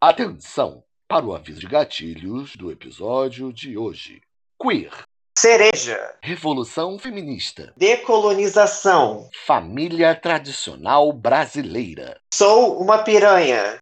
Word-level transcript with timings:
Atenção 0.00 0.84
para 1.08 1.24
o 1.24 1.34
aviso 1.34 1.60
de 1.60 1.66
gatilhos 1.66 2.54
do 2.54 2.70
episódio 2.70 3.50
de 3.50 3.78
hoje. 3.78 4.20
Queer. 4.60 4.92
Cereja. 5.38 6.14
Revolução 6.20 6.98
feminista. 6.98 7.72
Decolonização. 7.78 9.30
Família 9.46 10.14
tradicional 10.14 11.10
brasileira. 11.14 12.20
Sou 12.34 12.78
uma 12.78 12.98
piranha. 12.98 13.78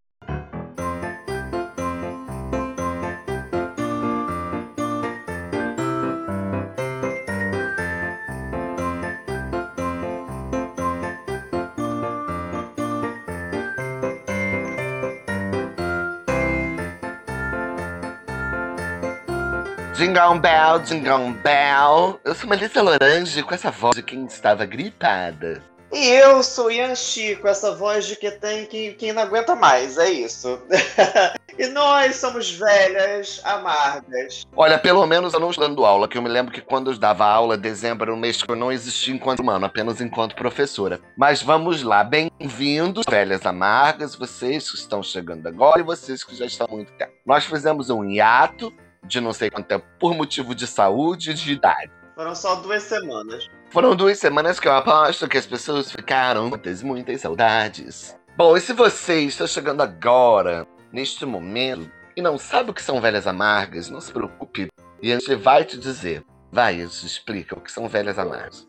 Jingle 20.05 20.39
bell, 20.39 20.79
jingle 20.81 21.33
bell. 21.43 22.21
Eu 22.23 22.35
sou 22.35 22.47
Melissa 22.47 22.83
Lorange 22.83 23.43
com 23.43 23.55
essa 23.55 23.71
voz 23.71 23.97
de 23.97 24.03
quem 24.03 24.27
estava 24.27 24.67
gripada. 24.67 25.63
E 25.91 26.09
eu 26.11 26.43
sou 26.43 26.71
Yanxi, 26.71 27.37
com 27.37 27.49
essa 27.49 27.75
voz 27.75 28.05
de 28.05 28.15
que 28.17 28.31
tem 28.33 28.67
quem, 28.67 28.93
quem 28.93 29.15
não 29.15 29.23
aguenta 29.23 29.57
mais, 29.57 29.97
é 29.97 30.11
isso. 30.11 30.61
e 31.59 31.69
nós 31.69 32.17
somos 32.17 32.51
velhas 32.51 33.41
amargas. 33.45 34.45
Olha, 34.55 34.79
pelo 34.79 35.07
menos 35.07 35.33
eu 35.33 35.41
não 35.41 35.49
estou 35.49 35.67
dando 35.67 35.87
aula, 35.87 36.07
que 36.07 36.19
eu 36.19 36.23
me 36.23 36.29
lembro 36.29 36.53
que 36.53 36.61
quando 36.61 36.91
eu 36.91 36.99
dava 36.99 37.25
aula, 37.25 37.57
dezembro 37.57 38.05
era 38.05 38.15
um 38.15 38.21
mês 38.21 38.43
que 38.43 38.51
eu 38.51 38.57
não 38.57 38.71
existia 38.71 39.15
enquanto 39.15 39.41
humano, 39.41 39.65
apenas 39.65 40.03
enquanto 40.03 40.37
professora. 40.37 41.01
Mas 41.17 41.43
vamos 41.43 41.83
lá, 41.83 42.05
bem-vindos, 42.05 43.07
velhas 43.09 43.47
amargas, 43.47 44.15
vocês 44.15 44.71
que 44.71 44.77
estão 44.77 45.03
chegando 45.03 45.47
agora 45.47 45.81
e 45.81 45.83
vocês 45.83 46.23
que 46.23 46.37
já 46.37 46.45
estão 46.45 46.67
há 46.71 46.75
muito 46.75 46.93
tempo. 46.93 47.13
Nós 47.25 47.47
fizemos 47.47 47.89
um 47.89 48.05
hiato 48.05 48.71
de 49.05 49.21
não 49.21 49.33
sei 49.33 49.51
quanto 49.51 49.67
tempo 49.67 49.87
por 49.99 50.15
motivo 50.15 50.55
de 50.55 50.67
saúde 50.67 51.31
e 51.31 51.35
de 51.35 51.53
idade. 51.53 51.91
Foram 52.15 52.35
só 52.35 52.57
duas 52.57 52.83
semanas. 52.83 53.49
Foram 53.71 53.97
duas 53.97 54.19
semanas 54.19 54.61
que 54.61 54.69
eu 54.69 54.73
aposto 54.73 55.29
que 55.29 55.39
as 55.39 55.47
pessoas 55.47 55.91
ficaram 55.91 56.49
muitas, 56.49 56.83
muitas 56.83 57.21
saudades. 57.21 58.17
Bom, 58.37 58.57
e 58.57 58.61
se 58.61 58.73
você 58.73 59.21
está 59.21 59.47
chegando 59.47 59.83
agora, 59.83 60.67
neste 60.93 61.27
momento, 61.27 61.91
e 62.17 62.23
não 62.23 62.39
sabe 62.39 62.71
o 62.71 62.75
que 62.75 62.83
são 62.83 63.01
velhas 63.01 63.27
amargas, 63.27 63.91
não 63.91 64.01
se 64.01 64.13
preocupe. 64.13 64.69
E 65.03 65.13
a 65.13 65.19
gente 65.19 65.35
vai 65.35 65.65
te 65.65 65.77
dizer. 65.77 66.25
Vai, 66.53 66.81
a 66.81 66.87
gente 66.87 67.05
explica 67.05 67.59
o 67.59 67.61
que 67.61 67.73
são 67.73 67.89
velhas 67.89 68.19
amargas. 68.19 68.67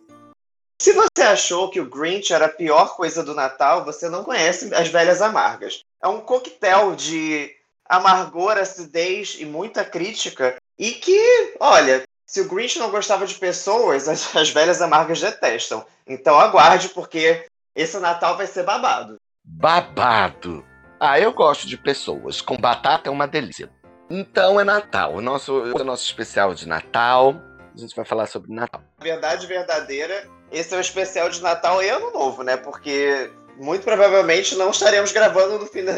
Se 0.82 0.92
você 0.92 1.22
achou 1.22 1.70
que 1.70 1.80
o 1.80 1.90
Grinch 1.90 2.34
era 2.34 2.48
a 2.48 2.50
pior 2.50 2.96
coisa 2.96 3.24
do 3.24 3.34
Natal, 3.36 3.86
você 3.86 4.10
não 4.10 4.24
conhece 4.24 4.74
as 4.74 4.90
velhas 4.90 5.22
amargas. 5.22 5.82
É 6.04 6.08
um 6.08 6.20
coquetel 6.20 6.96
de 6.96 7.52
amargor, 7.88 8.58
acidez 8.58 9.38
e 9.40 9.46
muita 9.46 9.86
crítica. 9.86 10.56
E 10.78 10.92
que, 10.92 11.56
olha, 11.60 12.04
se 12.26 12.42
o 12.42 12.48
Grinch 12.48 12.80
não 12.80 12.90
gostava 12.90 13.26
de 13.26 13.36
pessoas, 13.36 14.08
as, 14.10 14.36
as 14.36 14.50
velhas 14.50 14.82
amargas 14.82 15.22
detestam. 15.22 15.86
Então 16.06 16.40
aguarde, 16.40 16.90
porque 16.90 17.46
esse 17.76 17.98
Natal 18.00 18.38
vai 18.38 18.48
ser 18.48 18.64
babado. 18.64 19.18
Babado! 19.44 20.66
Ah, 21.00 21.20
eu 21.20 21.34
gosto 21.34 21.68
de 21.68 21.78
pessoas. 21.78 22.42
Com 22.42 22.58
batata 22.58 23.10
é 23.10 23.12
uma 23.12 23.28
delícia. 23.28 23.70
Então 24.10 24.60
é 24.60 24.64
Natal. 24.64 25.16
O 25.16 25.22
nosso, 25.22 25.54
o 25.54 25.84
nosso 25.84 26.06
especial 26.06 26.54
de 26.54 26.68
Natal. 26.68 27.36
A 27.76 27.78
gente 27.78 27.96
vai 27.96 28.06
falar 28.06 28.28
sobre 28.28 28.54
Natal. 28.54 28.82
Verdade 29.00 29.46
verdadeira, 29.46 30.28
esse 30.52 30.74
é 30.74 30.78
o 30.78 30.82
especial 30.82 31.30
de 31.30 31.42
Natal 31.42 31.84
e 31.84 31.90
Ano 31.90 32.12
Novo, 32.12 32.42
né? 32.42 32.56
Porque 32.56 33.30
muito 33.58 33.84
provavelmente 33.84 34.56
não 34.56 34.72
estaremos 34.72 35.12
gravando 35.12 35.60
no 35.60 35.66
fim 35.66 35.84
da 35.86 35.94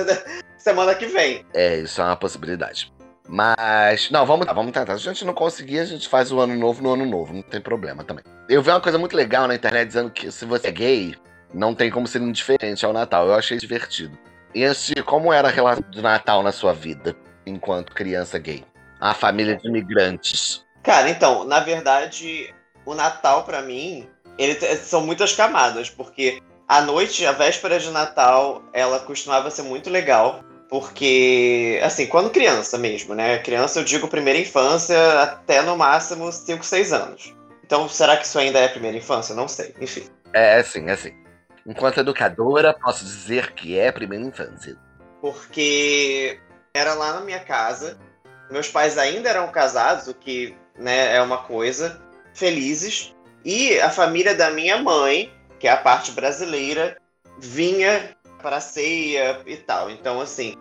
semana 0.58 0.95
que 0.95 1.05
vem. 1.08 1.45
É, 1.53 1.77
isso 1.77 2.02
é 2.02 2.03
uma 2.03 2.16
possibilidade. 2.16 2.91
Mas, 3.27 4.09
não, 4.09 4.25
vamos, 4.25 4.45
vamos 4.47 4.72
tentar. 4.72 4.97
Se 4.97 5.08
a 5.08 5.14
gente 5.14 5.25
não 5.25 5.33
conseguir, 5.33 5.80
a 5.80 5.86
gente 5.86 6.08
faz 6.08 6.31
o 6.31 6.39
ano 6.39 6.55
novo 6.55 6.81
no 6.81 6.94
ano 6.94 7.05
novo, 7.05 7.33
não 7.33 7.41
tem 7.41 7.59
problema 7.59 8.03
também. 8.03 8.23
Eu 8.47 8.61
vi 8.61 8.69
uma 8.69 8.80
coisa 8.80 8.97
muito 8.97 9.16
legal 9.16 9.48
na 9.48 9.55
internet 9.55 9.87
dizendo 9.87 10.09
que 10.09 10.31
se 10.31 10.45
você 10.45 10.67
é 10.67 10.71
gay, 10.71 11.15
não 11.54 11.76
tem 11.76 11.92
como 11.92 12.08
ser 12.08 12.21
indiferente 12.21 12.86
ao 12.86 12.93
Natal. 12.93 13.27
Eu 13.27 13.33
achei 13.33 13.58
divertido. 13.58 14.17
E 14.55 14.64
assim, 14.64 14.95
como 15.05 15.33
era 15.33 15.49
a 15.49 15.52
relação 15.52 15.83
do 15.92 16.02
Natal 16.02 16.42
na 16.42 16.54
sua 16.54 16.73
vida, 16.73 17.15
enquanto 17.45 17.93
criança 17.93 18.39
gay? 18.39 18.64
A 18.99 19.14
família 19.14 19.55
de 19.58 19.67
imigrantes. 19.67 20.65
Cara, 20.81 21.10
então, 21.10 21.43
na 21.43 21.60
verdade, 21.60 22.54
o 22.86 22.95
Natal 22.95 23.43
para 23.43 23.61
mim, 23.61 24.08
ele 24.37 24.55
são 24.77 25.05
muitas 25.05 25.33
camadas, 25.33 25.89
porque 25.89 26.42
a 26.67 26.82
noite, 26.82 27.26
a 27.26 27.32
véspera 27.32 27.80
de 27.80 27.89
Natal, 27.89 28.61
ela 28.73 29.00
costumava 29.00 29.50
ser 29.50 29.61
muito 29.61 29.89
legal. 29.89 30.44
Porque, 30.70 31.80
assim, 31.82 32.08
quando 32.08 32.30
criança 32.30 32.78
mesmo, 32.78 33.16
né? 33.16 33.38
Criança, 33.39 33.80
eu 33.80 33.86
digo 33.86 34.10
primeira 34.10 34.38
infância 34.38 34.98
até 35.22 35.61
no 35.61 35.78
máximo 35.78 36.30
5, 36.30 36.66
6 36.66 36.92
anos. 36.92 37.33
Então, 37.64 37.88
será 37.88 38.17
que 38.17 38.26
isso 38.26 38.38
ainda 38.38 38.60
é 38.60 38.67
primeira 38.67 38.98
infância? 38.98 39.33
Não 39.33 39.48
sei, 39.48 39.73
enfim. 39.80 40.10
É, 40.33 40.60
é 40.60 40.64
sim, 40.64 40.89
é 40.89 40.95
sim. 40.95 41.14
Enquanto 41.66 42.00
educadora, 42.00 42.73
posso 42.73 43.05
dizer 43.05 43.54
que 43.54 43.80
é 43.80 43.92
primeira 43.92 44.26
infância. 44.26 44.78
Porque 45.22 46.38
era 46.73 46.94
lá 46.94 47.14
na 47.14 47.22
minha 47.22 47.39
casa, 47.39 47.98
meus 48.52 48.67
pais 48.67 48.98
ainda 48.98 49.30
eram 49.30 49.48
casados, 49.49 50.08
o 50.08 50.14
que 50.14 50.55
né, 50.78 51.16
é 51.16 51.22
uma 51.22 51.39
coisa, 51.39 52.02
felizes. 52.34 53.16
E 53.44 53.80
a 53.80 53.89
família 53.89 54.36
da 54.36 54.52
minha 54.52 54.78
mãe, 54.78 55.32
que 55.59 55.67
é 55.67 55.71
a 55.71 55.77
parte 55.77 56.11
brasileira, 56.11 56.97
vinha 57.39 58.15
para 58.41 58.57
a 58.57 58.61
ceia 58.61 59.41
e 59.45 59.57
tal. 59.57 59.89
Então, 59.89 60.21
assim, 60.21 60.55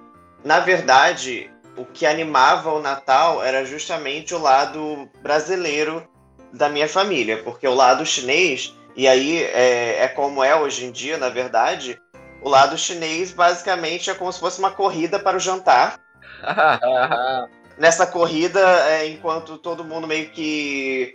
na 0.44 0.60
verdade, 0.60 1.50
o 1.76 1.84
que 1.84 2.06
animava 2.06 2.72
o 2.72 2.80
Natal 2.80 3.42
era 3.42 3.64
justamente 3.64 4.34
o 4.34 4.38
lado 4.38 5.08
brasileiro 5.22 6.06
da 6.52 6.68
minha 6.68 6.88
família, 6.88 7.42
porque 7.42 7.66
o 7.66 7.74
lado 7.74 8.06
chinês, 8.06 8.74
e 8.94 9.06
aí 9.06 9.42
é, 9.42 10.04
é 10.04 10.08
como 10.08 10.42
é 10.42 10.56
hoje 10.56 10.86
em 10.86 10.90
dia, 10.90 11.18
na 11.18 11.28
verdade, 11.28 12.00
o 12.42 12.48
lado 12.48 12.78
chinês 12.78 13.32
basicamente 13.32 14.10
é 14.10 14.14
como 14.14 14.32
se 14.32 14.40
fosse 14.40 14.58
uma 14.58 14.70
corrida 14.70 15.18
para 15.18 15.36
o 15.36 15.40
jantar. 15.40 16.00
Nessa 17.78 18.06
corrida, 18.06 18.60
é, 18.88 19.06
enquanto 19.06 19.58
todo 19.58 19.84
mundo 19.84 20.06
meio 20.06 20.30
que 20.30 21.14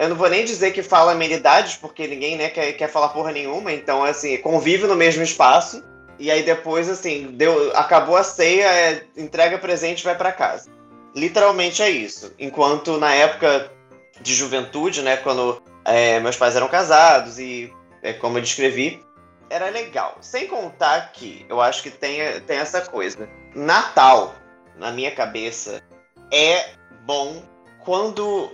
eu 0.00 0.08
não 0.08 0.16
vou 0.16 0.30
nem 0.30 0.46
dizer 0.46 0.70
que 0.70 0.82
fala 0.82 1.12
amenidades, 1.12 1.76
porque 1.76 2.06
ninguém 2.06 2.34
né, 2.34 2.48
quer, 2.48 2.72
quer 2.72 2.88
falar 2.88 3.10
porra 3.10 3.32
nenhuma. 3.32 3.70
Então, 3.70 4.02
assim, 4.02 4.38
convive 4.38 4.86
no 4.86 4.96
mesmo 4.96 5.22
espaço. 5.22 5.84
E 6.18 6.30
aí 6.30 6.42
depois, 6.42 6.88
assim, 6.88 7.32
deu, 7.32 7.76
acabou 7.76 8.16
a 8.16 8.24
ceia, 8.24 8.64
é, 8.64 9.04
entrega 9.14 9.58
presente 9.58 10.02
vai 10.02 10.16
para 10.16 10.32
casa. 10.32 10.70
Literalmente 11.14 11.82
é 11.82 11.90
isso. 11.90 12.32
Enquanto 12.38 12.96
na 12.96 13.12
época 13.12 13.70
de 14.22 14.34
juventude, 14.34 15.02
né, 15.02 15.18
quando 15.18 15.62
é, 15.84 16.18
meus 16.18 16.36
pais 16.36 16.56
eram 16.56 16.68
casados 16.68 17.38
e, 17.38 17.70
é, 18.02 18.14
como 18.14 18.38
eu 18.38 18.42
descrevi, 18.42 19.04
era 19.50 19.68
legal. 19.68 20.16
Sem 20.22 20.46
contar 20.46 21.12
que 21.12 21.44
eu 21.46 21.60
acho 21.60 21.82
que 21.82 21.90
tem, 21.90 22.40
tem 22.46 22.56
essa 22.56 22.80
coisa. 22.80 23.28
Natal, 23.54 24.34
na 24.78 24.90
minha 24.92 25.10
cabeça, 25.10 25.82
é 26.32 26.70
bom 27.04 27.42
quando 27.84 28.50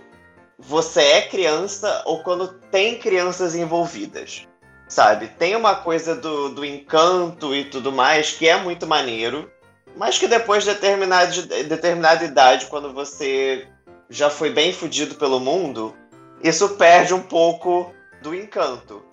você 0.58 1.00
é 1.00 1.22
criança 1.22 2.02
ou 2.06 2.22
quando 2.22 2.48
tem 2.70 2.98
crianças 2.98 3.54
envolvidas. 3.54 4.46
Sabe? 4.88 5.28
Tem 5.28 5.56
uma 5.56 5.74
coisa 5.74 6.14
do, 6.14 6.48
do 6.50 6.64
encanto 6.64 7.54
e 7.54 7.64
tudo 7.64 7.90
mais 7.90 8.32
que 8.32 8.48
é 8.48 8.56
muito 8.56 8.86
maneiro, 8.86 9.50
mas 9.96 10.18
que 10.18 10.28
depois 10.28 10.62
de 10.62 10.72
determinada, 10.72 11.32
de 11.32 11.64
determinada 11.64 12.24
idade, 12.24 12.66
quando 12.66 12.92
você 12.92 13.66
já 14.08 14.30
foi 14.30 14.50
bem 14.50 14.72
fudido 14.72 15.16
pelo 15.16 15.40
mundo, 15.40 15.94
isso 16.40 16.68
perde 16.70 17.12
um 17.12 17.22
pouco 17.22 17.92
do 18.22 18.34
encanto. 18.34 19.04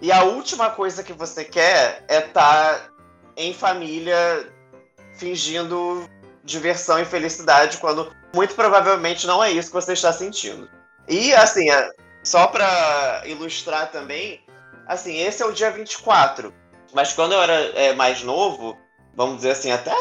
E 0.00 0.10
a 0.10 0.24
última 0.24 0.70
coisa 0.70 1.04
que 1.04 1.12
você 1.12 1.44
quer 1.44 2.04
é 2.08 2.18
estar 2.18 2.74
tá 2.74 2.90
em 3.36 3.54
família 3.54 4.52
fingindo 5.14 6.08
diversão 6.42 6.98
e 6.98 7.04
felicidade 7.04 7.78
quando 7.78 8.10
muito 8.34 8.54
provavelmente 8.54 9.26
não 9.26 9.42
é 9.42 9.52
isso 9.52 9.68
que 9.68 9.74
você 9.74 9.92
está 9.92 10.12
sentindo. 10.12 10.68
E 11.08 11.34
assim, 11.34 11.66
só 12.22 12.46
para 12.46 13.22
ilustrar 13.26 13.90
também, 13.90 14.40
assim, 14.86 15.18
esse 15.18 15.42
é 15.42 15.46
o 15.46 15.52
dia 15.52 15.70
24. 15.70 16.52
Mas 16.94 17.12
quando 17.12 17.32
eu 17.32 17.42
era 17.42 17.54
é, 17.74 17.94
mais 17.94 18.22
novo, 18.22 18.76
vamos 19.14 19.36
dizer 19.36 19.52
assim, 19.52 19.70
até 19.70 19.94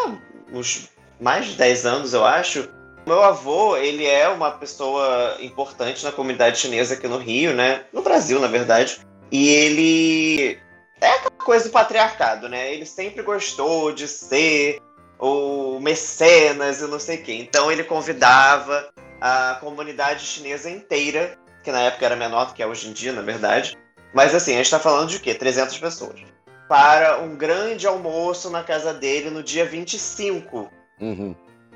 uns 0.51 0.89
mais 1.19 1.45
de 1.45 1.53
10 1.55 1.85
anos, 1.85 2.13
eu 2.13 2.25
acho, 2.25 2.69
meu 3.05 3.23
avô, 3.23 3.77
ele 3.77 4.05
é 4.05 4.27
uma 4.27 4.51
pessoa 4.51 5.37
importante 5.39 6.03
na 6.03 6.11
comunidade 6.11 6.59
chinesa 6.59 6.95
aqui 6.95 7.07
no 7.07 7.17
Rio, 7.17 7.53
né? 7.53 7.85
No 7.93 8.01
Brasil, 8.01 8.39
na 8.39 8.47
verdade. 8.47 8.99
E 9.31 9.49
ele 9.49 10.59
é 10.99 11.09
aquela 11.13 11.31
coisa 11.31 11.65
do 11.65 11.71
patriarcado, 11.71 12.49
né? 12.49 12.73
Ele 12.73 12.85
sempre 12.85 13.23
gostou 13.23 13.91
de 13.91 14.07
ser 14.07 14.79
o 15.17 15.79
mecenas 15.79 16.81
e 16.81 16.87
não 16.87 16.99
sei 16.99 17.17
quem. 17.17 17.41
Então 17.41 17.71
ele 17.71 17.83
convidava 17.83 18.89
a 19.21 19.57
comunidade 19.61 20.25
chinesa 20.25 20.69
inteira, 20.69 21.37
que 21.63 21.71
na 21.71 21.81
época 21.81 22.05
era 22.05 22.15
menor 22.15 22.47
do 22.47 22.53
que 22.53 22.63
é 22.63 22.67
hoje 22.67 22.89
em 22.89 22.93
dia, 22.93 23.13
na 23.13 23.21
verdade. 23.21 23.77
Mas 24.13 24.33
assim, 24.33 24.53
a 24.53 24.57
gente 24.57 24.65
está 24.65 24.79
falando 24.79 25.09
de 25.09 25.19
quê? 25.19 25.33
300 25.35 25.77
pessoas. 25.77 26.19
para 26.67 27.19
um 27.19 27.35
grande 27.35 27.85
almoço 27.85 28.49
na 28.49 28.63
casa 28.63 28.93
dele 28.93 29.29
no 29.29 29.43
dia 29.43 29.65
25. 29.65 30.71
Uhum. 30.99 31.35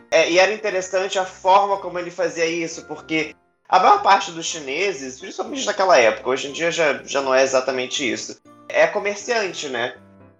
É, 0.09 0.31
e 0.31 0.39
era 0.39 0.53
interessante 0.53 1.19
a 1.19 1.25
forma 1.25 1.77
como 1.77 1.99
ele 1.99 2.09
fazia 2.09 2.45
isso, 2.45 2.85
porque 2.85 3.35
a 3.67 3.79
maior 3.79 4.01
parte 4.01 4.31
dos 4.31 4.45
chineses, 4.45 5.19
principalmente 5.19 5.65
naquela 5.65 5.97
época, 5.97 6.29
hoje 6.29 6.47
em 6.47 6.53
dia 6.53 6.71
já, 6.71 7.03
já 7.03 7.21
não 7.21 7.35
é 7.35 7.43
exatamente 7.43 8.09
isso, 8.09 8.39
é 8.69 8.87
comerciante, 8.87 9.67
né? 9.67 9.95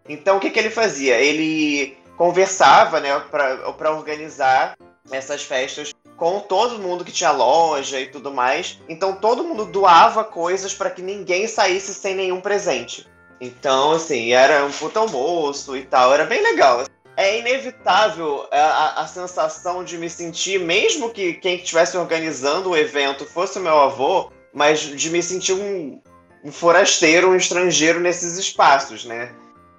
Então 0.08 0.38
o 0.38 0.40
que, 0.40 0.50
que 0.50 0.60
ele 0.60 0.70
fazia? 0.70 1.18
Ele 1.18 1.98
conversava, 2.16 3.02
né, 3.02 3.20
para 3.20 3.92
organizar 3.92 4.78
essas 5.12 5.44
festas 5.44 5.92
com 6.18 6.40
todo 6.40 6.80
mundo 6.80 7.04
que 7.04 7.12
tinha 7.12 7.32
loja 7.32 8.00
e 8.00 8.08
tudo 8.08 8.34
mais. 8.34 8.80
Então 8.88 9.16
todo 9.16 9.44
mundo 9.44 9.66
doava 9.66 10.24
coisas 10.24 10.74
para 10.74 10.90
que 10.90 11.02
ninguém 11.02 11.48
saísse 11.48 11.94
sem 11.94 12.16
nenhum 12.16 12.42
presente. 12.42 13.08
Então, 13.40 13.92
assim, 13.92 14.32
era 14.32 14.66
um 14.66 14.72
puta 14.72 15.00
almoço 15.00 15.76
e 15.76 15.84
tal, 15.84 16.14
era 16.14 16.26
bem 16.26 16.42
legal. 16.42 16.86
É 17.18 17.40
inevitável 17.40 18.48
a, 18.52 19.02
a, 19.02 19.08
sensação 19.08 19.84
de 19.84 19.98
me 19.98 20.10
sentir, 20.10 20.60
mesmo 20.60 21.10
que 21.10 21.34
quem 21.36 21.56
estivesse 21.56 21.98
organizando 21.98 22.70
o 22.70 22.78
evento 22.78 23.26
fosse 23.26 23.58
o 23.58 23.62
meu 23.62 23.78
avô, 23.78 24.32
mas 24.54 24.82
de 24.82 25.10
me 25.10 25.24
sentir 25.24 25.54
um, 25.54 26.02
um 26.44 26.52
forasteiro, 26.52 27.30
um 27.30 27.36
estrangeiro 27.36 28.02
nesses 28.02 28.38
espaços, 28.38 29.06
né? 29.06 29.34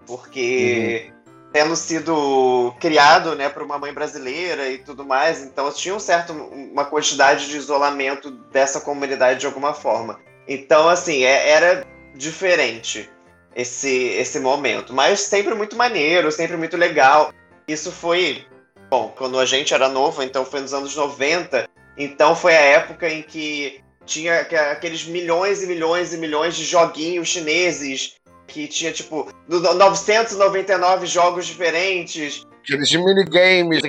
Porque 0.07 1.09
uhum 1.11 1.16
tendo 1.57 1.75
sido 1.75 2.75
criado, 2.79 3.35
né, 3.35 3.49
por 3.49 3.63
uma 3.63 3.79
mãe 3.79 3.91
brasileira 3.91 4.69
e 4.69 4.77
tudo 4.77 5.07
mais, 5.07 5.43
então 5.43 5.73
tinha 5.73 5.95
um 5.95 5.99
certo 5.99 6.35
uma 6.35 6.85
quantidade 6.85 7.49
de 7.49 7.57
isolamento 7.57 8.31
dessa 8.31 8.79
comunidade 8.79 9.41
de 9.41 9.47
alguma 9.47 9.73
forma. 9.73 10.21
Então, 10.47 10.87
assim, 10.87 11.25
é, 11.25 11.49
era 11.49 11.83
diferente 12.15 13.09
esse 13.55 13.89
esse 13.89 14.39
momento, 14.39 14.93
mas 14.93 15.21
sempre 15.21 15.55
muito 15.55 15.77
maneiro, 15.77 16.31
sempre 16.31 16.59
muito 16.59 16.77
legal. 16.77 17.33
Isso 17.67 17.91
foi, 17.91 18.45
bom, 18.91 19.15
quando 19.17 19.39
a 19.39 19.47
gente 19.47 19.73
era 19.73 19.89
novo, 19.89 20.23
então 20.23 20.45
foi 20.45 20.61
nos 20.61 20.75
anos 20.75 20.95
90, 20.95 21.67
então 21.97 22.37
foi 22.37 22.55
a 22.55 22.61
época 22.61 23.09
em 23.09 23.23
que 23.23 23.81
tinha 24.05 24.41
aqueles 24.73 25.07
milhões 25.07 25.63
e 25.63 25.67
milhões 25.67 26.13
e 26.13 26.19
milhões 26.19 26.55
de 26.55 26.67
joguinhos 26.67 27.29
chineses 27.29 28.17
que 28.47 28.69
tinha, 28.69 28.93
tipo, 28.93 29.33
999 29.49 31.07
jogos 31.07 31.47
diferentes. 31.47 32.47
Aqueles 32.63 32.93
minigames. 32.93 33.83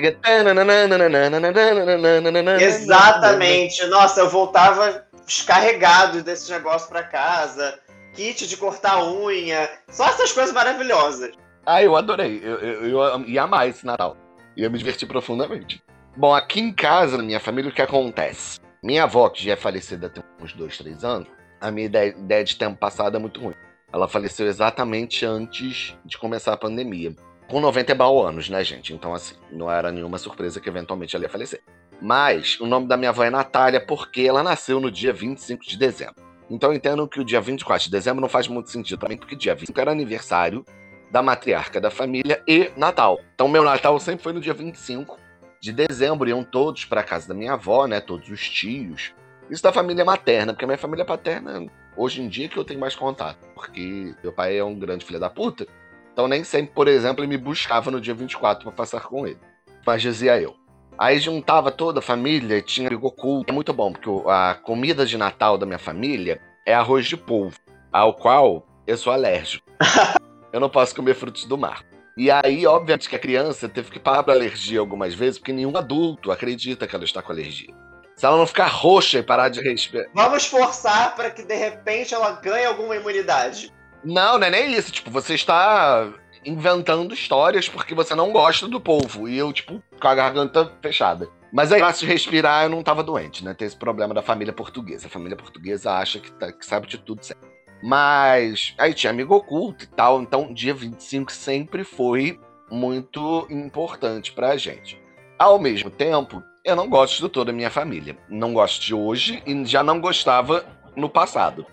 Exatamente. 2.62 3.84
Nossa, 3.86 4.20
eu 4.20 4.28
voltava 4.28 5.04
descarregado 5.26 6.22
desse 6.22 6.50
negócio 6.50 6.88
pra 6.88 7.02
casa. 7.02 7.78
Kit 8.14 8.48
de 8.48 8.56
cortar 8.56 9.04
unha. 9.04 9.68
Só 9.88 10.08
essas 10.08 10.32
coisas 10.32 10.52
maravilhosas. 10.52 11.32
Ah, 11.66 11.82
eu 11.82 11.96
adorei. 11.96 12.40
Eu, 12.42 12.56
eu, 12.58 12.84
eu 12.84 13.28
ia 13.28 13.42
amar 13.42 13.68
esse 13.68 13.84
Natal. 13.84 14.16
Ia 14.56 14.70
me 14.70 14.78
divertir 14.78 15.06
profundamente. 15.06 15.82
Bom, 16.16 16.34
aqui 16.34 16.60
em 16.60 16.72
casa, 16.72 17.16
na 17.16 17.22
minha 17.22 17.38
família, 17.38 17.70
o 17.70 17.74
que 17.74 17.82
acontece? 17.82 18.58
Minha 18.82 19.04
avó, 19.04 19.28
que 19.28 19.44
já 19.44 19.52
é 19.52 19.56
falecida 19.56 20.12
há 20.12 20.42
uns 20.42 20.52
dois, 20.52 20.76
três 20.78 21.04
anos, 21.04 21.28
a 21.60 21.70
minha 21.70 21.86
ideia, 21.86 22.10
ideia 22.10 22.44
de 22.44 22.56
tempo 22.56 22.76
passado 22.76 23.16
é 23.16 23.20
muito 23.20 23.40
ruim. 23.40 23.54
Ela 23.92 24.08
faleceu 24.08 24.46
exatamente 24.46 25.24
antes 25.24 25.96
de 26.04 26.18
começar 26.18 26.52
a 26.52 26.56
pandemia. 26.56 27.14
Com 27.48 27.60
90 27.60 27.94
anos, 28.28 28.48
né, 28.50 28.62
gente? 28.62 28.92
Então, 28.92 29.14
assim, 29.14 29.34
não 29.50 29.70
era 29.70 29.90
nenhuma 29.90 30.18
surpresa 30.18 30.60
que 30.60 30.68
eventualmente 30.68 31.16
ela 31.16 31.24
ia 31.24 31.30
falecer. 31.30 31.62
Mas 32.00 32.60
o 32.60 32.66
nome 32.66 32.86
da 32.86 32.96
minha 32.96 33.10
avó 33.10 33.24
é 33.24 33.30
Natália 33.30 33.84
porque 33.84 34.22
ela 34.22 34.42
nasceu 34.42 34.78
no 34.78 34.90
dia 34.90 35.12
25 35.12 35.64
de 35.66 35.76
dezembro. 35.76 36.28
Então 36.50 36.72
entendo 36.72 37.06
que 37.06 37.20
o 37.20 37.24
dia 37.24 37.40
24 37.40 37.84
de 37.84 37.90
dezembro 37.90 38.20
não 38.20 38.28
faz 38.28 38.48
muito 38.48 38.70
sentido 38.70 38.98
também, 38.98 39.18
porque 39.18 39.36
dia 39.36 39.54
25 39.54 39.80
era 39.80 39.90
aniversário 39.90 40.64
da 41.10 41.22
matriarca 41.22 41.80
da 41.80 41.90
família 41.90 42.42
e 42.46 42.70
Natal. 42.76 43.20
Então 43.34 43.48
meu 43.48 43.62
Natal 43.62 43.98
sempre 43.98 44.22
foi 44.22 44.32
no 44.32 44.40
dia 44.40 44.54
25 44.54 45.18
de 45.60 45.72
dezembro, 45.72 46.28
iam 46.28 46.44
todos 46.44 46.84
para 46.84 47.02
casa 47.02 47.28
da 47.28 47.34
minha 47.34 47.54
avó, 47.54 47.86
né, 47.86 48.00
todos 48.00 48.28
os 48.28 48.48
tios. 48.48 49.12
Isso 49.50 49.62
da 49.62 49.72
família 49.72 50.04
materna, 50.04 50.52
porque 50.52 50.64
a 50.64 50.68
minha 50.68 50.78
família 50.78 51.04
paterna 51.04 51.66
hoje 51.98 52.22
em 52.22 52.28
dia 52.28 52.48
que 52.48 52.56
eu 52.56 52.64
tenho 52.64 52.80
mais 52.80 52.94
contato, 52.94 53.38
porque 53.54 54.14
meu 54.22 54.32
pai 54.32 54.56
é 54.56 54.64
um 54.64 54.78
grande 54.78 55.04
filho 55.04 55.18
da 55.18 55.28
puta. 55.28 55.66
Então 56.12 56.28
nem 56.28 56.44
sempre, 56.44 56.72
por 56.72 56.88
exemplo, 56.88 57.22
ele 57.22 57.28
me 57.28 57.36
buscava 57.36 57.90
no 57.90 58.00
dia 58.00 58.14
24 58.14 58.62
para 58.62 58.72
passar 58.72 59.00
com 59.00 59.26
ele. 59.26 59.38
Mas 59.84 60.00
dizia 60.00 60.40
eu. 60.40 60.54
Aí 60.96 61.18
juntava 61.18 61.70
toda 61.70 61.98
a 61.98 62.02
família, 62.02 62.62
tinha 62.62 62.88
Goku. 62.90 63.44
É 63.46 63.52
muito 63.52 63.72
bom, 63.72 63.92
porque 63.92 64.10
a 64.28 64.54
comida 64.54 65.04
de 65.04 65.16
Natal 65.16 65.58
da 65.58 65.66
minha 65.66 65.78
família 65.78 66.40
é 66.66 66.74
arroz 66.74 67.06
de 67.06 67.16
polvo, 67.16 67.56
ao 67.92 68.14
qual 68.14 68.66
eu 68.86 68.96
sou 68.96 69.12
alérgico. 69.12 69.68
eu 70.52 70.60
não 70.60 70.68
posso 70.68 70.94
comer 70.94 71.14
frutos 71.14 71.44
do 71.44 71.58
mar. 71.58 71.84
E 72.16 72.32
aí, 72.32 72.66
obviamente, 72.66 73.08
que 73.08 73.14
a 73.14 73.18
criança 73.18 73.68
teve 73.68 73.92
que 73.92 74.00
parar 74.00 74.24
para 74.24 74.34
alergia 74.34 74.80
algumas 74.80 75.14
vezes, 75.14 75.38
porque 75.38 75.52
nenhum 75.52 75.76
adulto 75.76 76.32
acredita 76.32 76.84
que 76.84 76.96
ela 76.96 77.04
está 77.04 77.22
com 77.22 77.30
alergia. 77.30 77.72
Se 78.18 78.26
ela 78.26 78.36
não 78.36 78.48
ficar 78.48 78.66
roxa 78.66 79.20
e 79.20 79.22
parar 79.22 79.48
de 79.48 79.60
respirar. 79.60 80.08
Vamos 80.12 80.44
forçar 80.44 81.14
para 81.14 81.30
que 81.30 81.44
de 81.44 81.54
repente 81.54 82.12
ela 82.12 82.32
ganhe 82.32 82.66
alguma 82.66 82.96
imunidade. 82.96 83.72
Não, 84.04 84.36
não 84.36 84.44
é 84.44 84.50
nem 84.50 84.72
isso. 84.72 84.90
Tipo, 84.90 85.08
você 85.08 85.34
está 85.34 86.12
inventando 86.44 87.14
histórias 87.14 87.68
porque 87.68 87.94
você 87.94 88.16
não 88.16 88.32
gosta 88.32 88.66
do 88.66 88.80
povo. 88.80 89.28
E 89.28 89.38
eu, 89.38 89.52
tipo, 89.52 89.80
com 90.00 90.08
a 90.08 90.16
garganta 90.16 90.68
fechada. 90.82 91.28
Mas 91.52 91.70
aí, 91.70 91.78
fácil 91.78 92.08
de 92.08 92.12
respirar, 92.12 92.64
eu 92.64 92.70
não 92.70 92.82
tava 92.82 93.04
doente, 93.04 93.44
né? 93.44 93.54
Tem 93.54 93.68
esse 93.68 93.76
problema 93.76 94.12
da 94.12 94.20
família 94.20 94.52
portuguesa. 94.52 95.06
A 95.06 95.10
família 95.10 95.36
portuguesa 95.36 95.92
acha 95.92 96.18
que, 96.18 96.32
tá, 96.32 96.50
que 96.50 96.66
sabe 96.66 96.88
de 96.88 96.98
tudo 96.98 97.24
certo. 97.24 97.46
Mas 97.80 98.74
aí 98.78 98.94
tinha 98.94 99.12
amigo 99.12 99.32
oculto 99.32 99.84
e 99.84 99.88
tal. 99.88 100.20
Então, 100.20 100.52
dia 100.52 100.74
25 100.74 101.30
sempre 101.30 101.84
foi 101.84 102.36
muito 102.68 103.46
importante 103.48 104.32
pra 104.32 104.56
gente. 104.56 105.00
Ao 105.38 105.56
mesmo 105.56 105.88
tempo, 105.88 106.42
eu 106.68 106.76
não 106.76 106.88
gosto 106.88 107.22
de 107.22 107.28
toda 107.28 107.50
a 107.50 107.54
minha 107.54 107.70
família. 107.70 108.16
Não 108.28 108.52
gosto 108.52 108.84
de 108.84 108.94
hoje 108.94 109.42
e 109.46 109.64
já 109.64 109.82
não 109.82 110.00
gostava 110.00 110.64
no 110.94 111.08
passado. 111.08 111.64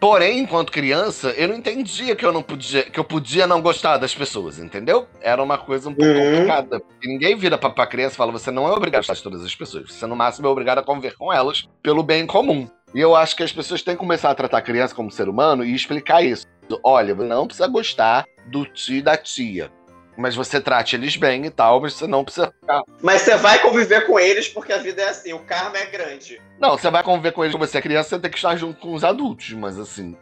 Porém, 0.00 0.38
enquanto 0.38 0.72
criança, 0.72 1.28
eu 1.36 1.48
não 1.48 1.56
entendia 1.56 2.16
que 2.16 2.24
eu 2.24 2.32
não 2.32 2.42
podia, 2.42 2.84
que 2.84 2.98
eu 2.98 3.04
podia 3.04 3.46
não 3.46 3.60
gostar 3.60 3.98
das 3.98 4.14
pessoas, 4.14 4.58
entendeu? 4.58 5.06
Era 5.20 5.42
uma 5.42 5.58
coisa 5.58 5.90
um 5.90 5.94
pouco 5.94 6.10
uhum. 6.10 6.30
complicada. 6.30 6.82
E 7.02 7.06
ninguém 7.06 7.36
vira 7.36 7.58
pra, 7.58 7.68
pra 7.68 7.86
criança 7.86 8.14
e 8.14 8.16
fala: 8.16 8.32
você 8.32 8.50
não 8.50 8.66
é 8.66 8.72
obrigado 8.72 9.00
a 9.00 9.02
gostar 9.02 9.14
de 9.14 9.22
todas 9.22 9.44
as 9.44 9.54
pessoas. 9.54 9.92
Você, 9.92 10.06
no 10.06 10.16
máximo, 10.16 10.46
é 10.46 10.50
obrigado 10.50 10.78
a 10.78 10.82
conviver 10.82 11.14
com 11.18 11.30
elas 11.30 11.68
pelo 11.82 12.02
bem 12.02 12.26
comum. 12.26 12.66
E 12.94 13.00
eu 13.00 13.14
acho 13.14 13.36
que 13.36 13.42
as 13.42 13.52
pessoas 13.52 13.82
têm 13.82 13.94
que 13.94 14.00
começar 14.00 14.30
a 14.30 14.34
tratar 14.34 14.58
a 14.58 14.62
criança 14.62 14.94
como 14.94 15.10
ser 15.10 15.28
humano 15.28 15.62
e 15.62 15.74
explicar 15.74 16.22
isso. 16.22 16.46
Olha, 16.82 17.14
não 17.14 17.46
precisa 17.46 17.68
gostar 17.68 18.24
do 18.46 18.64
tio 18.64 18.96
e 18.96 19.02
da 19.02 19.18
tia 19.18 19.70
mas 20.16 20.34
você 20.34 20.60
trate 20.60 20.96
eles 20.96 21.16
bem 21.16 21.46
e 21.46 21.50
tal, 21.50 21.80
mas 21.80 21.94
você 21.94 22.06
não 22.06 22.24
precisa 22.24 22.52
ficar. 22.52 22.82
Mas 23.02 23.22
você 23.22 23.36
vai 23.36 23.58
conviver 23.60 24.06
com 24.06 24.18
eles 24.18 24.48
porque 24.48 24.72
a 24.72 24.78
vida 24.78 25.02
é 25.02 25.08
assim, 25.08 25.32
o 25.32 25.40
karma 25.40 25.78
é 25.78 25.86
grande. 25.86 26.40
Não, 26.58 26.76
você 26.76 26.90
vai 26.90 27.02
conviver 27.02 27.32
com 27.32 27.42
eles 27.42 27.54
quando 27.54 27.66
você 27.66 27.78
é 27.78 27.82
criança, 27.82 28.10
você 28.10 28.18
tem 28.18 28.30
que 28.30 28.36
estar 28.36 28.56
junto 28.56 28.80
com 28.80 28.92
os 28.94 29.04
adultos, 29.04 29.52
mas 29.52 29.78
assim. 29.78 30.16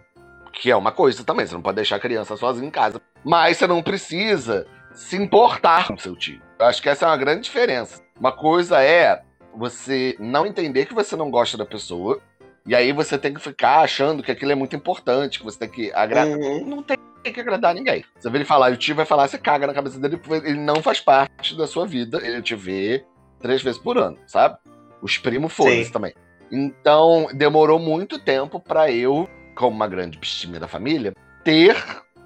Que 0.52 0.70
é 0.70 0.76
uma 0.76 0.90
coisa 0.90 1.22
também, 1.24 1.46
você 1.46 1.54
não 1.54 1.62
pode 1.62 1.76
deixar 1.76 1.96
a 1.96 2.00
criança 2.00 2.36
sozinha 2.36 2.66
em 2.66 2.70
casa. 2.70 3.00
Mas 3.24 3.56
você 3.56 3.66
não 3.66 3.82
precisa 3.82 4.66
se 4.92 5.16
importar 5.16 5.86
com 5.86 5.96
seu 5.96 6.16
tio. 6.16 6.40
Eu 6.58 6.66
acho 6.66 6.82
que 6.82 6.88
essa 6.88 7.06
é 7.06 7.08
uma 7.08 7.16
grande 7.16 7.42
diferença. 7.42 8.02
Uma 8.18 8.32
coisa 8.32 8.82
é 8.82 9.22
você 9.54 10.16
não 10.18 10.46
entender 10.46 10.86
que 10.86 10.94
você 10.94 11.14
não 11.16 11.30
gosta 11.30 11.56
da 11.56 11.64
pessoa, 11.64 12.20
e 12.66 12.74
aí 12.74 12.92
você 12.92 13.16
tem 13.16 13.32
que 13.32 13.40
ficar 13.40 13.80
achando 13.80 14.22
que 14.22 14.30
aquilo 14.30 14.52
é 14.52 14.54
muito 14.54 14.76
importante, 14.76 15.38
que 15.38 15.44
você 15.44 15.58
tem 15.58 15.68
que 15.68 15.92
agradar. 15.92 16.36
Uhum. 16.36 16.66
Não 16.66 16.82
tem 16.82 16.98
tem 17.22 17.32
que 17.32 17.40
agradar 17.40 17.74
ninguém. 17.74 18.04
Você 18.18 18.30
vê 18.30 18.38
ele 18.38 18.44
falar, 18.44 18.70
e 18.70 18.74
o 18.74 18.76
tio 18.76 18.94
vai 18.94 19.04
falar, 19.04 19.28
você 19.28 19.38
caga 19.38 19.66
na 19.66 19.74
cabeça 19.74 19.98
dele, 19.98 20.20
ele 20.44 20.58
não 20.58 20.82
faz 20.82 21.00
parte 21.00 21.56
da 21.56 21.66
sua 21.66 21.86
vida, 21.86 22.18
ele 22.22 22.42
te 22.42 22.54
vê 22.54 23.04
três 23.40 23.62
vezes 23.62 23.80
por 23.80 23.98
ano, 23.98 24.18
sabe? 24.26 24.56
Os 25.02 25.18
primos 25.18 25.52
foram 25.52 25.84
também. 25.90 26.14
Então, 26.50 27.28
demorou 27.34 27.78
muito 27.78 28.18
tempo 28.18 28.58
para 28.58 28.90
eu, 28.90 29.28
como 29.54 29.76
uma 29.76 29.86
grande 29.86 30.18
bichinha 30.18 30.58
da 30.58 30.66
família, 30.66 31.12
ter 31.44 31.76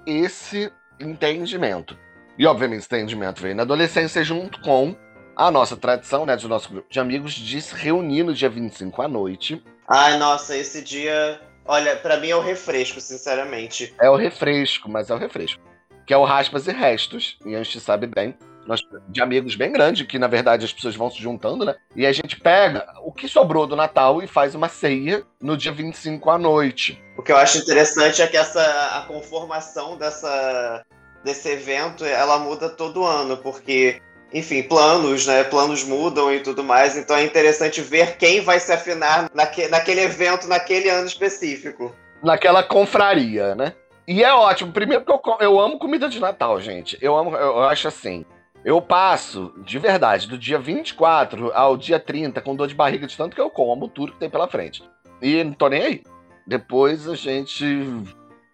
esse 0.05 0.71
entendimento. 0.99 1.97
E, 2.37 2.45
obviamente, 2.45 2.79
esse 2.79 2.95
entendimento 2.95 3.41
veio 3.41 3.55
na 3.55 3.63
adolescência 3.63 4.23
junto 4.23 4.59
com 4.61 4.95
a 5.35 5.51
nossa 5.51 5.75
tradição, 5.75 6.25
né, 6.25 6.35
do 6.35 6.47
nosso 6.47 6.69
grupo 6.69 6.87
de 6.89 6.99
amigos, 6.99 7.33
de 7.33 7.61
se 7.61 7.75
reunir 7.75 8.23
no 8.23 8.33
dia 8.33 8.49
25 8.49 9.01
à 9.01 9.07
noite. 9.07 9.63
Ai, 9.87 10.17
nossa, 10.17 10.55
esse 10.55 10.83
dia 10.83 11.39
Olha, 11.65 11.95
para 11.95 12.17
mim 12.17 12.29
é 12.29 12.35
o 12.35 12.41
refresco, 12.41 12.99
sinceramente. 12.99 13.93
É 13.99 14.09
o 14.09 14.15
refresco, 14.15 14.89
mas 14.89 15.09
é 15.09 15.13
o 15.13 15.17
refresco. 15.17 15.61
Que 16.05 16.13
é 16.13 16.17
o 16.17 16.25
raspas 16.25 16.67
e 16.67 16.71
restos, 16.71 17.37
e 17.45 17.55
a 17.55 17.63
gente 17.63 17.79
sabe 17.79 18.07
bem. 18.07 18.35
Nós, 18.65 18.81
de 19.09 19.21
amigos 19.21 19.55
bem 19.55 19.71
grandes, 19.71 20.07
que 20.07 20.17
na 20.17 20.27
verdade 20.27 20.63
as 20.63 20.71
pessoas 20.71 20.95
vão 20.95 21.09
se 21.09 21.21
juntando, 21.21 21.65
né? 21.65 21.75
E 21.95 22.05
a 22.05 22.13
gente 22.13 22.39
pega 22.39 22.85
o 23.03 23.11
que 23.11 23.27
sobrou 23.27 23.67
do 23.67 23.75
Natal 23.75 24.21
e 24.21 24.27
faz 24.27 24.55
uma 24.55 24.69
ceia 24.69 25.23
no 25.41 25.57
dia 25.57 25.71
25 25.71 26.29
à 26.29 26.37
noite. 26.37 27.01
O 27.17 27.21
que 27.21 27.31
eu 27.31 27.37
acho 27.37 27.57
interessante 27.57 28.21
é 28.21 28.27
que 28.27 28.37
essa 28.37 28.61
a 28.97 29.01
conformação 29.01 29.97
dessa, 29.97 30.81
desse 31.23 31.49
evento 31.49 32.05
ela 32.05 32.39
muda 32.39 32.69
todo 32.69 33.05
ano, 33.05 33.35
porque 33.37 34.01
enfim, 34.33 34.63
planos, 34.63 35.27
né? 35.27 35.43
Planos 35.43 35.83
mudam 35.83 36.33
e 36.33 36.39
tudo 36.39 36.63
mais, 36.63 36.97
então 36.97 37.15
é 37.15 37.23
interessante 37.23 37.81
ver 37.81 38.17
quem 38.17 38.41
vai 38.41 38.59
se 38.59 38.71
afinar 38.71 39.29
naque, 39.33 39.67
naquele 39.67 40.01
evento, 40.01 40.47
naquele 40.47 40.89
ano 40.89 41.05
específico. 41.05 41.93
Naquela 42.21 42.63
confraria, 42.63 43.53
né? 43.53 43.73
E 44.07 44.23
é 44.23 44.33
ótimo. 44.33 44.71
Primeiro 44.71 45.03
porque 45.03 45.29
eu, 45.29 45.37
eu 45.39 45.59
amo 45.59 45.77
comida 45.77 46.09
de 46.09 46.19
Natal, 46.19 46.59
gente. 46.59 46.97
Eu 47.01 47.15
amo, 47.15 47.35
eu, 47.35 47.57
eu 47.57 47.63
acho 47.63 47.87
assim. 47.87 48.25
Eu 48.65 48.81
passo, 48.81 49.53
de 49.57 49.77
verdade, 49.77 50.27
do 50.27 50.37
dia 50.37 50.57
24 50.57 51.51
ao 51.53 51.75
dia 51.75 51.99
30 51.99 52.41
com 52.41 52.55
dor 52.55 52.67
de 52.67 52.75
barriga 52.75 53.05
de 53.05 53.15
tanto 53.15 53.35
que 53.35 53.41
eu 53.41 53.49
como 53.49 53.89
tudo 53.89 54.13
que 54.13 54.19
tem 54.19 54.29
pela 54.29 54.47
frente. 54.47 54.83
E 55.21 55.43
não 55.43 55.53
tô 55.53 55.67
nem 55.67 55.83
aí. 55.83 56.03
Depois 56.47 57.07
a 57.07 57.15
gente 57.15 57.65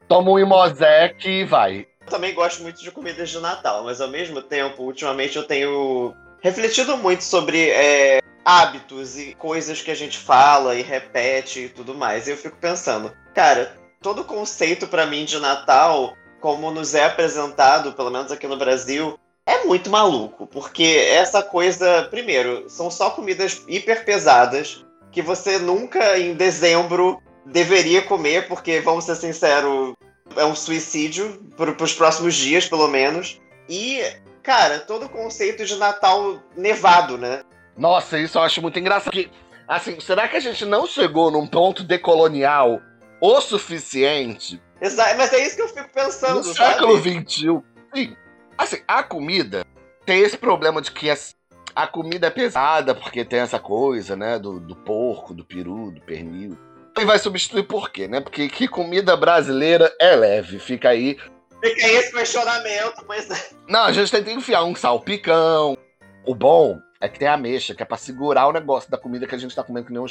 toma 0.07 0.31
um 0.31 0.39
imosec 0.39 1.27
e 1.27 1.43
vai. 1.43 1.87
Também 2.09 2.33
gosto 2.33 2.61
muito 2.61 2.81
de 2.81 2.91
comidas 2.91 3.29
de 3.29 3.39
Natal, 3.39 3.83
mas 3.83 4.01
ao 4.01 4.09
mesmo 4.09 4.41
tempo, 4.41 4.83
ultimamente 4.83 5.37
eu 5.37 5.43
tenho 5.43 6.13
refletido 6.41 6.97
muito 6.97 7.23
sobre 7.23 7.69
é, 7.69 8.21
hábitos 8.43 9.17
e 9.17 9.35
coisas 9.35 9.81
que 9.81 9.91
a 9.91 9.95
gente 9.95 10.17
fala 10.17 10.75
e 10.75 10.81
repete 10.81 11.61
e 11.61 11.69
tudo 11.69 11.93
mais. 11.93 12.27
E 12.27 12.31
eu 12.31 12.37
fico 12.37 12.57
pensando, 12.57 13.13
cara, 13.33 13.75
todo 14.01 14.23
conceito 14.23 14.87
para 14.87 15.05
mim 15.05 15.25
de 15.25 15.39
Natal, 15.39 16.15
como 16.39 16.71
nos 16.71 16.95
é 16.95 17.05
apresentado, 17.05 17.93
pelo 17.93 18.09
menos 18.09 18.31
aqui 18.31 18.47
no 18.47 18.57
Brasil, 18.57 19.19
é 19.45 19.65
muito 19.65 19.89
maluco, 19.89 20.47
porque 20.47 21.07
essa 21.11 21.41
coisa, 21.41 22.07
primeiro, 22.09 22.69
são 22.69 22.89
só 22.91 23.09
comidas 23.09 23.63
hiper 23.67 24.05
pesadas 24.05 24.85
que 25.11 25.21
você 25.21 25.57
nunca 25.57 26.17
em 26.19 26.33
dezembro 26.33 27.21
deveria 27.45 28.01
comer, 28.01 28.47
porque 28.47 28.79
vamos 28.79 29.05
ser 29.05 29.15
sinceros, 29.15 29.93
é 30.35 30.45
um 30.45 30.55
suicídio 30.55 31.39
para 31.57 31.71
os 31.83 31.93
próximos 31.93 32.35
dias, 32.35 32.67
pelo 32.67 32.87
menos. 32.87 33.41
E, 33.67 34.01
cara, 34.43 34.79
todo 34.79 35.05
o 35.05 35.09
conceito 35.09 35.65
de 35.65 35.75
Natal 35.75 36.39
nevado, 36.55 37.17
né? 37.17 37.43
Nossa, 37.77 38.19
isso 38.19 38.37
eu 38.37 38.41
acho 38.41 38.61
muito 38.61 38.77
engraçado. 38.79 39.13
Que, 39.13 39.29
assim, 39.67 39.99
será 39.99 40.27
que 40.27 40.35
a 40.35 40.39
gente 40.39 40.65
não 40.65 40.85
chegou 40.85 41.31
num 41.31 41.47
ponto 41.47 41.83
decolonial 41.83 42.81
o 43.21 43.41
suficiente? 43.41 44.61
Exato, 44.81 45.17
mas 45.17 45.31
é 45.33 45.45
isso 45.45 45.55
que 45.55 45.61
eu 45.61 45.67
fico 45.67 45.89
pensando. 45.93 46.37
No 46.37 46.43
sabe? 46.43 46.73
século 46.73 46.97
XXI. 46.97 47.61
Sim. 47.93 48.15
Assim, 48.57 48.81
a 48.87 49.03
comida 49.03 49.65
tem 50.05 50.21
esse 50.21 50.37
problema 50.37 50.81
de 50.81 50.91
que 50.91 51.09
a 51.75 51.87
comida 51.87 52.27
é 52.27 52.31
pesada, 52.31 52.95
porque 52.95 53.23
tem 53.23 53.39
essa 53.39 53.59
coisa, 53.59 54.15
né? 54.15 54.39
Do, 54.39 54.59
do 54.59 54.75
porco, 54.75 55.33
do 55.33 55.45
peru, 55.45 55.91
do 55.91 56.01
pernil. 56.01 56.57
E 56.97 57.05
vai 57.05 57.19
substituir 57.19 57.63
por 57.63 57.91
quê, 57.91 58.07
né? 58.07 58.19
Porque 58.19 58.49
que 58.49 58.67
comida 58.67 59.15
brasileira 59.15 59.93
é 59.99 60.15
leve. 60.15 60.59
Fica 60.59 60.89
aí. 60.89 61.17
Fica 61.63 61.85
aí 61.85 61.95
esse 61.95 62.11
questionamento, 62.11 63.05
é. 63.11 63.49
Não, 63.67 63.85
a 63.85 63.91
gente 63.91 64.11
tem 64.11 64.23
que 64.23 64.31
enfiar 64.31 64.63
um 64.63 64.75
salpicão. 64.75 65.77
O 66.25 66.35
bom 66.35 66.79
é 67.01 67.07
que 67.07 67.19
tem 67.19 67.27
a 67.27 67.37
mexa, 67.37 67.73
que 67.73 67.81
é 67.81 67.85
pra 67.85 67.97
segurar 67.97 68.47
o 68.47 68.51
negócio 68.51 68.91
da 68.91 68.97
comida 68.97 69.25
que 69.25 69.35
a 69.35 69.37
gente 69.37 69.55
tá 69.55 69.63
comendo 69.63 69.87
que 69.87 69.93
nem 69.93 70.01
um. 70.01 70.07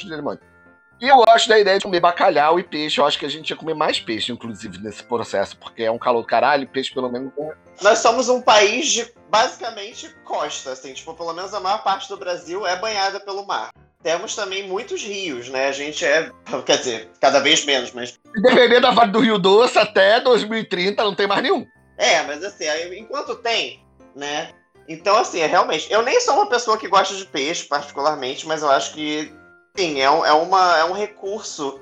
E 1.01 1.07
eu 1.07 1.15
gosto 1.15 1.47
da 1.47 1.57
ideia 1.57 1.77
de 1.77 1.85
comer 1.85 2.01
bacalhau 2.01 2.59
e 2.59 2.63
peixe. 2.63 2.99
Eu 2.99 3.05
acho 3.05 3.17
que 3.17 3.25
a 3.25 3.29
gente 3.29 3.49
ia 3.49 3.55
comer 3.55 3.73
mais 3.73 4.01
peixe, 4.01 4.33
inclusive, 4.33 4.79
nesse 4.79 5.01
processo, 5.01 5.55
porque 5.57 5.83
é 5.83 5.91
um 5.91 5.97
calor 5.97 6.21
do 6.21 6.27
caralho, 6.27 6.63
e 6.63 6.67
peixe 6.67 6.93
pelo 6.93 7.09
menos. 7.09 7.31
É 7.39 7.55
Nós 7.81 7.99
somos 7.99 8.27
um 8.27 8.41
país 8.41 8.91
de 8.91 9.09
basicamente 9.29 10.09
costa, 10.25 10.73
assim, 10.73 10.93
tipo, 10.93 11.13
pelo 11.13 11.33
menos 11.33 11.53
a 11.53 11.59
maior 11.61 11.83
parte 11.83 12.09
do 12.09 12.17
Brasil 12.17 12.67
é 12.67 12.75
banhada 12.77 13.17
pelo 13.19 13.45
mar. 13.45 13.69
Temos 14.01 14.33
também 14.33 14.67
muitos 14.67 15.03
rios, 15.03 15.49
né? 15.49 15.67
A 15.67 15.71
gente 15.73 16.05
é, 16.05 16.31
quer 16.65 16.77
dizer, 16.77 17.09
cada 17.19 17.39
vez 17.39 17.65
menos, 17.65 17.91
mas. 17.91 18.17
Dependendo 18.41 18.81
da 18.81 18.91
Vale 18.91 19.11
do 19.11 19.19
Rio 19.19 19.37
Doce, 19.37 19.77
até 19.77 20.21
2030 20.21 21.03
não 21.03 21.13
tem 21.13 21.27
mais 21.27 21.43
nenhum. 21.43 21.65
É, 21.97 22.21
mas 22.23 22.43
assim, 22.43 22.65
enquanto 22.97 23.35
tem, 23.35 23.83
né? 24.15 24.51
Então, 24.87 25.17
assim, 25.17 25.41
é 25.41 25.45
realmente. 25.45 25.91
Eu 25.91 26.01
nem 26.01 26.19
sou 26.21 26.35
uma 26.35 26.47
pessoa 26.47 26.77
que 26.77 26.87
gosta 26.87 27.13
de 27.13 27.25
peixe, 27.25 27.65
particularmente, 27.65 28.47
mas 28.47 28.63
eu 28.63 28.71
acho 28.71 28.93
que 28.93 29.31
sim, 29.77 30.01
é 30.01 30.09
um, 30.09 30.25
é, 30.25 30.31
uma, 30.31 30.77
é 30.79 30.85
um 30.85 30.93
recurso 30.93 31.79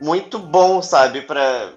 muito 0.00 0.38
bom, 0.38 0.82
sabe, 0.82 1.22
pra, 1.22 1.72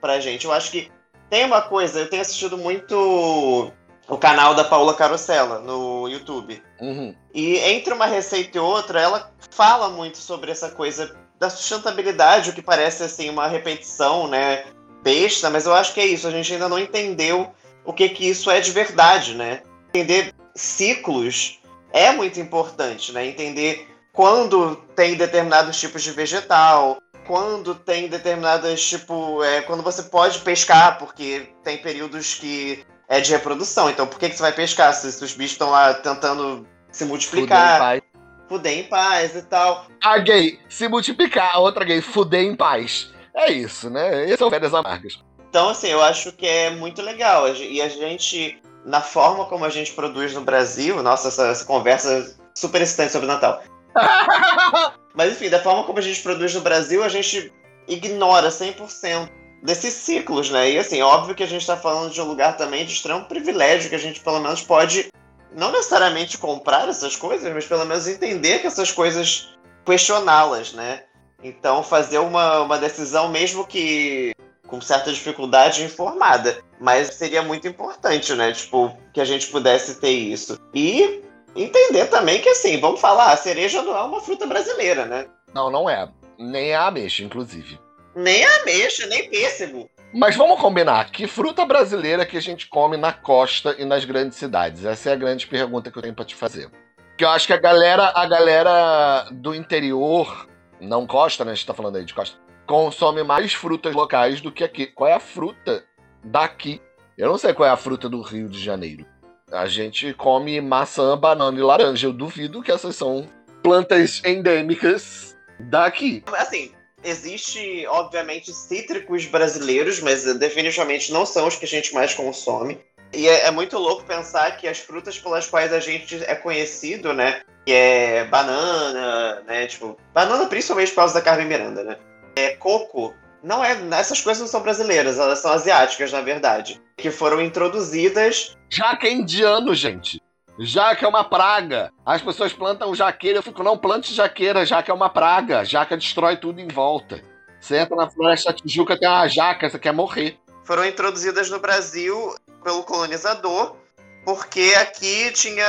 pra 0.00 0.20
gente. 0.20 0.44
Eu 0.44 0.52
acho 0.52 0.72
que 0.72 0.90
tem 1.30 1.44
uma 1.44 1.62
coisa, 1.62 2.00
eu 2.00 2.10
tenho 2.10 2.22
assistido 2.22 2.58
muito 2.58 3.72
o 4.08 4.16
canal 4.16 4.54
da 4.54 4.64
Paula 4.64 4.94
Carosella 4.94 5.60
no 5.60 6.08
YouTube. 6.08 6.62
Uhum. 6.80 7.14
E 7.34 7.58
entre 7.58 7.92
uma 7.92 8.06
receita 8.06 8.56
e 8.56 8.60
outra, 8.60 9.00
ela 9.00 9.30
fala 9.50 9.90
muito 9.90 10.18
sobre 10.18 10.50
essa 10.50 10.70
coisa 10.70 11.14
da 11.38 11.50
sustentabilidade, 11.50 12.50
o 12.50 12.52
que 12.52 12.62
parece 12.62 13.02
assim 13.02 13.28
uma 13.28 13.46
repetição, 13.46 14.26
né, 14.26 14.64
besta, 15.02 15.50
mas 15.50 15.66
eu 15.66 15.74
acho 15.74 15.94
que 15.94 16.00
é 16.00 16.06
isso, 16.06 16.26
a 16.26 16.30
gente 16.30 16.52
ainda 16.52 16.68
não 16.68 16.78
entendeu 16.78 17.52
o 17.84 17.92
que 17.92 18.08
que 18.08 18.28
isso 18.28 18.50
é 18.50 18.60
de 18.60 18.72
verdade, 18.72 19.34
né? 19.34 19.62
Entender 19.88 20.34
ciclos 20.54 21.60
é 21.92 22.10
muito 22.12 22.40
importante, 22.40 23.12
né? 23.12 23.24
Entender 23.26 23.88
quando 24.12 24.76
tem 24.96 25.16
determinados 25.16 25.78
tipos 25.78 26.02
de 26.02 26.10
vegetal, 26.10 26.98
quando 27.26 27.74
tem 27.74 28.08
determinadas, 28.08 28.84
tipo, 28.84 29.42
é, 29.44 29.62
quando 29.62 29.82
você 29.82 30.02
pode 30.02 30.40
pescar, 30.40 30.98
porque 30.98 31.50
tem 31.62 31.78
períodos 31.78 32.34
que 32.34 32.84
é 33.08 33.20
de 33.20 33.32
reprodução. 33.32 33.88
Então, 33.88 34.06
por 34.06 34.18
que, 34.18 34.28
que 34.28 34.36
você 34.36 34.42
vai 34.42 34.52
pescar 34.52 34.92
se, 34.92 35.06
os 35.06 35.32
bichos 35.32 35.52
estão 35.52 35.70
lá 35.70 35.94
tentando 35.94 36.66
se 36.90 37.04
multiplicar? 37.04 38.00
Fuder 38.48 38.78
em 38.78 38.84
paz 38.84 39.36
e 39.36 39.42
tal. 39.42 39.86
A 40.02 40.18
gay 40.18 40.58
se 40.68 40.88
multiplicar, 40.88 41.54
a 41.54 41.58
outra 41.58 41.84
gay 41.84 42.00
fuder 42.00 42.42
em 42.42 42.56
paz. 42.56 43.10
É 43.34 43.50
isso, 43.50 43.90
né? 43.90 44.24
Essas 44.24 44.38
são 44.38 44.50
férias 44.50 44.72
amargas. 44.72 45.18
Então, 45.48 45.68
assim, 45.68 45.88
eu 45.88 46.02
acho 46.02 46.32
que 46.32 46.46
é 46.46 46.70
muito 46.70 47.02
legal. 47.02 47.48
E 47.54 47.80
a 47.80 47.88
gente, 47.88 48.60
na 48.84 49.00
forma 49.00 49.44
como 49.46 49.64
a 49.64 49.70
gente 49.70 49.92
produz 49.92 50.34
no 50.34 50.40
Brasil, 50.42 51.02
nossa, 51.02 51.28
essa, 51.28 51.48
essa 51.48 51.64
conversa 51.64 52.36
super 52.54 52.80
excitante 52.80 53.12
sobre 53.12 53.28
Natal. 53.28 53.62
Mas 55.14 55.32
enfim, 55.32 55.48
da 55.48 55.60
forma 55.60 55.84
como 55.84 55.98
a 55.98 56.02
gente 56.02 56.22
produz 56.22 56.54
no 56.54 56.60
Brasil, 56.60 57.02
a 57.02 57.08
gente 57.08 57.52
ignora 57.86 58.48
100% 58.48 59.28
desses 59.62 59.94
ciclos, 59.94 60.50
né? 60.50 60.70
E 60.70 60.78
assim, 60.78 61.02
óbvio 61.02 61.34
que 61.34 61.42
a 61.42 61.46
gente 61.46 61.62
está 61.62 61.76
falando 61.76 62.12
de 62.12 62.20
um 62.20 62.24
lugar 62.24 62.56
também 62.56 62.84
de 62.84 62.92
extremo 62.92 63.24
privilégio, 63.24 63.88
que 63.88 63.96
a 63.96 63.98
gente 63.98 64.20
pelo 64.20 64.40
menos 64.40 64.62
pode 64.62 65.08
não 65.54 65.72
necessariamente 65.72 66.38
comprar 66.38 66.88
essas 66.88 67.16
coisas, 67.16 67.52
mas 67.52 67.66
pelo 67.66 67.84
menos 67.84 68.06
entender 68.06 68.60
que 68.60 68.66
essas 68.66 68.92
coisas, 68.92 69.56
questioná-las, 69.84 70.72
né? 70.72 71.04
Então 71.42 71.82
fazer 71.82 72.18
uma, 72.18 72.60
uma 72.60 72.78
decisão, 72.78 73.28
mesmo 73.28 73.66
que 73.66 74.32
com 74.66 74.80
certa 74.80 75.10
dificuldade 75.12 75.82
informada. 75.82 76.58
Mas 76.80 77.14
seria 77.14 77.42
muito 77.42 77.66
importante, 77.66 78.34
né? 78.34 78.52
Tipo, 78.52 78.96
que 79.12 79.20
a 79.20 79.24
gente 79.24 79.48
pudesse 79.48 79.98
ter 79.98 80.10
isso. 80.10 80.60
E 80.74 81.22
entender 81.56 82.06
também 82.06 82.40
que, 82.40 82.50
assim, 82.50 82.78
vamos 82.78 83.00
falar, 83.00 83.32
a 83.32 83.36
cereja 83.36 83.82
não 83.82 83.96
é 83.96 84.02
uma 84.02 84.20
fruta 84.20 84.46
brasileira, 84.46 85.04
né? 85.06 85.26
Não, 85.52 85.70
não 85.70 85.90
é. 85.90 86.08
Nem 86.38 86.74
a 86.74 86.86
ameixa, 86.86 87.24
inclusive. 87.24 87.80
Nem 88.18 88.44
ameixa, 88.44 89.06
nem 89.06 89.30
pêssego. 89.30 89.88
Mas 90.12 90.34
vamos 90.34 90.60
combinar, 90.60 91.08
que 91.12 91.28
fruta 91.28 91.64
brasileira 91.64 92.26
que 92.26 92.36
a 92.36 92.42
gente 92.42 92.66
come 92.66 92.96
na 92.96 93.12
costa 93.12 93.76
e 93.78 93.84
nas 93.84 94.04
grandes 94.04 94.36
cidades? 94.36 94.84
Essa 94.84 95.10
é 95.10 95.12
a 95.12 95.16
grande 95.16 95.46
pergunta 95.46 95.88
que 95.88 95.96
eu 95.96 96.02
tenho 96.02 96.16
para 96.16 96.24
te 96.24 96.34
fazer. 96.34 96.68
Que 97.16 97.24
eu 97.24 97.28
acho 97.28 97.46
que 97.46 97.52
a 97.52 97.58
galera, 97.58 98.10
a 98.16 98.26
galera 98.26 99.28
do 99.30 99.54
interior, 99.54 100.48
não 100.80 101.06
costa, 101.06 101.44
né? 101.44 101.52
A 101.52 101.54
gente 101.54 101.64
tá 101.64 101.72
falando 101.72 101.94
aí 101.94 102.04
de 102.04 102.12
costa, 102.12 102.36
consome 102.66 103.22
mais 103.22 103.54
frutas 103.54 103.94
locais 103.94 104.40
do 104.40 104.50
que 104.50 104.64
aqui. 104.64 104.88
Qual 104.88 105.08
é 105.08 105.12
a 105.12 105.20
fruta 105.20 105.84
daqui? 106.24 106.82
Eu 107.16 107.28
não 107.28 107.38
sei 107.38 107.54
qual 107.54 107.68
é 107.68 107.70
a 107.70 107.76
fruta 107.76 108.08
do 108.08 108.20
Rio 108.20 108.48
de 108.48 108.58
Janeiro. 108.60 109.06
A 109.52 109.66
gente 109.68 110.12
come 110.14 110.60
maçã, 110.60 111.16
banana 111.16 111.56
e 111.56 111.62
laranja. 111.62 112.08
Eu 112.08 112.12
duvido 112.12 112.64
que 112.64 112.72
essas 112.72 112.96
são 112.96 113.28
plantas 113.62 114.20
endêmicas 114.24 115.36
daqui. 115.60 116.24
Assim, 116.36 116.72
existe, 117.02 117.86
obviamente, 117.88 118.52
cítricos 118.52 119.26
brasileiros, 119.26 120.00
mas 120.00 120.24
definitivamente 120.38 121.12
não 121.12 121.24
são 121.24 121.46
os 121.46 121.56
que 121.56 121.64
a 121.64 121.68
gente 121.68 121.94
mais 121.94 122.14
consome. 122.14 122.78
E 123.12 123.26
é, 123.26 123.46
é, 123.46 123.50
muito 123.50 123.78
louco 123.78 124.04
pensar 124.04 124.56
que 124.56 124.68
as 124.68 124.78
frutas 124.78 125.18
pelas 125.18 125.46
quais 125.46 125.72
a 125.72 125.80
gente 125.80 126.22
é 126.24 126.34
conhecido, 126.34 127.12
né? 127.12 127.42
Que 127.64 127.72
é 127.72 128.24
banana, 128.24 129.42
né? 129.46 129.66
Tipo, 129.66 129.96
banana 130.12 130.46
principalmente 130.46 130.90
por 130.90 130.96
causa 130.96 131.14
da 131.14 131.22
Carmen 131.22 131.46
Miranda, 131.46 131.82
né? 131.82 131.96
É 132.36 132.50
coco. 132.50 133.14
Não 133.42 133.64
é. 133.64 133.76
Essas 133.92 134.20
coisas 134.20 134.40
não 134.40 134.48
são 134.48 134.60
brasileiras, 134.60 135.18
elas 135.18 135.38
são 135.38 135.52
asiáticas, 135.52 136.12
na 136.12 136.20
verdade. 136.20 136.80
Que 136.96 137.10
foram 137.10 137.40
introduzidas. 137.40 138.56
Jaca 138.68 139.06
é 139.06 139.12
indiano, 139.12 139.74
gente. 139.74 140.20
Jaca 140.58 141.06
é 141.06 141.08
uma 141.08 141.24
praga. 141.24 141.92
As 142.04 142.20
pessoas 142.20 142.52
plantam 142.52 142.94
jaqueira. 142.94 143.38
Eu 143.38 143.42
fico, 143.42 143.62
não 143.62 143.78
plante 143.78 144.12
jaqueira, 144.12 144.66
jaca 144.66 144.90
é 144.90 144.94
uma 144.94 145.08
praga. 145.08 145.64
Jaca 145.64 145.96
destrói 145.96 146.36
tudo 146.36 146.60
em 146.60 146.68
volta. 146.68 147.22
Você 147.60 147.76
entra 147.76 147.96
na 147.96 148.10
floresta 148.10 148.52
Tijuca, 148.52 148.98
tem 148.98 149.08
uma 149.08 149.28
jaca, 149.28 149.68
você 149.68 149.78
quer 149.78 149.92
morrer. 149.92 150.38
Foram 150.64 150.84
introduzidas 150.84 151.50
no 151.50 151.58
Brasil 151.58 152.34
pelo 152.62 152.82
colonizador, 152.82 153.76
porque 154.24 154.74
aqui 154.78 155.32
tinha 155.32 155.66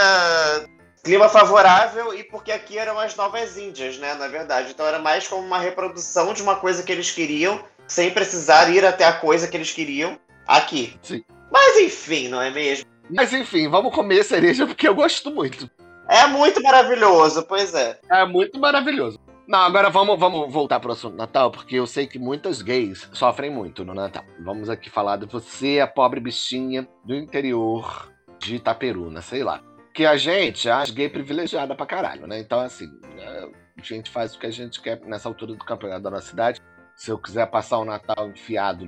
clima 1.03 1.29
favorável 1.29 2.13
e 2.13 2.23
porque 2.23 2.51
aqui 2.51 2.77
eram 2.77 2.99
as 2.99 3.15
novas 3.15 3.57
Índias, 3.57 3.97
né? 3.97 4.13
Na 4.15 4.27
verdade. 4.27 4.71
Então 4.71 4.85
era 4.85 4.99
mais 4.99 5.27
como 5.27 5.45
uma 5.45 5.59
reprodução 5.59 6.33
de 6.33 6.41
uma 6.41 6.55
coisa 6.55 6.83
que 6.83 6.91
eles 6.91 7.11
queriam, 7.11 7.63
sem 7.87 8.11
precisar 8.11 8.69
ir 8.69 8.85
até 8.85 9.05
a 9.05 9.13
coisa 9.13 9.47
que 9.47 9.55
eles 9.55 9.71
queriam 9.71 10.19
aqui. 10.47 10.99
Sim. 11.01 11.23
Mas 11.51 11.77
enfim, 11.77 12.27
não 12.27 12.41
é 12.41 12.51
mesmo? 12.51 12.85
Mas 13.09 13.33
enfim, 13.33 13.67
vamos 13.67 13.93
comer 13.93 14.23
cereja 14.23 14.67
porque 14.67 14.87
eu 14.87 14.95
gosto 14.95 15.31
muito. 15.31 15.69
É 16.07 16.25
muito 16.27 16.61
maravilhoso, 16.61 17.43
pois 17.43 17.73
é. 17.73 17.99
É 18.09 18.25
muito 18.25 18.59
maravilhoso. 18.59 19.19
Não, 19.47 19.59
agora 19.59 19.89
vamos, 19.89 20.19
vamos 20.19 20.53
voltar 20.53 20.79
pro 20.79 20.91
assunto 20.91 21.15
Natal, 21.15 21.49
porque 21.49 21.75
eu 21.75 21.87
sei 21.87 22.05
que 22.05 22.19
muitas 22.19 22.61
gays 22.61 23.09
sofrem 23.13 23.49
muito 23.49 23.83
no 23.83 23.95
Natal. 23.95 24.23
Vamos 24.43 24.69
aqui 24.69 24.91
falar 24.91 25.17
de 25.17 25.25
você, 25.25 25.79
a 25.79 25.87
pobre 25.87 26.19
bichinha 26.19 26.87
do 27.03 27.15
interior 27.15 28.11
de 28.37 28.57
Itaperuna, 28.57 29.21
sei 29.21 29.43
lá. 29.43 29.61
Que 29.93 30.05
a 30.05 30.17
gente 30.17 30.69
acha 30.69 30.93
gay 30.93 31.09
privilegiada 31.09 31.73
pra 31.73 31.87
caralho, 31.87 32.27
né? 32.27 32.39
Então, 32.39 32.59
assim, 32.59 32.87
é, 33.17 33.49
a 33.79 33.83
gente 33.83 34.11
faz 34.11 34.35
o 34.35 34.39
que 34.39 34.45
a 34.45 34.51
gente 34.51 34.79
quer 34.81 34.99
nessa 35.01 35.27
altura 35.27 35.53
do 35.53 35.65
campeonato 35.65 36.03
da 36.03 36.11
nossa 36.11 36.27
cidade. 36.27 36.61
Se 36.95 37.09
eu 37.09 37.17
quiser 37.17 37.47
passar 37.47 37.79
o 37.79 37.85
Natal 37.85 38.29
enfiado 38.29 38.85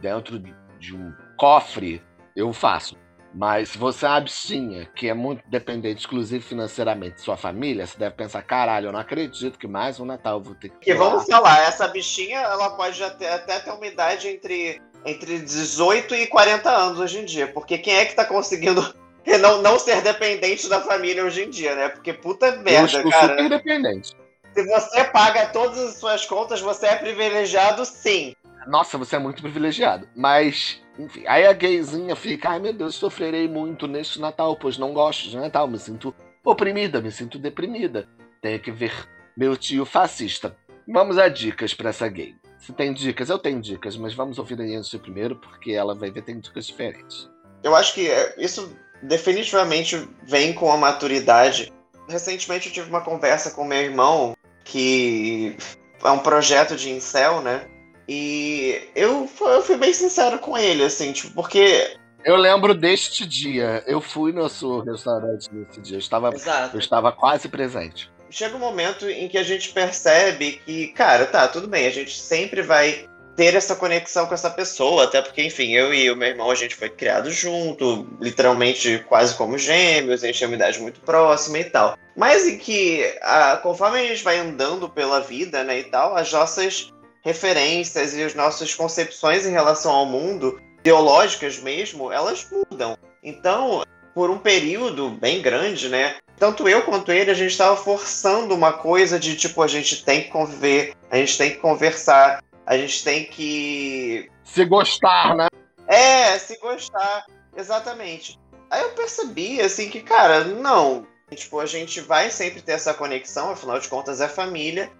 dentro 0.00 0.38
de 0.78 0.96
um 0.96 1.12
cofre, 1.36 2.00
eu 2.36 2.52
faço. 2.52 2.96
Mas 3.32 3.70
se 3.70 3.78
você 3.78 4.06
é 4.06 4.08
uma 4.08 4.20
bichinha 4.20 4.88
que 4.94 5.08
é 5.08 5.14
muito 5.14 5.42
dependente, 5.46 6.00
exclusivo 6.00 6.44
financeiramente 6.44 7.16
de 7.16 7.20
sua 7.20 7.36
família, 7.36 7.86
você 7.86 7.96
deve 7.96 8.14
pensar, 8.14 8.42
caralho, 8.42 8.88
eu 8.88 8.92
não 8.92 8.98
acredito 8.98 9.58
que 9.58 9.68
mais 9.68 10.00
um 10.00 10.04
Natal 10.04 10.38
eu 10.38 10.42
vou 10.42 10.54
ter 10.54 10.70
que. 10.70 10.78
Que 10.78 10.94
vamos 10.94 11.26
falar, 11.26 11.60
essa 11.62 11.86
bichinha, 11.86 12.40
ela 12.40 12.70
pode 12.70 13.02
até, 13.02 13.32
até 13.32 13.60
ter 13.60 13.70
uma 13.70 13.86
idade 13.86 14.28
entre, 14.28 14.80
entre 15.06 15.38
18 15.38 16.14
e 16.14 16.26
40 16.26 16.70
anos 16.70 16.98
hoje 16.98 17.20
em 17.20 17.24
dia. 17.24 17.46
Porque 17.46 17.78
quem 17.78 17.94
é 17.94 18.04
que 18.04 18.14
tá 18.14 18.24
conseguindo 18.24 18.82
não, 19.40 19.62
não 19.62 19.78
ser 19.78 20.02
dependente 20.02 20.68
da 20.68 20.80
família 20.80 21.24
hoje 21.24 21.44
em 21.44 21.50
dia, 21.50 21.74
né? 21.76 21.88
Porque 21.88 22.12
puta 22.12 22.56
merda, 22.56 22.98
eu 22.98 23.10
cara. 23.10 23.28
super 23.28 23.48
dependente. 23.48 24.16
Se 24.54 24.66
você 24.66 25.04
paga 25.04 25.46
todas 25.46 25.78
as 25.78 25.94
suas 25.94 26.26
contas, 26.26 26.60
você 26.60 26.86
é 26.86 26.96
privilegiado 26.96 27.84
sim. 27.84 28.34
Nossa, 28.66 28.98
você 28.98 29.16
é 29.16 29.18
muito 29.18 29.40
privilegiado. 29.40 30.08
Mas 30.14 30.82
enfim, 31.00 31.24
aí 31.26 31.46
a 31.46 31.52
gayzinha 31.52 32.14
fica, 32.14 32.50
ai 32.50 32.58
meu 32.58 32.72
Deus, 32.72 32.94
sofrerei 32.94 33.48
muito 33.48 33.86
neste 33.86 34.20
Natal, 34.20 34.56
pois 34.56 34.76
não 34.76 34.92
gosto 34.92 35.28
de 35.28 35.36
Natal, 35.36 35.66
me 35.66 35.78
sinto 35.78 36.14
oprimida, 36.44 37.00
me 37.00 37.10
sinto 37.10 37.38
deprimida. 37.38 38.08
Tenho 38.42 38.60
que 38.60 38.70
ver 38.70 38.92
meu 39.36 39.56
tio 39.56 39.84
fascista. 39.84 40.56
Vamos 40.86 41.18
a 41.18 41.28
dicas 41.28 41.72
para 41.72 41.90
essa 41.90 42.08
gay. 42.08 42.34
Se 42.58 42.72
tem 42.72 42.92
dicas, 42.92 43.30
eu 43.30 43.38
tenho 43.38 43.60
dicas, 43.60 43.96
mas 43.96 44.12
vamos 44.12 44.38
ouvir 44.38 44.60
a 44.60 44.64
Yancy 44.64 44.98
primeiro, 44.98 45.36
porque 45.36 45.72
ela 45.72 45.94
vai 45.94 46.10
ver 46.10 46.22
tem 46.22 46.38
dicas 46.38 46.66
diferentes. 46.66 47.28
Eu 47.62 47.74
acho 47.74 47.94
que 47.94 48.10
é, 48.10 48.34
isso 48.38 48.76
definitivamente 49.02 50.08
vem 50.24 50.52
com 50.52 50.70
a 50.70 50.76
maturidade. 50.76 51.72
Recentemente 52.08 52.68
eu 52.68 52.72
tive 52.72 52.90
uma 52.90 53.00
conversa 53.00 53.50
com 53.50 53.64
meu 53.64 53.78
irmão, 53.78 54.36
que 54.64 55.56
é 56.02 56.10
um 56.10 56.18
projeto 56.18 56.76
de 56.76 56.90
incel, 56.90 57.40
né? 57.40 57.66
E 58.12 58.90
eu, 58.96 59.30
eu 59.40 59.62
fui 59.62 59.76
bem 59.76 59.92
sincero 59.92 60.40
com 60.40 60.58
ele, 60.58 60.82
assim, 60.82 61.12
tipo, 61.12 61.32
porque. 61.32 61.96
Eu 62.24 62.34
lembro 62.34 62.74
deste 62.74 63.24
dia. 63.24 63.84
Eu 63.86 64.00
fui 64.00 64.32
no 64.32 64.48
seu 64.48 64.80
restaurante 64.80 65.48
nesse 65.52 65.80
dia. 65.80 65.94
Eu 65.94 66.00
estava, 66.00 66.34
Exato. 66.34 66.74
eu 66.74 66.80
estava 66.80 67.12
quase 67.12 67.48
presente. 67.48 68.10
Chega 68.28 68.56
um 68.56 68.58
momento 68.58 69.08
em 69.08 69.28
que 69.28 69.38
a 69.38 69.44
gente 69.44 69.68
percebe 69.68 70.60
que, 70.66 70.88
cara, 70.88 71.24
tá, 71.24 71.46
tudo 71.46 71.68
bem, 71.68 71.86
a 71.86 71.90
gente 71.90 72.18
sempre 72.18 72.62
vai 72.62 73.08
ter 73.36 73.54
essa 73.54 73.76
conexão 73.76 74.26
com 74.26 74.34
essa 74.34 74.50
pessoa, 74.50 75.04
até 75.04 75.22
porque, 75.22 75.44
enfim, 75.44 75.70
eu 75.72 75.94
e 75.94 76.10
o 76.10 76.16
meu 76.16 76.28
irmão, 76.28 76.50
a 76.50 76.54
gente 76.56 76.74
foi 76.74 76.90
criado 76.90 77.30
junto, 77.30 78.08
literalmente 78.20 79.04
quase 79.08 79.36
como 79.36 79.56
gêmeos, 79.56 80.24
a 80.24 80.26
gente 80.26 80.38
tem 80.40 80.48
uma 80.48 80.56
idade 80.56 80.80
muito 80.80 81.00
próxima 81.00 81.60
e 81.60 81.64
tal. 81.64 81.96
Mas 82.16 82.46
em 82.48 82.58
que, 82.58 83.04
a, 83.22 83.56
conforme 83.56 84.00
a 84.00 84.06
gente 84.06 84.24
vai 84.24 84.38
andando 84.38 84.88
pela 84.88 85.20
vida, 85.20 85.62
né, 85.62 85.78
e 85.78 85.84
tal, 85.84 86.16
as 86.16 86.32
nossas 86.32 86.92
referências 87.22 88.14
e 88.14 88.22
as 88.22 88.34
nossas 88.34 88.74
concepções 88.74 89.46
em 89.46 89.50
relação 89.50 89.92
ao 89.92 90.06
mundo, 90.06 90.60
teológicas 90.82 91.58
mesmo, 91.58 92.12
elas 92.12 92.46
mudam. 92.50 92.96
Então, 93.22 93.82
por 94.14 94.30
um 94.30 94.38
período 94.38 95.10
bem 95.10 95.42
grande, 95.42 95.88
né? 95.88 96.16
Tanto 96.38 96.68
eu 96.68 96.82
quanto 96.82 97.12
ele, 97.12 97.30
a 97.30 97.34
gente 97.34 97.50
estava 97.50 97.76
forçando 97.76 98.54
uma 98.54 98.72
coisa 98.72 99.18
de 99.18 99.36
tipo, 99.36 99.62
a 99.62 99.68
gente 99.68 100.04
tem 100.04 100.22
que 100.22 100.30
conviver, 100.30 100.94
a 101.10 101.16
gente 101.16 101.36
tem 101.36 101.50
que 101.50 101.58
conversar, 101.58 102.42
a 102.66 102.76
gente 102.76 103.04
tem 103.04 103.24
que. 103.24 104.30
Se 104.44 104.64
gostar, 104.64 105.34
né? 105.34 105.48
É, 105.86 106.38
se 106.38 106.56
gostar, 106.58 107.26
exatamente. 107.56 108.38
Aí 108.70 108.82
eu 108.82 108.90
percebi, 108.90 109.60
assim, 109.60 109.90
que, 109.90 110.00
cara, 110.00 110.44
não. 110.44 111.06
Tipo, 111.34 111.60
a 111.60 111.66
gente 111.66 112.00
vai 112.00 112.30
sempre 112.30 112.62
ter 112.62 112.72
essa 112.72 112.94
conexão, 112.94 113.50
afinal 113.50 113.78
de 113.78 113.88
contas 113.88 114.20
é 114.20 114.28
família. 114.28 114.90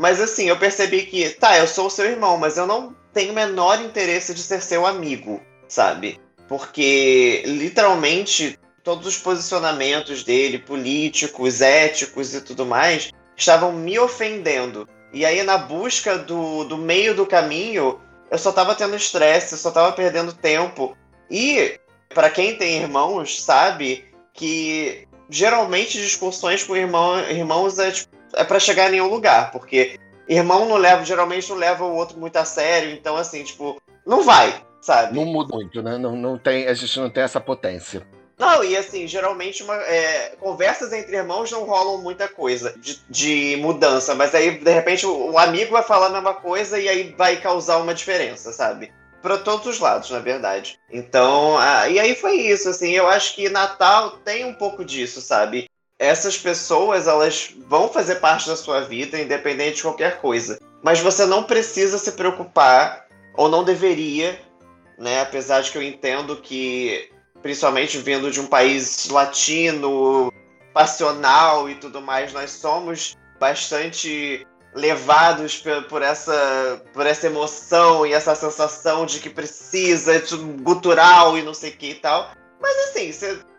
Mas 0.00 0.18
assim, 0.18 0.48
eu 0.48 0.56
percebi 0.56 1.02
que, 1.02 1.28
tá, 1.28 1.58
eu 1.58 1.66
sou 1.66 1.90
seu 1.90 2.06
irmão, 2.06 2.38
mas 2.38 2.56
eu 2.56 2.66
não 2.66 2.96
tenho 3.12 3.32
o 3.32 3.34
menor 3.34 3.82
interesse 3.82 4.32
de 4.32 4.40
ser 4.40 4.62
seu 4.62 4.86
amigo, 4.86 5.42
sabe? 5.68 6.18
Porque, 6.48 7.42
literalmente, 7.44 8.58
todos 8.82 9.06
os 9.06 9.18
posicionamentos 9.18 10.24
dele, 10.24 10.58
políticos, 10.58 11.60
éticos 11.60 12.34
e 12.34 12.40
tudo 12.40 12.64
mais, 12.64 13.10
estavam 13.36 13.72
me 13.72 13.98
ofendendo. 13.98 14.88
E 15.12 15.26
aí, 15.26 15.42
na 15.42 15.58
busca 15.58 16.16
do, 16.16 16.64
do 16.64 16.78
meio 16.78 17.14
do 17.14 17.26
caminho, 17.26 18.00
eu 18.30 18.38
só 18.38 18.52
tava 18.52 18.74
tendo 18.74 18.96
estresse, 18.96 19.52
eu 19.52 19.58
só 19.58 19.70
tava 19.70 19.92
perdendo 19.92 20.32
tempo. 20.32 20.96
E, 21.30 21.78
para 22.14 22.30
quem 22.30 22.56
tem 22.56 22.78
irmãos, 22.78 23.42
sabe 23.42 24.06
que 24.32 25.06
geralmente 25.28 26.00
discussões 26.00 26.64
com 26.64 26.74
irmão, 26.74 27.20
irmãos 27.28 27.78
é 27.78 27.90
tipo, 27.90 28.19
é 28.34 28.44
para 28.44 28.60
chegar 28.60 28.88
em 28.88 28.92
nenhum 28.92 29.08
lugar, 29.08 29.50
porque 29.50 29.98
irmão 30.28 30.66
não 30.66 30.76
leva, 30.76 31.04
geralmente 31.04 31.48
não 31.50 31.56
leva 31.56 31.84
o 31.84 31.94
outro 31.94 32.18
muito 32.18 32.36
a 32.36 32.44
sério, 32.44 32.92
então 32.92 33.16
assim, 33.16 33.42
tipo, 33.42 33.80
não 34.06 34.22
vai, 34.22 34.62
sabe? 34.80 35.14
Não 35.14 35.24
muda 35.24 35.54
muito, 35.54 35.82
né? 35.82 35.98
Não, 35.98 36.16
não 36.16 36.38
tem, 36.38 36.66
a 36.66 36.74
gente 36.74 36.98
não 36.98 37.10
tem 37.10 37.22
essa 37.22 37.40
potência. 37.40 38.06
Não, 38.40 38.64
e 38.64 38.74
assim, 38.74 39.06
geralmente 39.06 39.62
uma, 39.62 39.74
é, 39.74 40.34
conversas 40.40 40.94
entre 40.94 41.14
irmãos 41.14 41.50
não 41.50 41.64
rolam 41.64 42.00
muita 42.00 42.26
coisa 42.26 42.74
de, 42.78 42.98
de, 43.06 43.58
mudança, 43.60 44.14
mas 44.14 44.34
aí, 44.34 44.52
de 44.52 44.72
repente, 44.72 45.04
o, 45.04 45.32
o, 45.32 45.38
amigo 45.38 45.72
vai 45.72 45.82
falar 45.82 46.06
a 46.06 46.10
mesma 46.10 46.32
coisa 46.32 46.80
e 46.80 46.88
aí 46.88 47.14
vai 47.18 47.36
causar 47.36 47.76
uma 47.76 47.92
diferença, 47.92 48.50
sabe? 48.50 48.90
Para 49.20 49.36
todos 49.36 49.66
os 49.66 49.78
lados, 49.78 50.08
na 50.08 50.20
verdade. 50.20 50.78
Então, 50.90 51.58
ah, 51.58 51.86
e 51.90 52.00
aí 52.00 52.14
foi 52.14 52.36
isso, 52.36 52.70
assim, 52.70 52.92
eu 52.92 53.06
acho 53.06 53.34
que 53.34 53.50
Natal 53.50 54.12
tem 54.24 54.46
um 54.46 54.54
pouco 54.54 54.86
disso, 54.86 55.20
sabe? 55.20 55.69
Essas 56.00 56.38
pessoas 56.38 57.06
elas 57.06 57.54
vão 57.68 57.90
fazer 57.90 58.16
parte 58.16 58.48
da 58.48 58.56
sua 58.56 58.80
vida, 58.80 59.20
independente 59.20 59.76
de 59.76 59.82
qualquer 59.82 60.18
coisa. 60.18 60.58
Mas 60.82 60.98
você 60.98 61.26
não 61.26 61.42
precisa 61.42 61.98
se 61.98 62.12
preocupar, 62.12 63.06
ou 63.36 63.50
não 63.50 63.62
deveria, 63.62 64.40
né? 64.98 65.20
Apesar 65.20 65.60
de 65.60 65.70
que 65.70 65.76
eu 65.76 65.82
entendo 65.82 66.36
que, 66.36 67.10
principalmente 67.42 67.98
vindo 67.98 68.30
de 68.30 68.40
um 68.40 68.46
país 68.46 69.08
latino, 69.10 70.32
passional 70.72 71.68
e 71.68 71.74
tudo 71.74 72.00
mais, 72.00 72.32
nós 72.32 72.50
somos 72.50 73.14
bastante 73.38 74.46
levados 74.74 75.62
por 75.88 76.00
essa, 76.00 76.82
por 76.94 77.04
essa 77.04 77.26
emoção 77.26 78.06
e 78.06 78.14
essa 78.14 78.34
sensação 78.34 79.04
de 79.04 79.20
que 79.20 79.28
precisa, 79.28 80.18
de 80.18 80.34
gutural 80.62 81.36
e 81.36 81.42
não 81.42 81.52
sei 81.52 81.70
o 81.70 81.76
que 81.76 81.90
e 81.90 81.94
tal. 81.96 82.30
Mas 82.60 82.76
assim, 82.88 83.12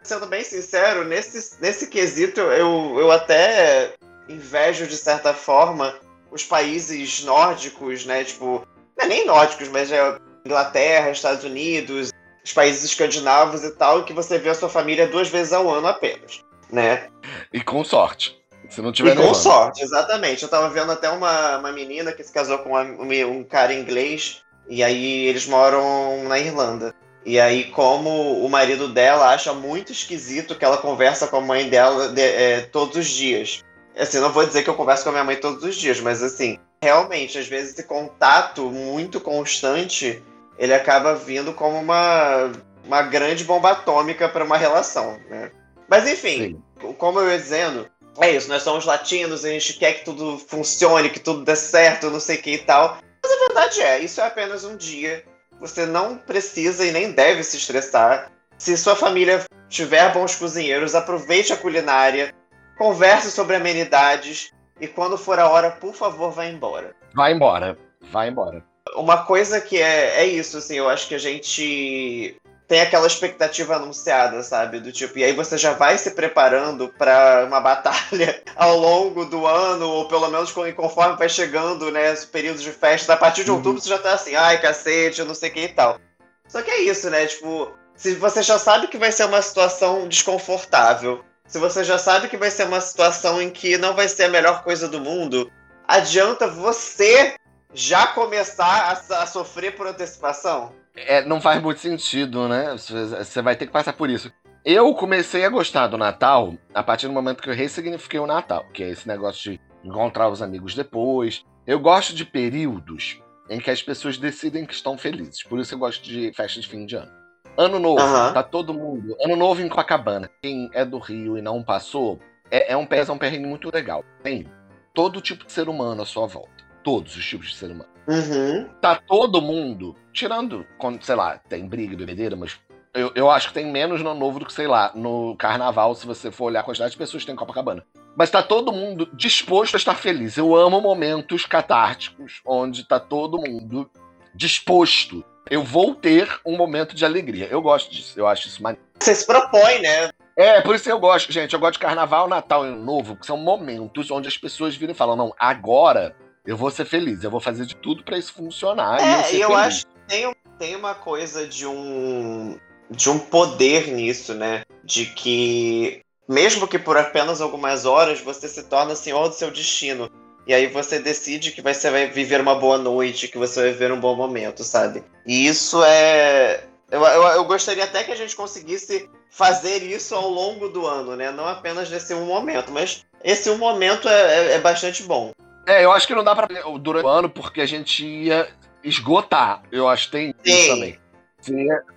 sendo 0.03 0.27
bem 0.27 0.43
sincero, 0.43 1.03
nesse, 1.03 1.59
nesse 1.61 1.87
quesito 1.87 2.39
eu, 2.39 2.97
eu 2.99 3.11
até 3.11 3.93
invejo 4.29 4.87
de 4.87 4.97
certa 4.97 5.33
forma 5.33 5.93
os 6.31 6.43
países 6.43 7.23
nórdicos, 7.23 8.05
né? 8.05 8.23
Tipo, 8.23 8.65
não 8.97 9.05
é 9.05 9.07
nem 9.07 9.25
nórdicos, 9.25 9.67
mas 9.67 9.91
é 9.91 10.17
Inglaterra, 10.45 11.11
Estados 11.11 11.43
Unidos, 11.43 12.11
os 12.43 12.53
países 12.53 12.83
escandinavos 12.83 13.63
e 13.63 13.71
tal, 13.71 14.03
que 14.03 14.13
você 14.13 14.37
vê 14.37 14.49
a 14.49 14.55
sua 14.55 14.69
família 14.69 15.07
duas 15.07 15.29
vezes 15.29 15.53
ao 15.53 15.69
ano 15.69 15.87
apenas, 15.87 16.43
né? 16.71 17.07
E 17.53 17.61
com 17.61 17.83
sorte. 17.83 18.39
Se 18.69 18.81
não 18.81 18.91
tiver 18.91 19.13
e 19.13 19.15
com 19.17 19.33
sorte, 19.33 19.83
exatamente. 19.83 20.43
Eu 20.43 20.49
tava 20.49 20.69
vendo 20.69 20.91
até 20.93 21.09
uma, 21.09 21.57
uma 21.57 21.71
menina 21.73 22.13
que 22.13 22.23
se 22.23 22.31
casou 22.31 22.59
com 22.59 22.73
um, 22.73 23.37
um 23.37 23.43
cara 23.43 23.73
inglês, 23.73 24.41
e 24.69 24.81
aí 24.81 25.27
eles 25.27 25.45
moram 25.45 26.23
na 26.23 26.39
Irlanda. 26.39 26.95
E 27.25 27.39
aí, 27.39 27.65
como 27.65 28.43
o 28.43 28.49
marido 28.49 28.87
dela 28.87 29.29
acha 29.29 29.53
muito 29.53 29.91
esquisito 29.91 30.55
que 30.55 30.65
ela 30.65 30.77
conversa 30.77 31.27
com 31.27 31.37
a 31.37 31.41
mãe 31.41 31.69
dela 31.69 32.09
de, 32.09 32.21
é, 32.21 32.61
todos 32.61 32.97
os 32.97 33.07
dias. 33.07 33.63
Assim, 33.95 34.19
não 34.19 34.31
vou 34.31 34.45
dizer 34.45 34.63
que 34.63 34.69
eu 34.69 34.75
converso 34.75 35.03
com 35.03 35.09
a 35.09 35.13
minha 35.13 35.23
mãe 35.23 35.35
todos 35.35 35.63
os 35.63 35.75
dias, 35.75 35.99
mas 35.99 36.23
assim, 36.23 36.57
realmente, 36.81 37.37
às 37.37 37.47
vezes 37.47 37.73
esse 37.73 37.83
contato 37.83 38.71
muito 38.71 39.19
constante, 39.19 40.21
ele 40.57 40.73
acaba 40.73 41.13
vindo 41.13 41.53
como 41.53 41.77
uma, 41.77 42.51
uma 42.83 43.01
grande 43.03 43.43
bomba 43.43 43.71
atômica 43.71 44.27
para 44.27 44.43
uma 44.43 44.57
relação, 44.57 45.19
né? 45.29 45.51
Mas 45.87 46.07
enfim, 46.07 46.59
Sim. 46.79 46.93
como 46.93 47.19
eu 47.19 47.29
ia 47.29 47.37
dizendo, 47.37 47.87
é 48.19 48.31
isso, 48.31 48.49
nós 48.49 48.63
somos 48.63 48.85
latinos, 48.85 49.45
a 49.45 49.49
gente 49.49 49.73
quer 49.73 49.93
que 49.93 50.05
tudo 50.05 50.39
funcione, 50.39 51.09
que 51.09 51.19
tudo 51.19 51.43
dê 51.43 51.55
certo, 51.55 52.09
não 52.09 52.19
sei 52.19 52.37
o 52.37 52.41
que 52.41 52.53
e 52.53 52.59
tal. 52.59 52.97
Mas 53.21 53.31
a 53.31 53.39
verdade 53.45 53.81
é, 53.81 53.99
isso 53.99 54.19
é 54.21 54.25
apenas 54.25 54.63
um 54.63 54.75
dia 54.75 55.23
você 55.61 55.85
não 55.85 56.17
precisa 56.17 56.83
e 56.83 56.91
nem 56.91 57.11
deve 57.11 57.43
se 57.43 57.55
estressar. 57.55 58.31
Se 58.57 58.75
sua 58.75 58.95
família 58.95 59.45
tiver 59.69 60.11
bons 60.11 60.35
cozinheiros, 60.35 60.95
aproveite 60.95 61.53
a 61.53 61.57
culinária, 61.57 62.33
converse 62.77 63.31
sobre 63.31 63.55
amenidades 63.55 64.51
e 64.79 64.87
quando 64.87 65.17
for 65.17 65.39
a 65.39 65.47
hora, 65.47 65.69
por 65.69 65.93
favor, 65.93 66.31
vá 66.31 66.47
embora. 66.47 66.95
Vai 67.13 67.31
embora, 67.31 67.77
vai 68.11 68.29
embora. 68.29 68.63
Uma 68.95 69.23
coisa 69.23 69.61
que 69.61 69.79
é, 69.79 70.21
é 70.21 70.25
isso, 70.25 70.57
assim, 70.57 70.75
eu 70.75 70.89
acho 70.89 71.07
que 71.07 71.15
a 71.15 71.19
gente 71.19 72.35
tem 72.71 72.79
aquela 72.79 73.05
expectativa 73.05 73.75
anunciada, 73.75 74.41
sabe? 74.43 74.79
Do 74.79 74.93
tipo, 74.93 75.19
e 75.19 75.25
aí 75.25 75.33
você 75.33 75.57
já 75.57 75.73
vai 75.73 75.97
se 75.97 76.11
preparando 76.11 76.87
para 76.87 77.43
uma 77.45 77.59
batalha 77.59 78.41
ao 78.55 78.77
longo 78.77 79.25
do 79.25 79.45
ano, 79.45 79.89
ou 79.89 80.07
pelo 80.07 80.29
menos 80.29 80.53
conforme 80.53 81.17
vai 81.17 81.27
chegando, 81.27 81.91
né, 81.91 82.13
os 82.13 82.23
períodos 82.23 82.61
de 82.61 82.71
festa. 82.71 83.11
A 83.13 83.17
partir 83.17 83.43
de 83.43 83.51
uhum. 83.51 83.57
outubro 83.57 83.81
você 83.81 83.89
já 83.89 83.97
tá 83.97 84.13
assim, 84.13 84.35
ai, 84.35 84.61
cacete, 84.61 85.21
não 85.25 85.35
sei 85.35 85.49
o 85.49 85.53
que 85.53 85.59
e 85.63 85.67
tal. 85.67 85.99
Só 86.47 86.61
que 86.61 86.71
é 86.71 86.83
isso, 86.83 87.09
né? 87.09 87.25
Tipo, 87.25 87.73
se 87.93 88.15
você 88.15 88.41
já 88.41 88.57
sabe 88.57 88.87
que 88.87 88.97
vai 88.97 89.11
ser 89.11 89.25
uma 89.25 89.41
situação 89.41 90.07
desconfortável, 90.07 91.25
se 91.45 91.59
você 91.59 91.83
já 91.83 91.97
sabe 91.97 92.29
que 92.29 92.37
vai 92.37 92.49
ser 92.49 92.63
uma 92.67 92.79
situação 92.79 93.41
em 93.41 93.49
que 93.49 93.77
não 93.77 93.93
vai 93.93 94.07
ser 94.07 94.23
a 94.23 94.29
melhor 94.29 94.63
coisa 94.63 94.87
do 94.87 95.01
mundo, 95.01 95.51
adianta 95.85 96.47
você 96.47 97.35
já 97.73 98.07
começar 98.07 99.03
a, 99.09 99.23
a 99.23 99.27
sofrer 99.27 99.75
por 99.75 99.87
antecipação? 99.87 100.79
É, 100.95 101.23
não 101.23 101.39
faz 101.39 101.61
muito 101.61 101.79
sentido, 101.79 102.47
né? 102.47 102.75
Você 102.75 103.41
vai 103.41 103.55
ter 103.55 103.65
que 103.65 103.71
passar 103.71 103.93
por 103.93 104.09
isso. 104.09 104.31
Eu 104.63 104.93
comecei 104.93 105.43
a 105.43 105.49
gostar 105.49 105.87
do 105.87 105.97
Natal 105.97 106.53
a 106.73 106.83
partir 106.83 107.07
do 107.07 107.13
momento 107.13 107.41
que 107.41 107.49
eu 107.49 107.53
ressignifiquei 107.53 108.19
o 108.19 108.27
Natal, 108.27 108.65
que 108.71 108.83
é 108.83 108.89
esse 108.89 109.07
negócio 109.07 109.51
de 109.51 109.61
encontrar 109.83 110.29
os 110.29 110.41
amigos 110.41 110.75
depois. 110.75 111.43
Eu 111.65 111.79
gosto 111.79 112.13
de 112.13 112.25
períodos 112.25 113.19
em 113.49 113.59
que 113.59 113.71
as 113.71 113.81
pessoas 113.81 114.17
decidem 114.17 114.65
que 114.65 114.73
estão 114.73 114.97
felizes. 114.97 115.43
Por 115.43 115.59
isso 115.59 115.73
eu 115.73 115.79
gosto 115.79 116.03
de 116.03 116.31
festa 116.33 116.59
de 116.59 116.67
fim 116.67 116.85
de 116.85 116.95
ano. 116.95 117.11
Ano 117.57 117.79
novo, 117.79 118.01
uhum. 118.01 118.33
tá 118.33 118.43
todo 118.43 118.73
mundo. 118.73 119.15
Ano 119.19 119.35
novo 119.35 119.61
em 119.61 119.67
Copacabana. 119.67 120.29
Quem 120.41 120.69
é 120.73 120.85
do 120.85 120.99
Rio 120.99 121.37
e 121.37 121.41
não 121.41 121.63
passou, 121.63 122.19
é, 122.49 122.71
é 122.71 122.77
um, 122.77 122.87
é 122.89 123.11
um 123.11 123.17
perrengue 123.17 123.47
muito 123.47 123.69
legal. 123.73 124.05
Tem 124.23 124.47
todo 124.93 125.21
tipo 125.21 125.45
de 125.45 125.51
ser 125.51 125.67
humano 125.67 126.01
à 126.01 126.05
sua 126.05 126.27
volta. 126.27 126.63
Todos 126.83 127.15
os 127.15 127.25
tipos 127.25 127.49
de 127.49 127.55
ser 127.55 127.71
humano. 127.71 127.90
Uhum. 128.11 128.67
Tá 128.81 128.95
todo 128.95 129.41
mundo, 129.41 129.95
tirando 130.11 130.65
quando, 130.77 131.01
sei 131.03 131.15
lá, 131.15 131.37
tem 131.37 131.65
briga, 131.65 131.95
bebedeira, 131.95 132.35
mas 132.35 132.59
eu, 132.93 133.11
eu 133.15 133.31
acho 133.31 133.47
que 133.47 133.53
tem 133.53 133.65
menos 133.65 134.01
no 134.01 134.13
novo 134.13 134.39
do 134.39 134.45
que, 134.45 134.53
sei 134.53 134.67
lá, 134.67 134.91
no 134.93 135.35
carnaval, 135.37 135.95
se 135.95 136.05
você 136.05 136.29
for 136.29 136.45
olhar 136.45 136.59
a 136.59 136.63
quantidade 136.63 136.91
de 136.91 136.97
pessoas 136.97 137.23
que 137.23 137.27
tem 137.27 137.33
em 137.33 137.37
Copacabana. 137.37 137.85
Mas 138.17 138.29
tá 138.29 138.43
todo 138.43 138.73
mundo 138.73 139.09
disposto 139.13 139.75
a 139.75 139.77
estar 139.77 139.95
feliz. 139.95 140.35
Eu 140.37 140.53
amo 140.53 140.81
momentos 140.81 141.45
catárticos, 141.45 142.41
onde 142.45 142.85
tá 142.85 142.99
todo 142.99 143.37
mundo 143.37 143.89
disposto. 144.35 145.23
Eu 145.49 145.63
vou 145.63 145.95
ter 145.95 146.29
um 146.45 146.57
momento 146.57 146.93
de 146.93 147.05
alegria. 147.05 147.47
Eu 147.49 147.61
gosto 147.61 147.89
disso, 147.89 148.19
eu 148.19 148.27
acho 148.27 148.47
isso 148.47 148.61
maneiro. 148.61 148.85
Você 148.99 149.15
se 149.15 149.25
propõe, 149.25 149.79
né? 149.79 150.09
É, 150.35 150.61
por 150.61 150.75
isso 150.75 150.89
eu 150.89 150.99
gosto, 150.99 151.31
gente. 151.31 151.53
Eu 151.53 151.59
gosto 151.59 151.73
de 151.73 151.79
carnaval, 151.79 152.27
Natal 152.27 152.65
e 152.65 152.69
Ano 152.69 152.83
Novo, 152.83 153.15
que 153.15 153.25
são 153.25 153.37
momentos 153.37 154.11
onde 154.11 154.27
as 154.27 154.37
pessoas 154.37 154.75
viram 154.75 154.93
e 154.93 154.95
falam: 154.97 155.15
não, 155.15 155.33
agora 155.39 156.15
eu 156.45 156.57
vou 156.57 156.71
ser 156.71 156.85
feliz, 156.85 157.23
eu 157.23 157.31
vou 157.31 157.39
fazer 157.39 157.65
de 157.65 157.75
tudo 157.75 158.03
para 158.03 158.17
isso 158.17 158.33
funcionar. 158.33 158.99
É, 158.99 159.33
e 159.33 159.41
eu, 159.41 159.49
eu 159.49 159.55
acho 159.55 159.85
que 159.85 159.93
tem, 160.07 160.35
tem 160.57 160.75
uma 160.75 160.95
coisa 160.95 161.47
de 161.47 161.65
um 161.65 162.57
de 162.89 163.09
um 163.09 163.17
poder 163.17 163.87
nisso, 163.87 164.33
né? 164.33 164.63
De 164.83 165.05
que 165.05 166.01
mesmo 166.27 166.67
que 166.67 166.77
por 166.77 166.97
apenas 166.97 167.41
algumas 167.41 167.85
horas 167.85 168.19
você 168.19 168.47
se 168.47 168.63
torna 168.63 168.95
senhor 168.95 169.29
do 169.29 169.35
seu 169.35 169.51
destino. 169.51 170.09
E 170.47 170.53
aí 170.53 170.67
você 170.67 170.99
decide 170.99 171.51
que 171.51 171.61
você 171.61 171.89
vai 171.89 172.07
viver 172.07 172.41
uma 172.41 172.55
boa 172.55 172.77
noite, 172.77 173.27
que 173.27 173.37
você 173.37 173.61
vai 173.61 173.71
viver 173.71 173.91
um 173.91 173.99
bom 173.99 174.15
momento, 174.15 174.63
sabe? 174.63 175.03
E 175.25 175.45
isso 175.45 175.83
é. 175.83 176.63
Eu, 176.89 177.01
eu, 177.05 177.23
eu 177.23 177.43
gostaria 177.45 177.83
até 177.83 178.03
que 178.03 178.11
a 178.11 178.15
gente 178.15 178.35
conseguisse 178.35 179.09
fazer 179.29 179.83
isso 179.83 180.13
ao 180.13 180.29
longo 180.29 180.67
do 180.67 180.85
ano, 180.85 181.15
né? 181.15 181.31
Não 181.31 181.47
apenas 181.47 181.89
nesse 181.89 182.13
um 182.13 182.25
momento, 182.25 182.71
mas 182.71 183.05
esse 183.23 183.49
um 183.49 183.57
momento 183.57 184.09
é, 184.09 184.13
é, 184.21 184.51
é 184.53 184.59
bastante 184.59 185.03
bom. 185.03 185.31
É, 185.65 185.83
eu 185.85 185.91
acho 185.91 186.07
que 186.07 186.15
não 186.15 186.23
dá 186.23 186.35
pra 186.35 186.47
durante 186.79 187.05
o 187.05 187.09
ano, 187.09 187.29
porque 187.29 187.61
a 187.61 187.65
gente 187.65 188.05
ia 188.05 188.47
esgotar. 188.83 189.63
Eu 189.71 189.87
acho 189.87 190.05
que 190.05 190.11
tem 190.11 190.35
Sim. 190.43 190.51
isso 190.51 190.67
também. 190.67 190.99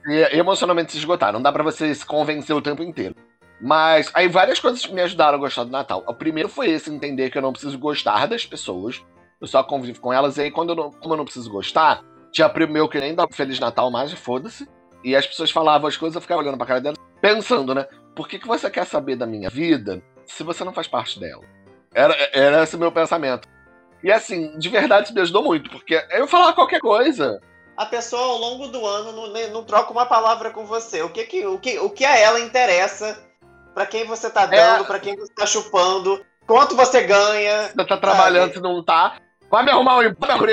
Ia, 0.08 0.36
emocionalmente 0.36 0.92
se 0.92 0.98
esgotar. 0.98 1.32
Não 1.32 1.42
dá 1.42 1.52
para 1.52 1.62
você 1.62 1.94
se 1.94 2.04
convencer 2.04 2.54
o 2.54 2.62
tempo 2.62 2.82
inteiro. 2.82 3.14
Mas 3.60 4.10
aí 4.14 4.28
várias 4.28 4.58
coisas 4.58 4.84
me 4.86 5.00
ajudaram 5.00 5.36
a 5.36 5.40
gostar 5.40 5.64
do 5.64 5.70
Natal. 5.70 6.04
O 6.06 6.14
primeiro 6.14 6.48
foi 6.48 6.70
esse, 6.70 6.90
entender 6.90 7.30
que 7.30 7.38
eu 7.38 7.42
não 7.42 7.52
preciso 7.52 7.78
gostar 7.78 8.26
das 8.26 8.44
pessoas. 8.44 9.02
Eu 9.40 9.46
só 9.46 9.62
convivo 9.62 10.00
com 10.00 10.12
elas. 10.12 10.36
E 10.36 10.42
aí, 10.42 10.50
quando 10.50 10.70
eu 10.70 10.76
não, 10.76 10.90
como 10.90 11.14
eu 11.14 11.18
não 11.18 11.24
preciso 11.24 11.50
gostar, 11.50 12.02
tinha 12.30 12.48
primo 12.48 12.72
meu 12.72 12.88
que 12.88 13.00
nem 13.00 13.14
dá 13.14 13.26
Feliz 13.30 13.58
Natal 13.60 13.90
mais, 13.90 14.12
foda-se. 14.12 14.68
E 15.02 15.14
as 15.14 15.26
pessoas 15.26 15.50
falavam 15.50 15.86
as 15.86 15.96
coisas, 15.96 16.14
eu 16.14 16.20
ficava 16.22 16.40
olhando 16.40 16.56
pra 16.56 16.66
cara 16.66 16.80
dela, 16.80 16.96
pensando, 17.20 17.74
né? 17.74 17.86
Por 18.16 18.26
que, 18.26 18.38
que 18.38 18.46
você 18.46 18.70
quer 18.70 18.86
saber 18.86 19.16
da 19.16 19.26
minha 19.26 19.50
vida 19.50 20.02
se 20.24 20.42
você 20.42 20.64
não 20.64 20.72
faz 20.72 20.88
parte 20.88 21.20
dela? 21.20 21.42
Era, 21.94 22.16
era 22.32 22.62
esse 22.62 22.74
o 22.74 22.78
meu 22.78 22.90
pensamento. 22.90 23.46
E 24.04 24.12
assim, 24.12 24.58
de 24.58 24.68
verdade 24.68 25.06
isso 25.06 25.14
me 25.14 25.22
ajudou 25.22 25.42
muito, 25.42 25.70
porque 25.70 25.94
eu 26.10 26.28
falar 26.28 26.52
qualquer 26.52 26.78
coisa. 26.78 27.40
A 27.74 27.86
pessoa 27.86 28.22
ao 28.22 28.36
longo 28.36 28.68
do 28.68 28.86
ano 28.86 29.12
não, 29.12 29.48
não 29.50 29.64
troca 29.64 29.90
uma 29.90 30.04
palavra 30.04 30.50
com 30.50 30.66
você. 30.66 31.02
O 31.02 31.08
que, 31.08 31.24
que, 31.24 31.46
o 31.46 31.58
que, 31.58 31.78
o 31.78 31.88
que 31.88 32.04
a 32.04 32.16
ela 32.16 32.38
interessa 32.38 33.18
para 33.74 33.86
quem 33.86 34.04
você 34.04 34.28
tá 34.28 34.44
dando, 34.44 34.82
é... 34.82 34.86
para 34.86 35.00
quem 35.00 35.16
você 35.16 35.32
tá 35.34 35.46
chupando, 35.46 36.22
quanto 36.46 36.76
você 36.76 37.02
ganha. 37.02 37.68
Você 37.68 37.84
tá 37.86 37.96
trabalhando, 37.96 38.52
se 38.52 38.60
não 38.60 38.84
tá. 38.84 39.16
Vai 39.50 39.64
me 39.64 39.70
arrumar 39.70 39.96
um 39.96 40.02
emprego 40.02 40.44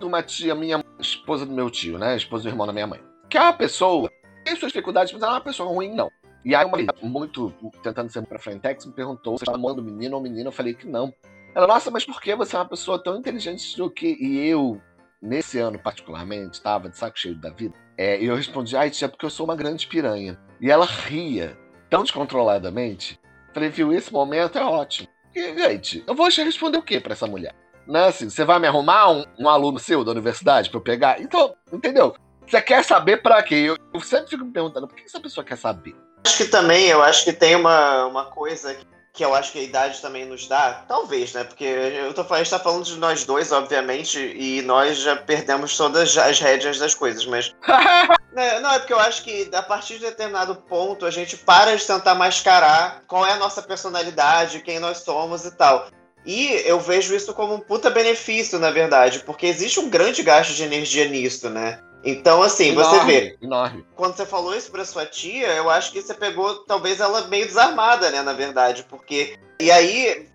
uma 0.00 0.22
tia, 0.22 0.54
minha 0.54 0.84
esposa 1.00 1.44
do 1.44 1.52
meu 1.52 1.68
tio, 1.68 1.98
né? 1.98 2.16
Esposa 2.16 2.44
do 2.44 2.50
irmão 2.50 2.66
da 2.66 2.72
minha 2.72 2.86
mãe. 2.86 3.00
Que 3.28 3.36
é 3.36 3.40
uma 3.40 3.52
pessoa, 3.52 4.08
tem 4.44 4.54
suas 4.54 4.70
dificuldades, 4.70 5.12
mas 5.12 5.22
ela 5.22 5.32
é 5.32 5.34
uma 5.34 5.40
pessoa 5.40 5.68
ruim, 5.68 5.92
não. 5.92 6.10
E 6.44 6.54
aí, 6.54 6.64
uma 6.64 6.78
muito 7.02 7.52
tentando 7.82 8.12
ser 8.12 8.24
pra 8.24 8.38
Frentex, 8.38 8.86
me 8.86 8.92
perguntou 8.92 9.36
se 9.36 9.42
estava 9.42 9.58
amando 9.58 9.82
menino 9.82 10.14
ou 10.14 10.22
menina. 10.22 10.48
Eu 10.48 10.52
falei 10.52 10.74
que 10.74 10.86
não. 10.86 11.12
Ela, 11.56 11.66
nossa, 11.66 11.90
mas 11.90 12.04
por 12.04 12.20
que 12.20 12.34
você 12.36 12.54
é 12.54 12.58
uma 12.58 12.68
pessoa 12.68 13.02
tão 13.02 13.16
inteligente 13.16 13.78
do 13.78 13.90
que. 13.90 14.14
E 14.20 14.46
eu, 14.46 14.78
nesse 15.22 15.58
ano 15.58 15.78
particularmente, 15.78 16.58
estava 16.58 16.90
de 16.90 16.98
saco 16.98 17.18
cheio 17.18 17.34
da 17.34 17.48
vida. 17.48 17.74
É, 17.96 18.20
e 18.20 18.26
eu 18.26 18.36
respondi, 18.36 18.76
ai, 18.76 18.90
tia, 18.90 19.08
porque 19.08 19.24
eu 19.24 19.30
sou 19.30 19.46
uma 19.46 19.56
grande 19.56 19.86
piranha. 19.86 20.38
E 20.60 20.70
ela 20.70 20.84
ria 20.84 21.58
tão 21.88 22.02
descontroladamente. 22.02 23.18
Falei, 23.54 23.70
viu, 23.70 23.90
esse 23.90 24.12
momento 24.12 24.58
é 24.58 24.64
ótimo. 24.64 25.08
E, 25.34 25.58
gente, 25.58 26.04
eu 26.06 26.14
vou 26.14 26.28
responder 26.28 26.76
o 26.76 26.82
que 26.82 27.00
para 27.00 27.14
essa 27.14 27.26
mulher? 27.26 27.54
Não 27.86 28.00
é 28.00 28.08
assim, 28.08 28.28
você 28.28 28.44
vai 28.44 28.58
me 28.58 28.66
arrumar 28.66 29.10
um, 29.10 29.24
um 29.38 29.48
aluno 29.48 29.78
seu 29.78 30.04
da 30.04 30.10
universidade 30.10 30.68
para 30.68 30.78
eu 30.78 30.84
pegar? 30.84 31.22
Então, 31.22 31.56
entendeu? 31.72 32.14
Você 32.46 32.60
quer 32.60 32.84
saber 32.84 33.22
para 33.22 33.42
quê? 33.42 33.54
Eu, 33.54 33.78
eu, 33.94 34.00
sempre 34.02 34.28
fico 34.28 34.44
me 34.44 34.52
perguntando, 34.52 34.86
por 34.86 34.94
que 34.94 35.04
essa 35.04 35.20
pessoa 35.20 35.42
quer 35.42 35.56
saber? 35.56 35.96
Acho 36.22 36.36
que 36.36 36.50
também, 36.50 36.88
eu 36.88 37.02
acho 37.02 37.24
que 37.24 37.32
tem 37.32 37.56
uma, 37.56 38.04
uma 38.04 38.26
coisa 38.26 38.74
que 38.74 38.95
que 39.16 39.24
eu 39.24 39.34
acho 39.34 39.50
que 39.50 39.58
a 39.58 39.62
idade 39.62 40.00
também 40.02 40.26
nos 40.26 40.46
dá, 40.46 40.84
talvez, 40.86 41.32
né? 41.32 41.42
Porque 41.42 41.64
eu 41.64 42.12
tô, 42.12 42.22
a 42.32 42.38
gente 42.38 42.50
tá 42.50 42.58
falando 42.58 42.84
de 42.84 42.98
nós 42.98 43.24
dois, 43.24 43.50
obviamente, 43.50 44.18
e 44.18 44.60
nós 44.62 44.98
já 44.98 45.16
perdemos 45.16 45.74
todas 45.74 46.16
as 46.18 46.38
rédeas 46.38 46.78
das 46.78 46.94
coisas, 46.94 47.24
mas. 47.26 47.52
Né, 48.36 48.60
não, 48.60 48.70
é 48.70 48.78
porque 48.78 48.92
eu 48.92 49.00
acho 49.00 49.24
que 49.24 49.48
a 49.50 49.62
partir 49.62 49.94
de 49.94 50.00
determinado 50.00 50.54
ponto 50.54 51.06
a 51.06 51.10
gente 51.10 51.38
para 51.38 51.74
de 51.74 51.86
tentar 51.86 52.14
mascarar 52.14 53.02
qual 53.06 53.26
é 53.26 53.32
a 53.32 53.38
nossa 53.38 53.62
personalidade, 53.62 54.60
quem 54.60 54.78
nós 54.78 54.98
somos 54.98 55.46
e 55.46 55.50
tal. 55.52 55.88
E 56.26 56.62
eu 56.66 56.78
vejo 56.78 57.16
isso 57.16 57.32
como 57.32 57.54
um 57.54 57.60
puta 57.60 57.88
benefício, 57.88 58.58
na 58.58 58.70
verdade, 58.70 59.20
porque 59.20 59.46
existe 59.46 59.80
um 59.80 59.88
grande 59.88 60.22
gasto 60.22 60.52
de 60.52 60.64
energia 60.64 61.08
nisso, 61.08 61.48
né? 61.48 61.80
Então, 62.06 62.40
assim, 62.40 62.68
enorme, 62.68 63.00
você 63.00 63.04
vê. 63.04 63.38
Enorme. 63.42 63.84
Quando 63.96 64.16
você 64.16 64.24
falou 64.24 64.56
isso 64.56 64.70
pra 64.70 64.84
sua 64.84 65.04
tia, 65.04 65.48
eu 65.54 65.68
acho 65.68 65.90
que 65.90 66.00
você 66.00 66.14
pegou, 66.14 66.64
talvez, 66.64 67.00
ela 67.00 67.26
meio 67.26 67.46
desarmada, 67.46 68.10
né, 68.10 68.22
na 68.22 68.32
verdade. 68.32 68.84
Porque. 68.88 69.36
E 69.60 69.72
aí, 69.72 70.28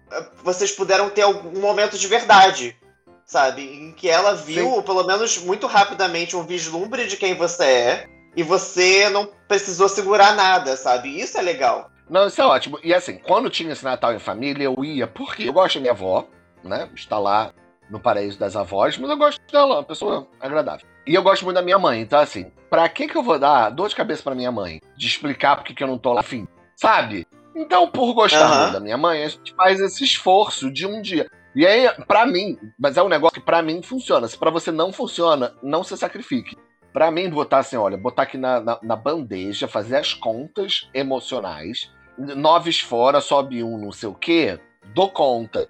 vocês 0.43 0.73
puderam 0.73 1.09
ter 1.09 1.21
algum 1.21 1.61
momento 1.61 1.97
de 1.97 2.07
verdade, 2.07 2.77
sabe? 3.25 3.61
Em 3.61 3.93
que 3.93 4.09
ela 4.09 4.35
viu, 4.35 4.75
Sim. 4.75 4.81
pelo 4.81 5.03
menos 5.05 5.37
muito 5.37 5.65
rapidamente, 5.65 6.35
um 6.35 6.45
vislumbre 6.45 7.07
de 7.07 7.15
quem 7.15 7.35
você 7.35 7.63
é. 7.63 8.05
E 8.35 8.43
você 8.43 9.09
não 9.09 9.29
precisou 9.47 9.87
segurar 9.87 10.35
nada, 10.35 10.75
sabe? 10.75 11.19
Isso 11.19 11.37
é 11.37 11.41
legal. 11.41 11.89
Não, 12.09 12.27
isso 12.27 12.41
é 12.41 12.45
ótimo. 12.45 12.79
E 12.83 12.93
assim, 12.93 13.17
quando 13.17 13.49
tinha 13.49 13.71
esse 13.71 13.83
Natal 13.83 14.13
em 14.13 14.19
família, 14.19 14.65
eu 14.65 14.83
ia, 14.83 15.07
porque 15.07 15.47
eu 15.47 15.53
gosto 15.53 15.75
da 15.75 15.81
minha 15.81 15.93
avó, 15.93 16.27
né? 16.63 16.89
Está 16.93 17.17
lá 17.17 17.53
no 17.89 17.99
paraíso 17.99 18.37
das 18.37 18.55
avós, 18.55 18.97
mas 18.97 19.09
eu 19.09 19.17
gosto 19.17 19.39
dela, 19.51 19.75
uma 19.75 19.83
pessoa 19.83 20.27
agradável. 20.39 20.90
E 21.05 21.15
eu 21.15 21.23
gosto 21.23 21.43
muito 21.43 21.55
da 21.55 21.61
minha 21.61 21.79
mãe, 21.79 22.01
então 22.01 22.19
assim, 22.19 22.51
pra 22.69 22.87
que 22.87 23.07
que 23.07 23.17
eu 23.17 23.23
vou 23.23 23.39
dar 23.39 23.69
dor 23.69 23.89
de 23.89 23.95
cabeça 23.95 24.21
pra 24.21 24.35
minha 24.35 24.51
mãe? 24.51 24.79
De 24.95 25.07
explicar 25.07 25.55
porque 25.55 25.73
que 25.73 25.83
eu 25.83 25.87
não 25.87 25.97
tô 25.97 26.13
lá 26.13 26.21
afim, 26.21 26.47
sabe? 26.75 27.27
Então, 27.55 27.87
por 27.87 28.13
gostar 28.13 28.49
uhum. 28.49 28.59
muito 28.59 28.73
da 28.73 28.79
minha 28.79 28.97
mãe, 28.97 29.23
a 29.23 29.27
gente 29.27 29.53
faz 29.55 29.79
esse 29.79 30.03
esforço 30.03 30.71
de 30.71 30.87
um 30.87 31.01
dia. 31.01 31.29
E 31.53 31.67
aí, 31.67 31.89
pra 32.07 32.25
mim, 32.25 32.57
mas 32.79 32.97
é 32.97 33.03
um 33.03 33.09
negócio 33.09 33.39
que 33.39 33.45
pra 33.45 33.61
mim 33.61 33.81
funciona. 33.81 34.27
Se 34.27 34.37
pra 34.37 34.49
você 34.49 34.71
não 34.71 34.93
funciona, 34.93 35.53
não 35.61 35.83
se 35.83 35.97
sacrifique. 35.97 36.57
Pra 36.93 37.11
mim, 37.11 37.29
botar 37.29 37.59
assim, 37.59 37.75
olha, 37.75 37.97
botar 37.97 38.23
aqui 38.23 38.37
na, 38.37 38.59
na, 38.59 38.79
na 38.81 38.95
bandeja, 38.95 39.67
fazer 39.67 39.97
as 39.97 40.13
contas 40.13 40.89
emocionais, 40.93 41.91
noves 42.17 42.79
fora, 42.79 43.21
sobe 43.21 43.63
um, 43.63 43.77
não 43.77 43.91
sei 43.91 44.09
o 44.09 44.13
quê, 44.13 44.59
dou 44.93 45.09
conta. 45.09 45.67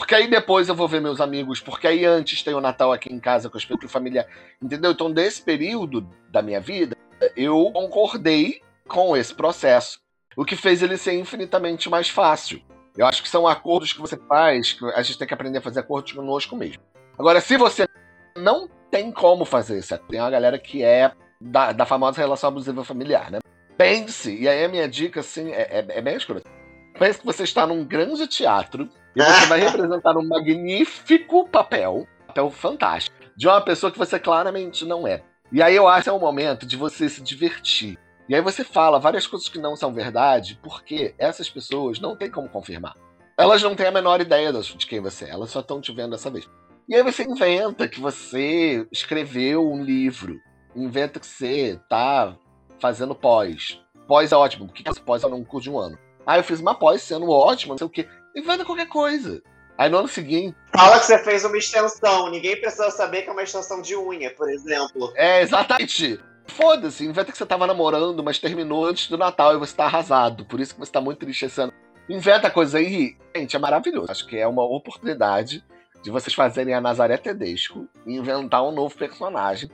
Porque 0.00 0.14
aí 0.14 0.26
depois 0.26 0.66
eu 0.66 0.74
vou 0.74 0.88
ver 0.88 0.98
meus 0.98 1.20
amigos, 1.20 1.60
porque 1.60 1.86
aí 1.86 2.06
antes 2.06 2.42
tem 2.42 2.54
o 2.54 2.60
Natal 2.60 2.90
aqui 2.90 3.12
em 3.12 3.20
casa 3.20 3.50
com 3.50 3.56
o 3.56 3.58
espírito 3.58 3.86
familiar. 3.86 4.26
Entendeu? 4.60 4.92
Então, 4.92 5.12
desse 5.12 5.42
período 5.42 6.08
da 6.30 6.40
minha 6.40 6.58
vida, 6.58 6.96
eu 7.36 7.70
concordei 7.70 8.62
com 8.88 9.14
esse 9.14 9.34
processo. 9.34 10.00
O 10.34 10.42
que 10.42 10.56
fez 10.56 10.82
ele 10.82 10.96
ser 10.96 11.18
infinitamente 11.18 11.90
mais 11.90 12.08
fácil. 12.08 12.62
Eu 12.96 13.06
acho 13.06 13.22
que 13.22 13.28
são 13.28 13.46
acordos 13.46 13.92
que 13.92 14.00
você 14.00 14.16
faz, 14.16 14.72
que 14.72 14.82
a 14.86 15.02
gente 15.02 15.18
tem 15.18 15.28
que 15.28 15.34
aprender 15.34 15.58
a 15.58 15.62
fazer 15.62 15.80
acordos 15.80 16.12
conosco 16.12 16.56
mesmo. 16.56 16.82
Agora, 17.18 17.38
se 17.38 17.58
você 17.58 17.86
não 18.34 18.70
tem 18.90 19.12
como 19.12 19.44
fazer 19.44 19.80
isso, 19.80 19.98
tem 20.08 20.18
uma 20.18 20.30
galera 20.30 20.58
que 20.58 20.82
é 20.82 21.12
da, 21.38 21.72
da 21.72 21.84
famosa 21.84 22.22
relação 22.22 22.48
abusiva 22.48 22.82
familiar, 22.82 23.30
né? 23.30 23.38
Pense, 23.76 24.34
e 24.34 24.48
aí 24.48 24.64
a 24.64 24.68
minha 24.68 24.88
dica, 24.88 25.20
assim, 25.20 25.52
é, 25.52 25.60
é, 25.60 25.86
é 25.98 26.00
bem 26.00 26.16
escura. 26.16 26.42
Pense 26.98 27.18
que 27.18 27.26
você 27.26 27.42
está 27.42 27.66
num 27.66 27.84
grande 27.84 28.26
teatro 28.26 28.88
e 29.14 29.22
você 29.22 29.46
vai 29.46 29.60
representar 29.60 30.16
um 30.16 30.26
magnífico 30.26 31.48
papel, 31.48 32.06
papel 32.26 32.50
fantástico, 32.50 33.16
de 33.36 33.48
uma 33.48 33.60
pessoa 33.60 33.90
que 33.90 33.98
você 33.98 34.18
claramente 34.18 34.84
não 34.84 35.06
é. 35.06 35.22
E 35.52 35.62
aí 35.62 35.74
eu 35.74 35.88
acho 35.88 36.04
que 36.04 36.08
é 36.10 36.12
o 36.12 36.20
momento 36.20 36.64
de 36.64 36.76
você 36.76 37.08
se 37.08 37.20
divertir. 37.20 37.98
E 38.28 38.34
aí 38.34 38.40
você 38.40 38.62
fala 38.62 39.00
várias 39.00 39.26
coisas 39.26 39.48
que 39.48 39.58
não 39.58 39.74
são 39.74 39.92
verdade, 39.92 40.58
porque 40.62 41.14
essas 41.18 41.50
pessoas 41.50 41.98
não 41.98 42.14
têm 42.14 42.30
como 42.30 42.48
confirmar. 42.48 42.94
Elas 43.36 43.62
não 43.62 43.74
têm 43.74 43.86
a 43.86 43.90
menor 43.90 44.20
ideia 44.20 44.52
de 44.52 44.86
quem 44.86 45.00
você 45.00 45.24
é, 45.24 45.30
elas 45.30 45.50
só 45.50 45.60
estão 45.60 45.80
te 45.80 45.90
vendo 45.92 46.10
dessa 46.10 46.30
vez. 46.30 46.48
E 46.88 46.94
aí 46.94 47.02
você 47.02 47.24
inventa 47.24 47.88
que 47.88 48.00
você 48.00 48.86
escreveu 48.92 49.68
um 49.68 49.82
livro, 49.82 50.38
inventa 50.76 51.18
que 51.18 51.26
você 51.26 51.80
tá 51.88 52.36
fazendo 52.78 53.14
pós. 53.14 53.80
Pós 54.06 54.30
é 54.30 54.36
ótimo, 54.36 54.66
o 54.66 54.68
que 54.68 54.88
é 54.88 54.92
pós 55.04 55.22
é 55.22 55.26
um 55.26 55.44
curso 55.44 55.64
de 55.64 55.70
um 55.70 55.78
ano? 55.78 55.98
Ah, 56.26 56.36
eu 56.36 56.44
fiz 56.44 56.60
uma 56.60 56.74
pós 56.74 57.02
sendo 57.02 57.30
ótimo, 57.30 57.72
não 57.72 57.78
sei 57.78 57.86
o 57.86 57.90
quê. 57.90 58.08
Inventa 58.40 58.64
qualquer 58.64 58.88
coisa. 58.88 59.42
Aí 59.76 59.88
no 59.88 59.98
ano 59.98 60.08
seguinte. 60.08 60.56
Fala 60.74 60.98
que 60.98 61.06
você 61.06 61.18
fez 61.24 61.44
uma 61.44 61.56
extensão. 61.56 62.30
Ninguém 62.30 62.60
precisa 62.60 62.90
saber 62.90 63.22
que 63.22 63.28
é 63.28 63.32
uma 63.32 63.42
extensão 63.42 63.80
de 63.80 63.96
unha, 63.96 64.30
por 64.34 64.50
exemplo. 64.50 65.12
É, 65.14 65.42
exatamente. 65.42 66.18
Foda-se, 66.46 67.04
inventa 67.04 67.30
que 67.30 67.38
você 67.38 67.46
tava 67.46 67.66
namorando, 67.66 68.22
mas 68.24 68.38
terminou 68.38 68.84
antes 68.84 69.08
do 69.08 69.16
Natal 69.16 69.54
e 69.54 69.58
você 69.58 69.74
tá 69.74 69.84
arrasado. 69.84 70.44
Por 70.44 70.58
isso 70.58 70.74
que 70.74 70.80
você 70.80 70.90
tá 70.90 71.00
muito 71.00 71.18
triste 71.18 71.44
esse 71.44 71.60
ano. 71.60 71.72
Inventa 72.08 72.50
coisa 72.50 72.78
aí. 72.78 73.16
Gente, 73.36 73.54
é 73.54 73.58
maravilhoso. 73.58 74.10
Acho 74.10 74.26
que 74.26 74.36
é 74.36 74.46
uma 74.46 74.64
oportunidade 74.64 75.64
de 76.02 76.10
vocês 76.10 76.34
fazerem 76.34 76.74
a 76.74 76.80
Nazaré 76.80 77.16
Tedesco 77.16 77.86
e 78.06 78.16
inventar 78.16 78.64
um 78.64 78.72
novo 78.72 78.96
personagem. 78.96 79.70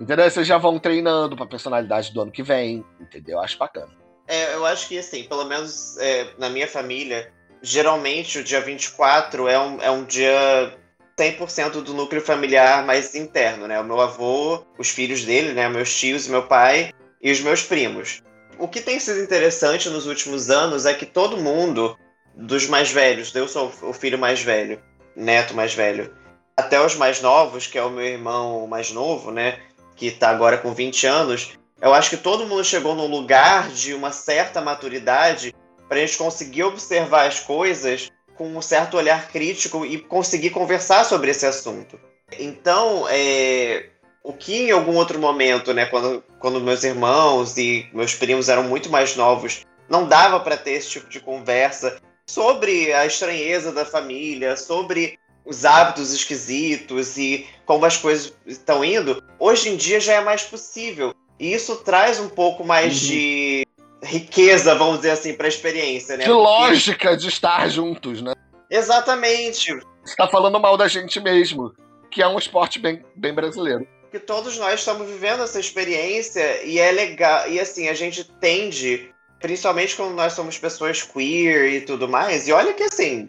Entendeu? 0.00 0.30
Vocês 0.30 0.46
já 0.46 0.56
vão 0.56 0.78
treinando 0.78 1.36
pra 1.36 1.46
personalidade 1.46 2.12
do 2.12 2.20
ano 2.22 2.30
que 2.30 2.42
vem. 2.42 2.84
Entendeu? 3.00 3.40
Acho 3.40 3.58
bacana. 3.58 3.92
É, 4.28 4.54
eu 4.54 4.64
acho 4.64 4.88
que, 4.88 4.96
assim, 4.96 5.24
pelo 5.24 5.44
menos 5.44 5.98
é, 5.98 6.32
na 6.38 6.48
minha 6.48 6.68
família, 6.68 7.32
geralmente 7.62 8.38
o 8.38 8.44
dia 8.44 8.60
24 8.60 9.48
é 9.48 9.58
um, 9.58 9.82
é 9.82 9.90
um 9.90 10.04
dia 10.04 10.74
100% 11.18 11.82
do 11.82 11.94
núcleo 11.94 12.22
familiar 12.22 12.84
mais 12.84 13.14
interno, 13.14 13.66
né? 13.66 13.78
O 13.78 13.84
meu 13.84 14.00
avô, 14.00 14.64
os 14.78 14.88
filhos 14.88 15.24
dele, 15.24 15.52
né? 15.52 15.68
Meus 15.68 15.94
tios 15.94 16.26
meu 16.26 16.42
pai 16.42 16.92
e 17.22 17.30
os 17.30 17.40
meus 17.40 17.62
primos. 17.62 18.22
O 18.58 18.68
que 18.68 18.80
tem 18.80 18.98
sido 18.98 19.22
interessante 19.22 19.88
nos 19.88 20.06
últimos 20.06 20.50
anos 20.50 20.86
é 20.86 20.94
que 20.94 21.06
todo 21.06 21.36
mundo, 21.36 21.96
dos 22.34 22.66
mais 22.66 22.90
velhos, 22.90 23.34
eu 23.34 23.48
sou 23.48 23.72
o 23.82 23.92
filho 23.92 24.18
mais 24.18 24.40
velho, 24.42 24.80
neto 25.14 25.54
mais 25.54 25.74
velho, 25.74 26.14
até 26.56 26.80
os 26.84 26.94
mais 26.94 27.20
novos, 27.20 27.66
que 27.66 27.78
é 27.78 27.82
o 27.82 27.90
meu 27.90 28.04
irmão 28.04 28.66
mais 28.66 28.90
novo, 28.90 29.30
né? 29.30 29.58
Que 29.96 30.10
tá 30.10 30.30
agora 30.30 30.58
com 30.58 30.72
20 30.72 31.06
anos, 31.06 31.52
eu 31.80 31.94
acho 31.94 32.10
que 32.10 32.16
todo 32.18 32.46
mundo 32.46 32.62
chegou 32.64 32.94
num 32.94 33.06
lugar 33.06 33.70
de 33.70 33.94
uma 33.94 34.12
certa 34.12 34.60
maturidade 34.60 35.54
para 35.90 35.98
a 35.98 36.06
gente 36.06 36.18
conseguir 36.18 36.62
observar 36.62 37.26
as 37.26 37.40
coisas 37.40 38.12
com 38.36 38.46
um 38.46 38.62
certo 38.62 38.96
olhar 38.96 39.28
crítico 39.28 39.84
e 39.84 39.98
conseguir 39.98 40.50
conversar 40.50 41.04
sobre 41.04 41.32
esse 41.32 41.44
assunto. 41.44 41.98
Então, 42.38 43.08
é, 43.10 43.86
o 44.22 44.32
que 44.32 44.68
em 44.68 44.70
algum 44.70 44.94
outro 44.94 45.18
momento, 45.18 45.74
né, 45.74 45.86
quando, 45.86 46.22
quando 46.38 46.60
meus 46.60 46.84
irmãos 46.84 47.58
e 47.58 47.88
meus 47.92 48.14
primos 48.14 48.48
eram 48.48 48.62
muito 48.62 48.88
mais 48.88 49.16
novos, 49.16 49.66
não 49.88 50.06
dava 50.06 50.38
para 50.38 50.56
ter 50.56 50.74
esse 50.74 50.90
tipo 50.90 51.10
de 51.10 51.18
conversa 51.18 52.00
sobre 52.24 52.92
a 52.92 53.04
estranheza 53.04 53.72
da 53.72 53.84
família, 53.84 54.56
sobre 54.56 55.18
os 55.44 55.64
hábitos 55.64 56.12
esquisitos 56.12 57.18
e 57.18 57.48
como 57.66 57.84
as 57.84 57.96
coisas 57.96 58.32
estão 58.46 58.84
indo, 58.84 59.20
hoje 59.40 59.68
em 59.68 59.76
dia 59.76 59.98
já 59.98 60.12
é 60.12 60.20
mais 60.20 60.44
possível. 60.44 61.12
E 61.36 61.52
isso 61.52 61.74
traz 61.78 62.20
um 62.20 62.28
pouco 62.28 62.62
mais 62.62 63.02
uhum. 63.02 63.08
de 63.08 63.66
riqueza, 64.02 64.74
vamos 64.74 64.98
dizer 64.98 65.10
assim, 65.10 65.34
para 65.34 65.46
a 65.46 65.48
experiência, 65.48 66.16
né? 66.16 66.24
De 66.24 66.30
Porque... 66.30 66.42
lógica 66.42 67.16
de 67.16 67.28
estar 67.28 67.68
juntos, 67.68 68.22
né? 68.22 68.34
Exatamente. 68.70 69.74
Você 70.04 70.16
tá 70.16 70.28
falando 70.28 70.58
mal 70.58 70.76
da 70.76 70.88
gente 70.88 71.20
mesmo, 71.20 71.74
que 72.10 72.22
é 72.22 72.28
um 72.28 72.38
esporte 72.38 72.78
bem, 72.78 73.04
bem 73.16 73.34
brasileiro. 73.34 73.86
Que 74.10 74.18
todos 74.18 74.56
nós 74.58 74.80
estamos 74.80 75.08
vivendo 75.08 75.42
essa 75.42 75.60
experiência 75.60 76.62
e 76.64 76.78
é 76.78 76.90
legal. 76.90 77.48
E 77.48 77.60
assim, 77.60 77.88
a 77.88 77.94
gente 77.94 78.24
tende, 78.40 79.12
principalmente 79.40 79.94
quando 79.94 80.14
nós 80.14 80.32
somos 80.32 80.58
pessoas 80.58 81.02
queer 81.02 81.72
e 81.74 81.80
tudo 81.82 82.08
mais, 82.08 82.48
e 82.48 82.52
olha 82.52 82.72
que 82.72 82.82
assim, 82.84 83.28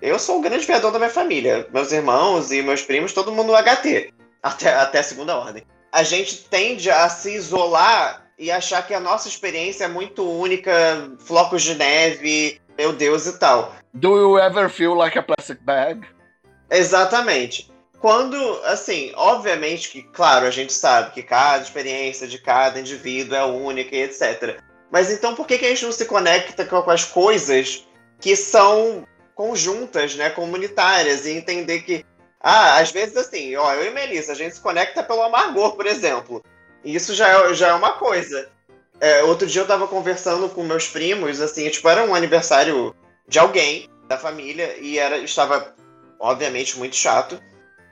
eu 0.00 0.18
sou 0.18 0.38
o 0.38 0.42
grande 0.42 0.66
veador 0.66 0.90
da 0.92 0.98
minha 0.98 1.10
família. 1.10 1.66
Meus 1.72 1.92
irmãos 1.92 2.50
e 2.50 2.62
meus 2.62 2.82
primos, 2.82 3.12
todo 3.12 3.32
mundo 3.32 3.52
no 3.52 3.58
HT. 3.58 4.12
Até, 4.42 4.74
até 4.74 4.98
a 5.00 5.02
segunda 5.02 5.36
ordem. 5.36 5.64
A 5.92 6.02
gente 6.02 6.44
tende 6.44 6.90
a 6.90 7.08
se 7.08 7.34
isolar 7.34 8.25
e 8.38 8.50
achar 8.50 8.86
que 8.86 8.94
a 8.94 9.00
nossa 9.00 9.28
experiência 9.28 9.84
é 9.84 9.88
muito 9.88 10.28
única, 10.28 11.10
flocos 11.20 11.62
de 11.62 11.74
neve, 11.74 12.60
meu 12.76 12.92
Deus 12.92 13.26
e 13.26 13.38
tal. 13.38 13.74
Do 13.94 14.18
you 14.18 14.38
ever 14.38 14.68
feel 14.68 14.94
like 14.94 15.18
a 15.18 15.22
plastic 15.22 15.58
bag? 15.62 16.06
Exatamente. 16.70 17.70
Quando, 17.98 18.36
assim, 18.64 19.10
obviamente 19.16 19.88
que, 19.88 20.02
claro, 20.02 20.46
a 20.46 20.50
gente 20.50 20.72
sabe 20.72 21.12
que 21.12 21.22
cada 21.22 21.62
experiência 21.62 22.28
de 22.28 22.38
cada 22.38 22.78
indivíduo 22.78 23.34
é 23.34 23.44
única 23.44 23.96
e 23.96 24.02
etc. 24.02 24.60
Mas 24.90 25.10
então 25.10 25.34
por 25.34 25.46
que, 25.46 25.58
que 25.58 25.64
a 25.64 25.68
gente 25.70 25.84
não 25.84 25.92
se 25.92 26.04
conecta 26.04 26.64
com 26.64 26.90
as 26.90 27.04
coisas 27.04 27.86
que 28.20 28.36
são 28.36 29.06
conjuntas, 29.34 30.14
né, 30.14 30.30
comunitárias, 30.30 31.26
e 31.26 31.32
entender 31.32 31.80
que, 31.82 32.04
ah, 32.40 32.78
às 32.78 32.90
vezes 32.90 33.16
assim, 33.16 33.54
ó, 33.56 33.74
eu 33.74 33.86
e 33.86 33.90
Melissa, 33.90 34.32
a 34.32 34.34
gente 34.34 34.54
se 34.54 34.60
conecta 34.60 35.02
pelo 35.02 35.22
amargor, 35.22 35.76
por 35.76 35.86
exemplo. 35.86 36.42
Isso 36.84 37.14
já 37.14 37.28
é, 37.28 37.54
já 37.54 37.68
é 37.68 37.74
uma 37.74 37.92
coisa. 37.92 38.48
É, 39.00 39.22
outro 39.24 39.46
dia 39.46 39.62
eu 39.62 39.66
tava 39.66 39.86
conversando 39.86 40.48
com 40.48 40.62
meus 40.62 40.88
primos, 40.88 41.40
assim, 41.40 41.68
tipo, 41.68 41.88
era 41.88 42.04
um 42.04 42.14
aniversário 42.14 42.94
de 43.28 43.38
alguém 43.38 43.90
da 44.08 44.16
família 44.16 44.76
e 44.80 44.98
era 44.98 45.18
estava, 45.18 45.74
obviamente, 46.18 46.78
muito 46.78 46.96
chato. 46.96 47.40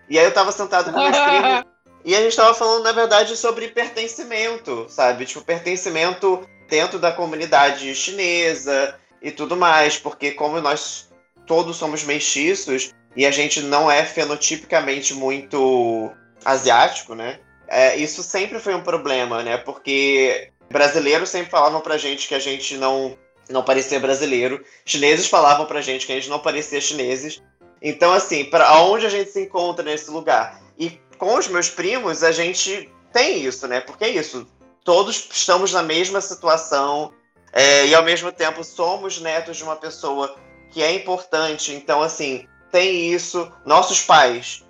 E 0.08 0.18
aí 0.18 0.24
eu 0.24 0.32
tava 0.32 0.52
sentado 0.52 0.92
com 0.92 0.98
meus 0.98 1.18
primos 1.18 1.64
e 2.04 2.14
a 2.14 2.20
gente 2.20 2.36
tava 2.36 2.54
falando, 2.54 2.84
na 2.84 2.92
verdade, 2.92 3.36
sobre 3.36 3.68
pertencimento, 3.68 4.86
sabe? 4.88 5.26
Tipo, 5.26 5.44
pertencimento 5.44 6.48
dentro 6.68 6.98
da 6.98 7.12
comunidade 7.12 7.94
chinesa 7.94 8.98
e 9.20 9.30
tudo 9.30 9.56
mais, 9.56 9.98
porque 9.98 10.32
como 10.32 10.60
nós 10.60 11.10
todos 11.46 11.76
somos 11.76 12.04
mestiços 12.04 12.94
e 13.16 13.26
a 13.26 13.30
gente 13.30 13.60
não 13.60 13.90
é 13.90 14.04
fenotipicamente 14.04 15.14
muito 15.14 16.10
asiático, 16.44 17.14
né? 17.14 17.38
É, 17.68 17.96
isso 17.96 18.22
sempre 18.22 18.59
foi 18.59 18.74
um 18.74 18.83
problema, 18.83 19.42
né? 19.42 19.57
Porque 19.57 20.50
brasileiros 20.70 21.29
sempre 21.29 21.50
falavam 21.50 21.81
pra 21.81 21.96
gente 21.96 22.29
que 22.29 22.35
a 22.35 22.38
gente 22.38 22.77
não, 22.77 23.16
não 23.48 23.62
parecia 23.62 24.00
brasileiro. 24.00 24.64
Chineses 24.85 25.27
falavam 25.27 25.66
pra 25.66 25.81
gente 25.81 26.07
que 26.07 26.12
a 26.12 26.16
gente 26.16 26.29
não 26.29 26.38
parecia 26.38 26.81
chineses. 26.81 27.42
Então, 27.81 28.12
assim, 28.12 28.44
para 28.44 28.81
onde 28.81 29.07
a 29.07 29.11
gente 29.11 29.31
se 29.31 29.42
encontra 29.42 29.85
nesse 29.85 30.11
lugar? 30.11 30.61
E 30.79 30.90
com 31.18 31.37
os 31.37 31.48
meus 31.48 31.68
primos, 31.68 32.22
a 32.22 32.33
gente 32.33 32.90
tem 33.12 33.44
isso, 33.44 33.66
né? 33.68 33.81
Porque 33.81 34.05
é 34.05 34.11
isso. 34.11 34.46
Todos 34.85 35.29
estamos 35.33 35.72
na 35.72 35.83
mesma 35.83 36.20
situação 36.20 37.12
é, 37.53 37.87
e, 37.87 37.94
ao 37.94 38.03
mesmo 38.03 38.33
tempo, 38.33 38.64
somos 38.64 39.20
netos 39.20 39.57
de 39.57 39.62
uma 39.62 39.77
pessoa 39.77 40.35
que 40.70 40.83
é 40.83 40.92
importante. 40.94 41.72
Então, 41.72 42.03
assim, 42.03 42.46
tem 42.72 43.12
isso. 43.12 43.50
Nossos 43.64 44.03
pais 44.03 44.64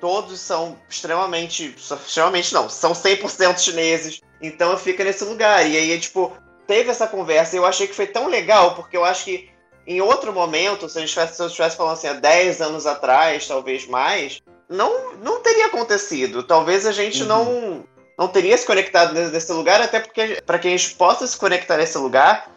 todos 0.00 0.40
são 0.40 0.78
extremamente. 0.88 1.74
Extremamente 1.76 2.52
não, 2.52 2.68
são 2.68 2.92
100% 2.92 3.58
chineses. 3.58 4.20
Então 4.40 4.76
fica 4.76 5.04
nesse 5.04 5.24
lugar. 5.24 5.68
E 5.68 5.76
aí, 5.76 6.00
tipo, 6.00 6.36
teve 6.66 6.90
essa 6.90 7.06
conversa 7.06 7.54
e 7.54 7.58
eu 7.58 7.66
achei 7.66 7.86
que 7.86 7.94
foi 7.94 8.06
tão 8.06 8.28
legal, 8.28 8.74
porque 8.74 8.96
eu 8.96 9.04
acho 9.04 9.24
que 9.24 9.50
em 9.86 10.00
outro 10.00 10.32
momento, 10.32 10.88
se 10.88 10.98
a 10.98 11.00
gente 11.00 11.08
estivesse, 11.08 11.36
se 11.36 11.42
eu 11.42 11.46
estivesse 11.46 11.76
falando 11.76 11.94
assim, 11.94 12.06
há 12.06 12.12
10 12.12 12.60
anos 12.60 12.86
atrás, 12.86 13.46
talvez 13.46 13.86
mais, 13.86 14.40
não, 14.68 15.14
não 15.14 15.40
teria 15.40 15.66
acontecido. 15.66 16.42
Talvez 16.42 16.86
a 16.86 16.92
gente 16.92 17.22
uhum. 17.22 17.28
não, 17.28 17.84
não 18.16 18.28
teria 18.28 18.56
se 18.56 18.64
conectado 18.64 19.12
nesse 19.12 19.52
lugar, 19.52 19.80
até 19.80 19.98
porque 19.98 20.40
para 20.46 20.58
que 20.58 20.68
a 20.68 20.70
gente 20.70 20.94
possa 20.94 21.26
se 21.26 21.36
conectar 21.36 21.76
nesse 21.76 21.98
lugar, 21.98 22.48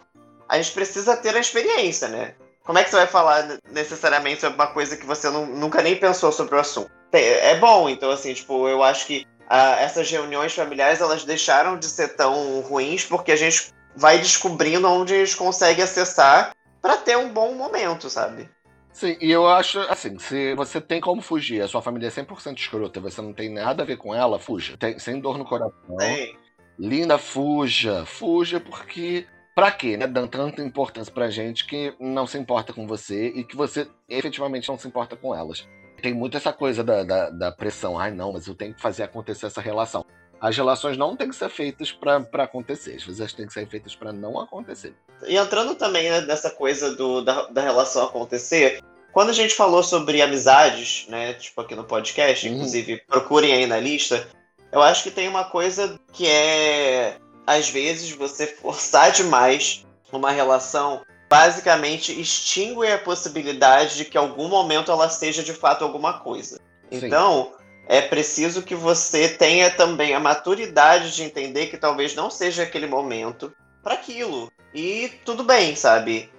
a 0.47 0.57
gente 0.57 0.71
precisa 0.73 1.17
ter 1.17 1.35
a 1.35 1.39
experiência, 1.39 2.07
né? 2.07 2.35
Como 2.63 2.77
é 2.77 2.83
que 2.83 2.91
você 2.91 2.97
vai 2.97 3.07
falar 3.07 3.57
necessariamente 3.71 4.41
sobre 4.41 4.55
uma 4.55 4.67
coisa 4.67 4.95
que 4.95 5.05
você 5.05 5.29
não, 5.29 5.45
nunca 5.45 5.81
nem 5.81 5.95
pensou 5.95 6.31
sobre 6.31 6.55
o 6.55 6.59
assunto? 6.59 6.91
É 7.17 7.55
bom, 7.59 7.89
então 7.89 8.09
assim, 8.09 8.33
tipo, 8.33 8.67
eu 8.67 8.81
acho 8.83 9.05
que 9.05 9.25
ah, 9.47 9.75
essas 9.79 10.09
reuniões 10.09 10.53
familiares 10.53 10.99
elas 10.99 11.23
deixaram 11.23 11.77
de 11.77 11.85
ser 11.85 12.15
tão 12.15 12.61
ruins 12.61 13.05
porque 13.05 13.31
a 13.31 13.35
gente 13.35 13.71
vai 13.95 14.17
descobrindo 14.17 14.87
onde 14.87 15.13
a 15.13 15.23
gente 15.23 15.37
consegue 15.37 15.81
acessar 15.81 16.55
para 16.81 16.97
ter 16.97 17.17
um 17.17 17.29
bom 17.29 17.53
momento, 17.53 18.09
sabe? 18.09 18.49
Sim, 18.91 19.17
e 19.19 19.31
eu 19.31 19.47
acho, 19.47 19.79
assim, 19.81 20.17
se 20.19 20.53
você 20.55 20.79
tem 20.79 21.01
como 21.01 21.21
fugir, 21.21 21.61
a 21.61 21.67
sua 21.67 21.81
família 21.81 22.07
é 22.07 22.11
100% 22.11 22.57
escrota, 22.57 22.99
você 22.99 23.21
não 23.21 23.33
tem 23.33 23.49
nada 23.49 23.83
a 23.83 23.85
ver 23.85 23.97
com 23.97 24.13
ela, 24.13 24.39
fuja. 24.39 24.77
Tem, 24.77 24.99
sem 24.99 25.19
dor 25.19 25.37
no 25.37 25.45
coração. 25.45 25.73
Sim. 25.99 26.35
Linda, 26.77 27.17
fuja. 27.17 28.05
Fuja 28.05 28.59
porque 28.59 29.25
Pra 29.55 29.71
quê, 29.71 29.95
né? 29.95 30.07
Dando 30.07 30.29
tanta 30.29 30.63
importância 30.63 31.13
pra 31.13 31.29
gente 31.29 31.65
que 31.65 31.93
não 31.99 32.25
se 32.25 32.37
importa 32.39 32.73
com 32.73 32.87
você 32.87 33.27
e 33.27 33.43
que 33.43 33.55
você 33.55 33.87
efetivamente 34.09 34.67
não 34.67 34.77
se 34.77 34.87
importa 34.87 35.15
com 35.15 35.33
elas. 35.33 35.67
Tem 36.03 36.13
muito 36.13 36.35
essa 36.35 36.51
coisa 36.51 36.83
da, 36.83 37.01
da, 37.01 37.29
da 37.29 37.49
pressão. 37.53 37.97
Ai, 37.97 38.11
não, 38.11 38.33
mas 38.33 38.45
eu 38.45 38.53
tenho 38.53 38.73
que 38.73 38.81
fazer 38.81 39.03
acontecer 39.03 39.45
essa 39.45 39.61
relação. 39.61 40.05
As 40.37 40.57
relações 40.57 40.97
não 40.97 41.15
têm 41.15 41.29
que 41.29 41.35
ser 41.35 41.49
feitas 41.49 41.93
para 41.93 42.43
acontecer, 42.43 42.95
às 42.95 43.03
vezes 43.03 43.21
elas 43.21 43.31
têm 43.31 43.47
que 43.47 43.53
ser 43.53 43.65
feitas 43.69 43.95
para 43.95 44.11
não 44.11 44.37
acontecer. 44.37 44.93
E 45.25 45.37
entrando 45.37 45.75
também 45.75 46.09
né, 46.09 46.19
nessa 46.19 46.49
coisa 46.49 46.93
do, 46.93 47.21
da, 47.21 47.43
da 47.43 47.61
relação 47.61 48.03
acontecer, 48.03 48.83
quando 49.13 49.29
a 49.29 49.33
gente 49.33 49.55
falou 49.55 49.81
sobre 49.81 50.21
amizades, 50.21 51.07
né, 51.07 51.35
tipo 51.35 51.61
aqui 51.61 51.73
no 51.73 51.85
podcast, 51.85 52.45
uhum. 52.45 52.55
inclusive 52.55 53.01
procurem 53.07 53.53
aí 53.53 53.65
na 53.65 53.79
lista, 53.79 54.27
eu 54.73 54.81
acho 54.81 55.03
que 55.03 55.11
tem 55.11 55.29
uma 55.29 55.45
coisa 55.45 55.97
que 56.11 56.27
é, 56.27 57.15
às 57.47 57.69
vezes, 57.69 58.11
você 58.11 58.45
forçar 58.45 59.09
demais 59.15 59.85
uma 60.11 60.31
relação 60.31 61.01
basicamente 61.33 62.11
extingue 62.21 62.85
a 62.85 62.99
possibilidade 62.99 63.97
de 63.97 64.05
que 64.05 64.19
em 64.19 64.21
algum 64.21 64.47
momento 64.47 64.91
ela 64.91 65.09
seja 65.09 65.41
de 65.41 65.51
fato 65.51 65.83
alguma 65.83 66.19
coisa. 66.19 66.59
Sim. 66.91 67.07
Então, 67.07 67.53
é 67.87 68.03
preciso 68.03 68.61
que 68.61 68.75
você 68.75 69.27
tenha 69.27 69.71
também 69.71 70.13
a 70.13 70.19
maturidade 70.19 71.15
de 71.15 71.23
entender 71.23 71.65
que 71.71 71.77
talvez 71.77 72.13
não 72.13 72.29
seja 72.29 72.61
aquele 72.61 72.85
momento 72.85 73.51
para 73.81 73.95
aquilo. 73.95 74.51
E 74.75 75.11
tudo 75.25 75.43
bem, 75.43 75.75
sabe? 75.75 76.29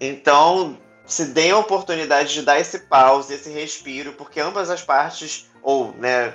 Então, 0.00 0.78
se 1.04 1.24
dê 1.24 1.50
a 1.50 1.58
oportunidade 1.58 2.32
de 2.32 2.42
dar 2.42 2.60
esse 2.60 2.78
pause, 2.78 3.34
esse 3.34 3.50
respiro, 3.50 4.12
porque 4.12 4.38
ambas 4.38 4.70
as 4.70 4.82
partes, 4.82 5.50
ou, 5.64 5.92
né, 5.94 6.34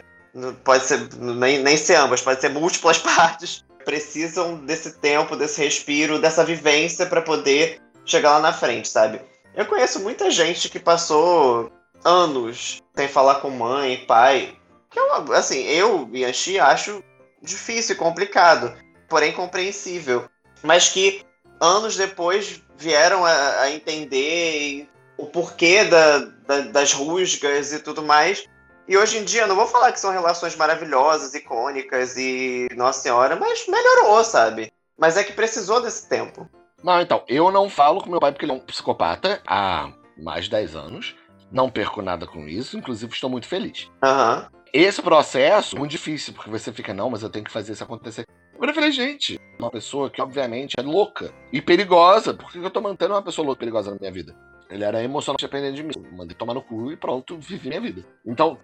pode 0.66 0.84
ser, 0.84 1.08
nem, 1.16 1.60
nem 1.60 1.78
ser 1.78 1.96
ambas, 1.96 2.22
pode 2.22 2.42
ser 2.42 2.50
múltiplas 2.50 2.98
partes, 3.00 3.64
precisam 3.86 4.58
desse 4.58 5.00
tempo, 5.00 5.38
desse 5.38 5.64
respiro, 5.64 6.20
dessa 6.20 6.44
vivência 6.44 7.06
para 7.06 7.22
poder 7.22 7.80
chegar 8.10 8.32
lá 8.32 8.40
na 8.40 8.54
frente, 8.54 8.88
sabe? 8.88 9.22
Eu 9.56 9.66
conheço 9.66 10.00
muita 10.00 10.30
gente 10.32 10.70
que 10.70 10.80
passou 10.80 11.72
anos 12.04 12.82
sem 12.96 13.08
falar 13.08 13.36
com 13.36 13.50
mãe, 13.50 14.06
pai, 14.06 14.56
que 14.90 15.00
eu, 15.00 15.34
assim, 15.34 15.64
eu, 15.64 16.06
Bianchi, 16.06 16.60
acho 16.60 17.04
difícil 17.42 17.96
e 17.96 17.98
complicado, 17.98 18.74
porém 19.08 19.32
compreensível, 19.32 20.28
mas 20.64 20.90
que 20.90 21.26
anos 21.60 21.96
depois 21.96 22.62
vieram 22.78 23.26
a, 23.26 23.62
a 23.62 23.72
entender 23.72 24.88
o 25.18 25.26
porquê 25.26 25.84
da, 25.84 26.20
da, 26.20 26.60
das 26.62 26.94
rusgas 26.94 27.74
e 27.74 27.80
tudo 27.80 28.02
mais. 28.02 28.46
E 28.88 28.98
hoje 28.98 29.18
em 29.18 29.24
dia, 29.24 29.46
não 29.46 29.56
vou 29.56 29.68
falar 29.68 29.92
que 29.92 30.00
são 30.00 30.12
relações 30.12 30.56
maravilhosas, 30.56 31.36
icônicas 31.36 32.18
e 32.18 32.68
Nossa 32.76 33.02
Senhora, 33.02 33.36
mas 33.36 33.68
melhorou, 33.68 34.24
sabe? 34.24 34.72
Mas 34.98 35.16
é 35.16 35.24
que 35.24 35.34
precisou 35.34 35.82
desse 35.82 36.08
tempo. 36.08 36.50
Não, 36.84 37.02
então, 37.02 37.24
eu 37.28 37.52
não 37.52 37.70
falo 37.70 38.02
com 38.02 38.10
meu 38.10 38.20
pai 38.20 38.32
porque 38.32 38.46
ele 38.46 38.52
é 38.52 38.56
um 38.56 38.60
psicopata 38.60 39.42
há 39.46 39.92
mais 40.18 40.46
de 40.46 40.52
10 40.52 40.76
anos. 40.76 41.16
Não 41.52 41.70
perco 41.70 42.02
nada 42.02 42.28
com 42.28 42.48
isso, 42.48 42.78
inclusive 42.78 43.12
estou 43.12 43.30
muito 43.30 43.48
feliz. 43.48 43.90
Aham. 44.04 44.48
Uhum. 44.52 44.60
Esse 44.72 45.02
processo 45.02 45.76
é 45.76 45.80
muito 45.80 45.92
difícil, 45.92 46.32
porque 46.32 46.50
você 46.50 46.72
fica, 46.72 46.94
não, 46.94 47.10
mas 47.10 47.24
eu 47.24 47.30
tenho 47.30 47.44
que 47.44 47.52
fazer 47.52 47.74
isso 47.74 47.84
acontecer. 47.84 48.24
Eu 48.62 48.74
falei, 48.74 48.92
gente, 48.92 49.40
uma 49.58 49.72
pessoa 49.72 50.10
que 50.10 50.22
obviamente 50.22 50.76
é 50.78 50.82
louca 50.82 51.34
e 51.52 51.60
perigosa. 51.62 52.34
Por 52.34 52.52
que 52.52 52.60
eu 52.60 52.70
tô 52.70 52.80
mantendo 52.80 53.14
uma 53.14 53.22
pessoa 53.22 53.46
louca 53.46 53.60
e 53.60 53.66
perigosa 53.66 53.92
na 53.92 53.98
minha 54.00 54.12
vida? 54.12 54.36
Ele 54.70 54.84
era 54.84 55.02
emocionalmente 55.02 55.46
dependente 55.46 55.76
de 55.76 55.84
mim. 55.84 55.94
Eu 55.96 56.16
mandei 56.16 56.36
tomar 56.36 56.54
no 56.54 56.62
cu 56.62 56.92
e 56.92 56.98
pronto, 56.98 57.38
vivi 57.40 57.70
minha 57.70 57.82
vida. 57.82 58.06
Então, 58.24 58.60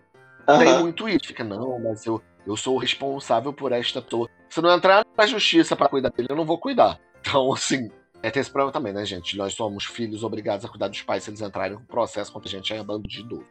uhum. 0.48 0.60
tem 0.60 0.80
muito 0.80 1.10
isso. 1.10 1.26
Fica, 1.26 1.44
não, 1.44 1.80
mas 1.80 2.06
eu, 2.06 2.22
eu 2.46 2.56
sou 2.56 2.76
o 2.76 2.80
responsável 2.80 3.52
por 3.52 3.72
esta 3.72 4.02
pessoa. 4.02 4.30
Se 4.50 4.62
não 4.62 4.72
entrar 4.72 5.04
na 5.18 5.26
justiça 5.26 5.76
para 5.76 5.90
cuidar 5.90 6.10
dele, 6.10 6.28
eu 6.30 6.36
não 6.36 6.46
vou 6.46 6.60
cuidar. 6.60 7.00
Então, 7.22 7.52
assim, 7.52 7.90
é 8.22 8.32
ter 8.32 8.40
esse 8.40 8.50
problema 8.50 8.72
também, 8.72 8.94
né, 8.94 9.06
gente? 9.06 9.38
Nós 9.38 9.54
somos 9.54 9.86
filhos 9.86 10.24
obrigados 10.24 10.66
a 10.66 10.70
cuidar 10.70 10.88
dos 10.88 11.02
pais 11.02 11.24
se 11.24 11.30
eles 11.30 11.42
entrarem 11.42 11.78
no 11.78 11.86
processo 11.86 12.32
contra 12.32 12.50
a 12.50 12.52
gente 12.52 12.74
é 12.74 12.84
bandido. 12.84 13.46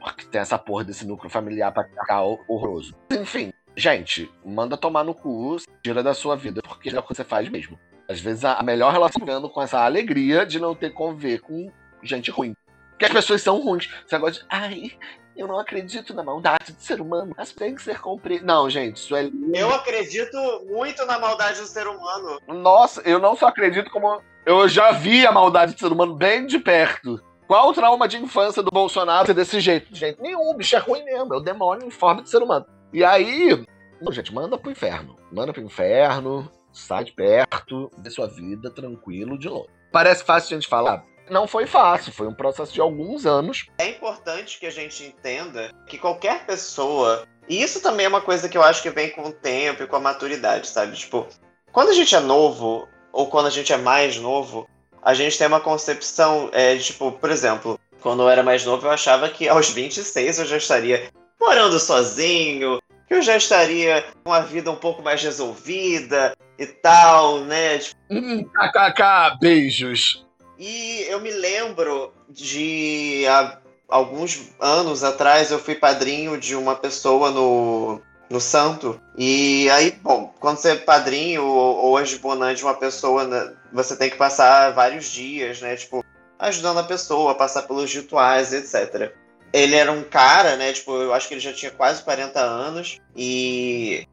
Porque 0.00 0.26
tem 0.26 0.40
essa 0.40 0.58
porra 0.58 0.84
desse 0.84 1.06
núcleo 1.06 1.30
familiar 1.30 1.72
pra 1.72 1.84
ficar 1.84 2.22
horroroso. 2.22 2.94
Enfim, 3.10 3.52
gente, 3.76 4.30
manda 4.44 4.76
tomar 4.76 5.04
no 5.04 5.14
cu, 5.14 5.56
tira 5.82 6.02
da 6.02 6.14
sua 6.14 6.36
vida, 6.36 6.60
porque 6.62 6.88
é 6.90 6.98
o 6.98 7.02
que 7.02 7.14
você 7.14 7.24
faz 7.24 7.48
mesmo. 7.48 7.78
Às 8.08 8.20
vezes 8.20 8.44
a 8.44 8.62
melhor 8.62 8.92
relação 8.92 9.48
com 9.48 9.62
essa 9.62 9.80
alegria 9.80 10.46
de 10.46 10.58
não 10.58 10.74
ter 10.74 10.90
conviver 10.90 11.40
com 11.40 11.70
gente 12.02 12.30
ruim. 12.30 12.54
Porque 12.90 13.04
as 13.04 13.12
pessoas 13.12 13.42
são 13.42 13.60
ruins. 13.60 13.88
Você 14.06 14.18
gosta 14.18 14.42
de. 14.42 14.46
Ai, 14.50 14.92
eu 15.38 15.46
não 15.46 15.58
acredito 15.58 16.12
na 16.12 16.22
maldade 16.22 16.72
do 16.72 16.82
ser 16.82 17.00
humano. 17.00 17.32
Mas 17.36 17.52
tem 17.52 17.74
que 17.74 17.82
ser 17.82 18.00
compreendido. 18.00 18.46
Não, 18.46 18.68
gente, 18.68 18.96
isso 18.96 19.14
é. 19.14 19.30
Eu 19.54 19.72
acredito 19.72 20.36
muito 20.66 21.06
na 21.06 21.18
maldade 21.18 21.60
do 21.60 21.66
ser 21.66 21.86
humano. 21.86 22.40
Nossa, 22.48 23.00
eu 23.02 23.18
não 23.18 23.36
só 23.36 23.46
acredito 23.46 23.90
como. 23.90 24.20
Eu 24.44 24.68
já 24.68 24.92
vi 24.92 25.26
a 25.26 25.32
maldade 25.32 25.74
do 25.74 25.78
ser 25.78 25.92
humano 25.92 26.14
bem 26.14 26.46
de 26.46 26.58
perto. 26.58 27.22
Qual 27.46 27.70
o 27.70 27.72
trauma 27.72 28.06
de 28.06 28.18
infância 28.18 28.62
do 28.62 28.70
Bolsonaro 28.70 29.26
ser 29.26 29.34
desse 29.34 29.58
jeito? 29.60 29.94
Gente, 29.94 30.20
nenhum, 30.20 30.50
o 30.50 30.54
bicho 30.54 30.76
é 30.76 30.78
ruim 30.78 31.02
mesmo, 31.04 31.32
é 31.32 31.36
o 31.36 31.40
demônio 31.40 31.86
em 31.86 31.90
forma 31.90 32.22
de 32.22 32.28
ser 32.28 32.42
humano. 32.42 32.66
E 32.92 33.02
aí, 33.02 33.64
não, 34.00 34.12
gente, 34.12 34.34
manda 34.34 34.58
pro 34.58 34.70
inferno. 34.70 35.16
Manda 35.32 35.52
pro 35.52 35.62
inferno, 35.62 36.50
sai 36.72 37.04
de 37.04 37.12
perto, 37.12 37.90
dê 37.98 38.10
sua 38.10 38.26
vida 38.26 38.70
tranquilo 38.70 39.38
de 39.38 39.48
longe. 39.48 39.68
Parece 39.90 40.24
fácil 40.24 40.56
a 40.56 40.60
gente 40.60 40.68
falar. 40.68 41.04
Não 41.30 41.46
foi 41.46 41.66
fácil, 41.66 42.12
foi 42.12 42.26
um 42.26 42.34
processo 42.34 42.72
de 42.72 42.80
alguns 42.80 43.26
anos. 43.26 43.66
É 43.78 43.88
importante 43.88 44.58
que 44.58 44.66
a 44.66 44.70
gente 44.70 45.04
entenda 45.04 45.70
que 45.86 45.98
qualquer 45.98 46.44
pessoa. 46.44 47.26
E 47.48 47.62
isso 47.62 47.80
também 47.80 48.06
é 48.06 48.08
uma 48.08 48.20
coisa 48.20 48.48
que 48.48 48.56
eu 48.56 48.62
acho 48.62 48.82
que 48.82 48.90
vem 48.90 49.10
com 49.10 49.22
o 49.28 49.32
tempo 49.32 49.82
e 49.82 49.86
com 49.86 49.96
a 49.96 50.00
maturidade, 50.00 50.68
sabe? 50.68 50.96
Tipo, 50.96 51.26
quando 51.72 51.90
a 51.90 51.94
gente 51.94 52.14
é 52.14 52.20
novo, 52.20 52.88
ou 53.12 53.26
quando 53.28 53.46
a 53.46 53.50
gente 53.50 53.72
é 53.72 53.76
mais 53.76 54.18
novo, 54.18 54.68
a 55.02 55.14
gente 55.14 55.38
tem 55.38 55.46
uma 55.46 55.60
concepção, 55.60 56.50
é, 56.52 56.76
tipo, 56.76 57.12
por 57.12 57.30
exemplo, 57.30 57.80
quando 58.00 58.22
eu 58.22 58.28
era 58.28 58.42
mais 58.42 58.64
novo, 58.64 58.86
eu 58.86 58.90
achava 58.90 59.28
que 59.28 59.48
aos 59.48 59.70
26 59.70 60.38
eu 60.38 60.46
já 60.46 60.56
estaria 60.56 61.10
morando 61.40 61.78
sozinho, 61.78 62.78
que 63.06 63.14
eu 63.14 63.22
já 63.22 63.36
estaria 63.36 64.04
com 64.22 64.32
a 64.32 64.40
vida 64.40 64.70
um 64.70 64.76
pouco 64.76 65.02
mais 65.02 65.22
resolvida 65.22 66.36
e 66.58 66.66
tal, 66.66 67.40
né? 67.40 67.78
Tipo... 67.78 67.98
Hum, 68.10 68.44
kkk, 68.44 69.38
beijos. 69.40 70.27
E 70.58 71.06
eu 71.08 71.20
me 71.20 71.30
lembro 71.30 72.12
de 72.28 73.24
há 73.28 73.58
alguns 73.88 74.50
anos 74.60 75.04
atrás 75.04 75.50
eu 75.50 75.58
fui 75.58 75.76
padrinho 75.76 76.38
de 76.38 76.56
uma 76.56 76.74
pessoa 76.74 77.30
no, 77.30 78.02
no 78.28 78.40
santo. 78.40 79.00
E 79.16 79.70
aí, 79.70 79.92
bom, 79.92 80.34
quando 80.40 80.58
você 80.58 80.72
é 80.72 80.76
padrinho 80.76 81.44
ou, 81.44 81.76
ou 81.76 81.96
ajudante 81.96 82.58
de 82.58 82.64
uma 82.64 82.74
pessoa, 82.74 83.24
né, 83.24 83.54
você 83.72 83.96
tem 83.96 84.10
que 84.10 84.16
passar 84.16 84.72
vários 84.72 85.06
dias, 85.06 85.60
né? 85.60 85.76
Tipo, 85.76 86.04
ajudando 86.38 86.78
a 86.78 86.84
pessoa 86.84 87.32
a 87.32 87.36
passar 87.36 87.62
pelos 87.62 87.92
rituais, 87.92 88.52
etc. 88.52 89.12
Ele 89.52 89.76
era 89.76 89.92
um 89.92 90.02
cara, 90.02 90.56
né? 90.56 90.72
Tipo, 90.72 90.96
eu 90.96 91.14
acho 91.14 91.28
que 91.28 91.34
ele 91.34 91.40
já 91.40 91.52
tinha 91.52 91.70
quase 91.70 92.02
40 92.02 92.40
anos. 92.40 92.98
E 93.16 94.06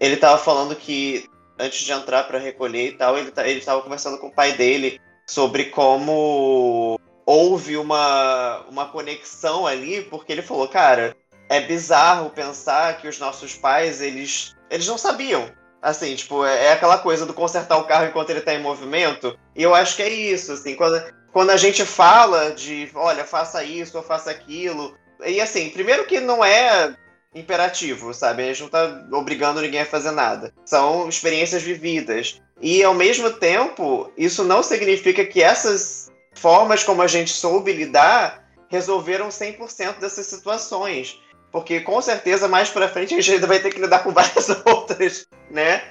ele 0.00 0.16
tava 0.16 0.38
falando 0.38 0.74
que 0.74 1.28
antes 1.58 1.80
de 1.80 1.92
entrar 1.92 2.24
para 2.24 2.38
recolher 2.38 2.88
e 2.88 2.92
tal, 2.92 3.18
ele, 3.18 3.30
ele 3.36 3.60
tava 3.60 3.82
conversando 3.82 4.18
com 4.18 4.28
o 4.28 4.34
pai 4.34 4.52
dele 4.52 4.98
sobre 5.30 5.66
como 5.66 6.98
houve 7.24 7.76
uma, 7.76 8.64
uma 8.68 8.86
conexão 8.86 9.64
ali, 9.64 10.02
porque 10.02 10.32
ele 10.32 10.42
falou, 10.42 10.66
cara, 10.66 11.16
é 11.48 11.60
bizarro 11.60 12.30
pensar 12.30 12.98
que 12.98 13.06
os 13.06 13.20
nossos 13.20 13.54
pais, 13.54 14.00
eles, 14.00 14.56
eles 14.68 14.88
não 14.88 14.98
sabiam. 14.98 15.48
Assim, 15.80 16.16
tipo, 16.16 16.44
é, 16.44 16.66
é 16.66 16.72
aquela 16.72 16.98
coisa 16.98 17.24
do 17.24 17.32
consertar 17.32 17.78
o 17.78 17.84
carro 17.84 18.06
enquanto 18.06 18.30
ele 18.30 18.40
tá 18.40 18.52
em 18.52 18.60
movimento. 18.60 19.38
E 19.54 19.62
eu 19.62 19.72
acho 19.72 19.94
que 19.94 20.02
é 20.02 20.08
isso, 20.08 20.50
assim, 20.50 20.74
quando, 20.74 21.00
quando 21.32 21.50
a 21.50 21.56
gente 21.56 21.84
fala 21.84 22.50
de, 22.50 22.90
olha, 22.92 23.24
faça 23.24 23.62
isso 23.62 23.96
ou 23.96 24.02
faça 24.02 24.32
aquilo. 24.32 24.98
E 25.24 25.40
assim, 25.40 25.70
primeiro 25.70 26.06
que 26.06 26.18
não 26.18 26.44
é 26.44 26.92
imperativo, 27.34 28.12
sabe? 28.12 28.42
A 28.42 28.46
gente 28.46 28.62
não 28.62 28.68
tá 28.68 29.06
obrigando 29.12 29.60
ninguém 29.60 29.80
a 29.80 29.86
fazer 29.86 30.10
nada. 30.10 30.52
São 30.64 31.08
experiências 31.08 31.62
vividas. 31.62 32.40
E 32.60 32.82
ao 32.82 32.94
mesmo 32.94 33.30
tempo, 33.30 34.10
isso 34.16 34.44
não 34.44 34.62
significa 34.62 35.24
que 35.24 35.42
essas 35.42 36.10
formas 36.34 36.82
como 36.82 37.02
a 37.02 37.06
gente 37.06 37.30
soube 37.30 37.72
lidar 37.72 38.44
resolveram 38.68 39.28
100% 39.28 39.98
dessas 39.98 40.26
situações. 40.26 41.20
Porque 41.50 41.80
com 41.80 42.00
certeza 42.00 42.46
mais 42.46 42.70
para 42.70 42.88
frente 42.88 43.14
a 43.14 43.16
gente 43.16 43.32
ainda 43.32 43.46
vai 43.46 43.58
ter 43.60 43.72
que 43.72 43.80
lidar 43.80 44.00
com 44.00 44.10
várias 44.14 44.48
outras, 44.64 45.26
né? 45.50 45.82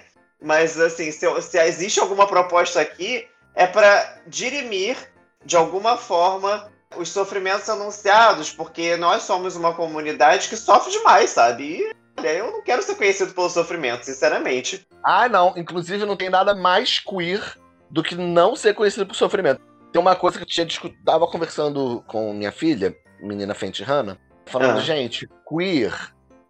Mas 0.42 0.80
assim, 0.80 1.12
se, 1.12 1.26
se 1.42 1.60
existe 1.60 2.00
alguma 2.00 2.26
proposta 2.26 2.80
aqui, 2.80 3.28
é 3.56 3.68
para 3.68 4.22
dirimir 4.28 4.96
de 5.44 5.58
alguma 5.58 5.98
forma 5.98 6.72
os 6.98 7.10
sofrimentos 7.10 7.70
anunciados, 7.70 8.52
porque 8.52 8.98
nós 8.98 9.24
somos 9.24 9.56
uma 9.56 9.74
comunidade 9.74 10.50
que 10.50 10.58
sofre 10.58 10.92
demais, 10.92 11.30
sabe? 11.30 11.64
E 11.64 11.92
olha, 12.20 12.30
eu 12.30 12.52
não 12.52 12.64
quero 12.64 12.82
ser 12.82 12.96
conhecido 12.96 13.34
pelo 13.34 13.50
sofrimento, 13.50 14.06
sinceramente. 14.06 14.86
Ah, 15.04 15.30
não. 15.30 15.54
Inclusive, 15.56 16.06
não 16.06 16.18
tem 16.18 16.30
nada 16.30 16.54
mais 16.54 17.00
queer 17.00 17.42
do 17.90 18.04
que 18.04 18.16
não 18.16 18.56
ser 18.56 18.74
conhecido 18.74 19.06
por 19.06 19.16
sofrimento. 19.16 19.62
Tem 19.92 20.02
uma 20.02 20.16
coisa 20.16 20.38
que 20.38 20.44
eu 20.44 20.48
tinha 20.48 20.66
discutido, 20.66 21.04
tava 21.04 21.26
conversando 21.28 22.04
com 22.08 22.34
minha 22.34 22.52
filha, 22.52 22.96
menina 23.22 23.56
Fenty 23.56 23.84
Hanna, 23.84 24.20
Falando, 24.50 24.80
ah. 24.80 24.82
gente, 24.82 25.30
queer 25.48 25.94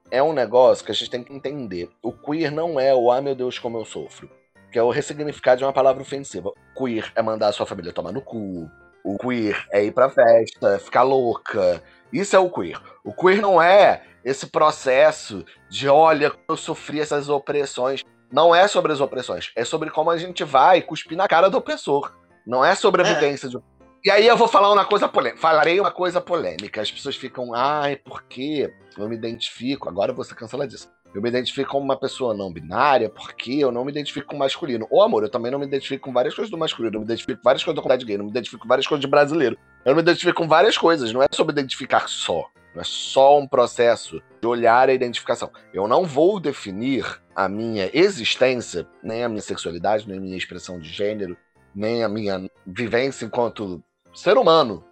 é 0.09 0.23
um 0.23 0.31
negócio 0.31 0.85
que 0.85 0.91
a 0.91 0.95
gente 0.95 1.11
tem 1.11 1.21
que 1.21 1.33
entender. 1.33 1.89
O 2.01 2.13
queer 2.13 2.49
não 2.49 2.79
é 2.79 2.95
o 2.95 3.11
ai 3.11 3.19
meu 3.19 3.35
Deus 3.35 3.59
como 3.59 3.77
eu 3.77 3.83
sofro. 3.83 4.29
Que 4.71 4.79
é 4.79 4.83
o 4.83 4.89
ressignificado 4.89 5.57
de 5.57 5.65
uma 5.65 5.73
palavra 5.73 6.01
ofensiva. 6.01 6.49
Queer 6.77 7.11
é 7.13 7.21
mandar 7.21 7.49
a 7.49 7.51
sua 7.51 7.65
família 7.65 7.91
tomar 7.91 8.13
no 8.13 8.21
cu. 8.21 8.69
O 9.03 9.17
queer 9.17 9.65
é 9.71 9.83
ir 9.83 9.91
pra 9.91 10.09
festa, 10.09 10.75
é 10.75 10.79
ficar 10.79 11.03
louca. 11.03 11.81
Isso 12.11 12.35
é 12.35 12.39
o 12.39 12.49
queer. 12.49 12.79
O 13.03 13.13
queer 13.13 13.41
não 13.41 13.61
é 13.61 14.03
esse 14.23 14.47
processo 14.47 15.45
de 15.69 15.87
olha, 15.87 16.31
eu 16.47 16.57
sofri 16.57 16.99
essas 16.99 17.29
opressões. 17.29 18.03
Não 18.31 18.53
é 18.53 18.67
sobre 18.67 18.91
as 18.91 19.01
opressões, 19.01 19.51
é 19.55 19.65
sobre 19.65 19.89
como 19.89 20.11
a 20.11 20.17
gente 20.17 20.43
vai 20.43 20.81
cuspir 20.81 21.17
na 21.17 21.27
cara 21.27 21.49
do 21.49 21.57
opressor. 21.57 22.13
Não 22.45 22.63
é 22.63 22.75
sobre 22.75 23.01
a 23.01 23.07
é. 23.07 23.13
vivência 23.13 23.49
de. 23.49 23.57
E 24.03 24.09
aí 24.09 24.25
eu 24.25 24.37
vou 24.37 24.47
falar 24.47 24.71
uma 24.71 24.85
coisa 24.85 25.07
polêmica. 25.07 25.41
Falarei 25.41 25.79
uma 25.79 25.91
coisa 25.91 26.21
polêmica. 26.21 26.81
As 26.81 26.91
pessoas 26.91 27.15
ficam, 27.15 27.53
ai, 27.53 27.95
por 27.97 28.23
quê? 28.23 28.73
Eu 28.97 29.09
me 29.09 29.15
identifico. 29.15 29.89
Agora 29.89 30.13
você 30.13 30.33
cancela 30.33 30.67
disso. 30.67 30.89
Eu 31.13 31.21
me 31.21 31.29
identifico 31.29 31.71
como 31.71 31.83
uma 31.83 31.97
pessoa 31.97 32.33
não 32.33 32.51
binária 32.51 33.09
porque 33.09 33.53
eu 33.53 33.71
não 33.71 33.83
me 33.83 33.91
identifico 33.91 34.27
com 34.27 34.37
masculino. 34.37 34.87
Ou 34.91 35.01
amor, 35.01 35.23
eu 35.23 35.29
também 35.29 35.51
não 35.51 35.57
me 35.57 35.65
identifico 35.65 36.05
com 36.05 36.13
várias 36.13 36.35
coisas 36.35 36.51
do 36.51 36.57
masculino. 36.57 36.95
Eu 36.95 36.99
me 36.99 37.05
identifico 37.05 37.37
com 37.37 37.43
várias 37.43 37.63
coisas 37.63 37.75
da 37.75 37.81
comunidade 37.81 38.05
gay. 38.05 38.17
Eu 38.17 38.23
me 38.23 38.29
identifico 38.29 38.61
com 38.61 38.67
várias 38.67 38.87
coisas 38.87 39.01
de 39.01 39.07
brasileiro. 39.07 39.57
Eu 39.83 39.95
me 39.95 40.01
identifico 40.01 40.37
com 40.37 40.47
várias 40.47 40.77
coisas. 40.77 41.11
Não 41.11 41.23
é 41.23 41.27
sobre 41.31 41.53
identificar 41.53 42.07
só. 42.07 42.45
Não 42.75 42.81
é 42.81 42.85
só 42.85 43.39
um 43.39 43.47
processo 43.47 44.21
de 44.39 44.47
olhar 44.47 44.87
a 44.87 44.93
identificação. 44.93 45.49
Eu 45.73 45.87
não 45.87 46.05
vou 46.05 46.39
definir 46.39 47.19
a 47.35 47.49
minha 47.49 47.89
existência, 47.91 48.87
nem 49.01 49.23
a 49.23 49.29
minha 49.29 49.41
sexualidade, 49.41 50.07
nem 50.07 50.17
a 50.17 50.21
minha 50.21 50.37
expressão 50.37 50.79
de 50.79 50.89
gênero, 50.89 51.35
nem 51.73 52.03
a 52.03 52.09
minha 52.09 52.49
vivência 52.67 53.25
enquanto 53.25 53.83
ser 54.13 54.37
humano, 54.37 54.83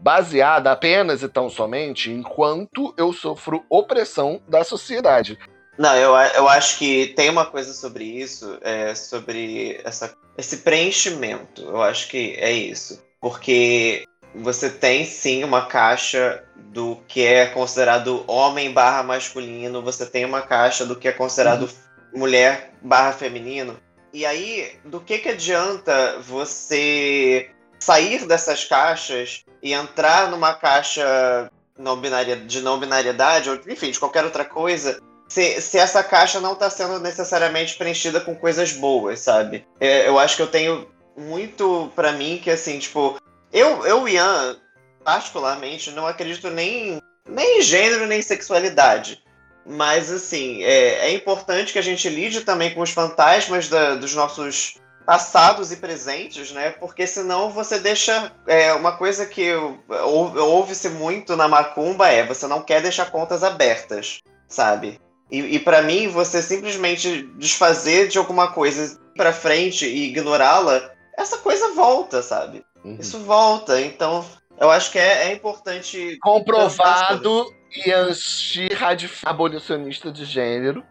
baseada 0.00 0.70
apenas 0.70 1.22
e 1.22 1.28
tão 1.28 1.50
somente 1.50 2.10
enquanto 2.10 2.94
eu 2.96 3.12
sofro 3.12 3.64
opressão 3.68 4.40
da 4.48 4.64
sociedade. 4.64 5.38
Não, 5.78 5.94
eu, 5.94 6.16
eu 6.34 6.48
acho 6.48 6.78
que 6.78 7.08
tem 7.08 7.28
uma 7.28 7.44
coisa 7.44 7.72
sobre 7.72 8.04
isso, 8.04 8.58
é, 8.62 8.94
sobre 8.94 9.80
essa, 9.84 10.14
esse 10.36 10.58
preenchimento. 10.58 11.62
Eu 11.62 11.82
acho 11.82 12.08
que 12.08 12.34
é 12.38 12.50
isso. 12.50 13.02
Porque 13.20 14.06
você 14.34 14.70
tem 14.70 15.04
sim 15.04 15.44
uma 15.44 15.66
caixa 15.66 16.44
do 16.56 16.98
que 17.08 17.24
é 17.24 17.46
considerado 17.46 18.24
homem 18.26 18.72
barra 18.72 19.02
masculino, 19.02 19.82
você 19.82 20.06
tem 20.06 20.24
uma 20.24 20.42
caixa 20.42 20.84
do 20.84 20.96
que 20.96 21.08
é 21.08 21.12
considerado 21.12 21.62
uhum. 21.62 22.20
mulher 22.20 22.72
barra 22.82 23.12
feminino. 23.12 23.78
E 24.12 24.24
aí, 24.24 24.78
do 24.84 25.00
que, 25.00 25.18
que 25.18 25.28
adianta 25.28 26.18
você 26.20 27.50
sair 27.78 28.26
dessas 28.26 28.64
caixas 28.64 29.44
e 29.62 29.72
entrar 29.72 30.30
numa 30.30 30.54
caixa 30.54 31.50
não 31.78 32.00
binária, 32.00 32.36
de 32.36 32.62
não 32.62 32.80
binariedade, 32.80 33.50
ou 33.50 33.56
enfim, 33.68 33.90
de 33.90 33.98
qualquer 33.98 34.24
outra 34.24 34.44
coisa, 34.44 34.98
se, 35.28 35.60
se 35.60 35.78
essa 35.78 36.02
caixa 36.02 36.40
não 36.40 36.52
está 36.52 36.70
sendo 36.70 36.98
necessariamente 37.00 37.76
preenchida 37.76 38.20
com 38.20 38.34
coisas 38.34 38.72
boas, 38.72 39.20
sabe? 39.20 39.66
É, 39.80 40.08
eu 40.08 40.18
acho 40.18 40.36
que 40.36 40.42
eu 40.42 40.46
tenho 40.46 40.88
muito 41.16 41.90
para 41.94 42.12
mim 42.12 42.40
que, 42.42 42.50
assim, 42.50 42.78
tipo, 42.78 43.20
eu, 43.52 43.84
eu, 43.86 44.08
Ian, 44.08 44.56
particularmente, 45.04 45.90
não 45.90 46.06
acredito 46.06 46.50
nem, 46.50 47.00
nem 47.28 47.58
em 47.58 47.62
gênero, 47.62 48.06
nem 48.06 48.20
em 48.20 48.22
sexualidade. 48.22 49.22
Mas, 49.64 50.12
assim, 50.12 50.62
é, 50.62 51.08
é 51.08 51.12
importante 51.12 51.72
que 51.72 51.78
a 51.78 51.82
gente 51.82 52.08
lide 52.08 52.42
também 52.42 52.72
com 52.72 52.80
os 52.80 52.90
fantasmas 52.90 53.68
da, 53.68 53.96
dos 53.96 54.14
nossos 54.14 54.78
passados 55.04 55.72
e 55.72 55.76
presentes, 55.76 56.52
né? 56.52 56.70
Porque 56.70 57.06
senão 57.06 57.50
você 57.50 57.78
deixa. 57.78 58.32
É, 58.46 58.72
uma 58.74 58.96
coisa 58.96 59.24
que 59.24 59.52
ouve-se 59.88 60.88
muito 60.88 61.36
na 61.36 61.48
macumba 61.48 62.08
é 62.08 62.26
você 62.26 62.46
não 62.46 62.62
quer 62.62 62.82
deixar 62.82 63.10
contas 63.10 63.42
abertas, 63.42 64.20
sabe? 64.48 65.00
E, 65.30 65.56
e 65.56 65.58
para 65.58 65.82
mim, 65.82 66.08
você 66.08 66.40
simplesmente 66.40 67.24
desfazer 67.36 68.08
de 68.08 68.16
alguma 68.18 68.52
coisa 68.52 68.98
para 69.16 69.32
frente 69.32 69.86
e 69.86 70.08
ignorá-la, 70.08 70.90
essa 71.16 71.38
coisa 71.38 71.72
volta, 71.74 72.22
sabe? 72.22 72.64
Uhum. 72.84 72.98
Isso 73.00 73.18
volta. 73.20 73.80
Então, 73.80 74.26
eu 74.58 74.70
acho 74.70 74.92
que 74.92 74.98
é, 74.98 75.28
é 75.28 75.32
importante. 75.32 76.18
Comprovado 76.20 77.46
e 77.74 77.90
anti-abolicionista 77.92 80.12
de 80.12 80.24
gênero. 80.24 80.84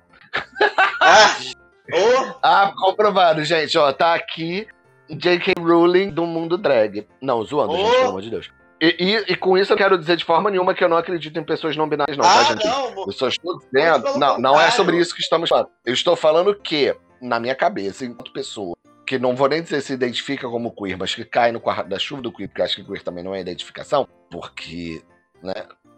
Ah! 1.01 1.37
Oh. 1.93 2.33
Ah, 2.41 2.73
comprovado, 2.75 3.43
gente. 3.43 3.77
Ó, 3.77 3.93
tá 3.93 4.15
aqui 4.15 4.67
J.K. 5.07 5.53
Rowling 5.59 6.09
do 6.09 6.25
mundo 6.25 6.57
drag. 6.57 7.07
Não, 7.21 7.43
zoando, 7.43 7.73
oh. 7.73 7.77
gente, 7.77 7.95
pelo 7.95 8.09
amor 8.09 8.23
de 8.23 8.31
Deus. 8.31 8.49
E, 8.81 8.95
e, 8.99 9.33
e, 9.33 9.35
com 9.37 9.57
isso 9.57 9.71
eu 9.71 9.77
quero 9.77 9.97
dizer 9.97 10.17
de 10.17 10.25
forma 10.25 10.51
nenhuma 10.51 10.73
que 10.73 10.83
eu 10.83 10.89
não 10.89 10.97
acredito 10.97 11.39
em 11.39 11.43
pessoas 11.43 11.77
não 11.77 11.87
binárias, 11.87 12.17
não, 12.17 12.25
tá, 12.25 12.31
ah, 12.31 12.43
tá, 12.43 12.51
gente? 12.51 12.65
Não, 12.65 13.05
eu 13.05 13.11
só 13.11 13.27
estou 13.29 13.57
dizendo. 13.59 14.17
Não, 14.17 14.37
não 14.37 14.59
é 14.59 14.69
sobre 14.71 14.97
isso 14.97 15.15
que 15.15 15.21
estamos 15.21 15.49
falando. 15.49 15.69
Eu 15.85 15.93
estou 15.93 16.15
falando 16.15 16.53
que, 16.53 16.95
na 17.21 17.39
minha 17.39 17.55
cabeça, 17.55 18.05
enquanto 18.05 18.33
pessoa, 18.33 18.75
que 19.05 19.17
não 19.17 19.35
vou 19.35 19.47
nem 19.47 19.61
dizer 19.61 19.81
se 19.81 19.93
identifica 19.93 20.49
como 20.49 20.75
queer, 20.75 20.97
mas 20.97 21.15
que 21.15 21.23
cai 21.23 21.51
no 21.51 21.61
quarto 21.61 21.87
da 21.87 21.97
chuva 21.97 22.21
do 22.21 22.31
queer, 22.31 22.49
porque 22.49 22.61
acho 22.61 22.75
que 22.75 22.83
queer 22.83 23.01
também 23.01 23.23
não 23.23 23.33
é 23.33 23.39
identificação, 23.39 24.07
porque, 24.29 25.01
né? 25.41 25.53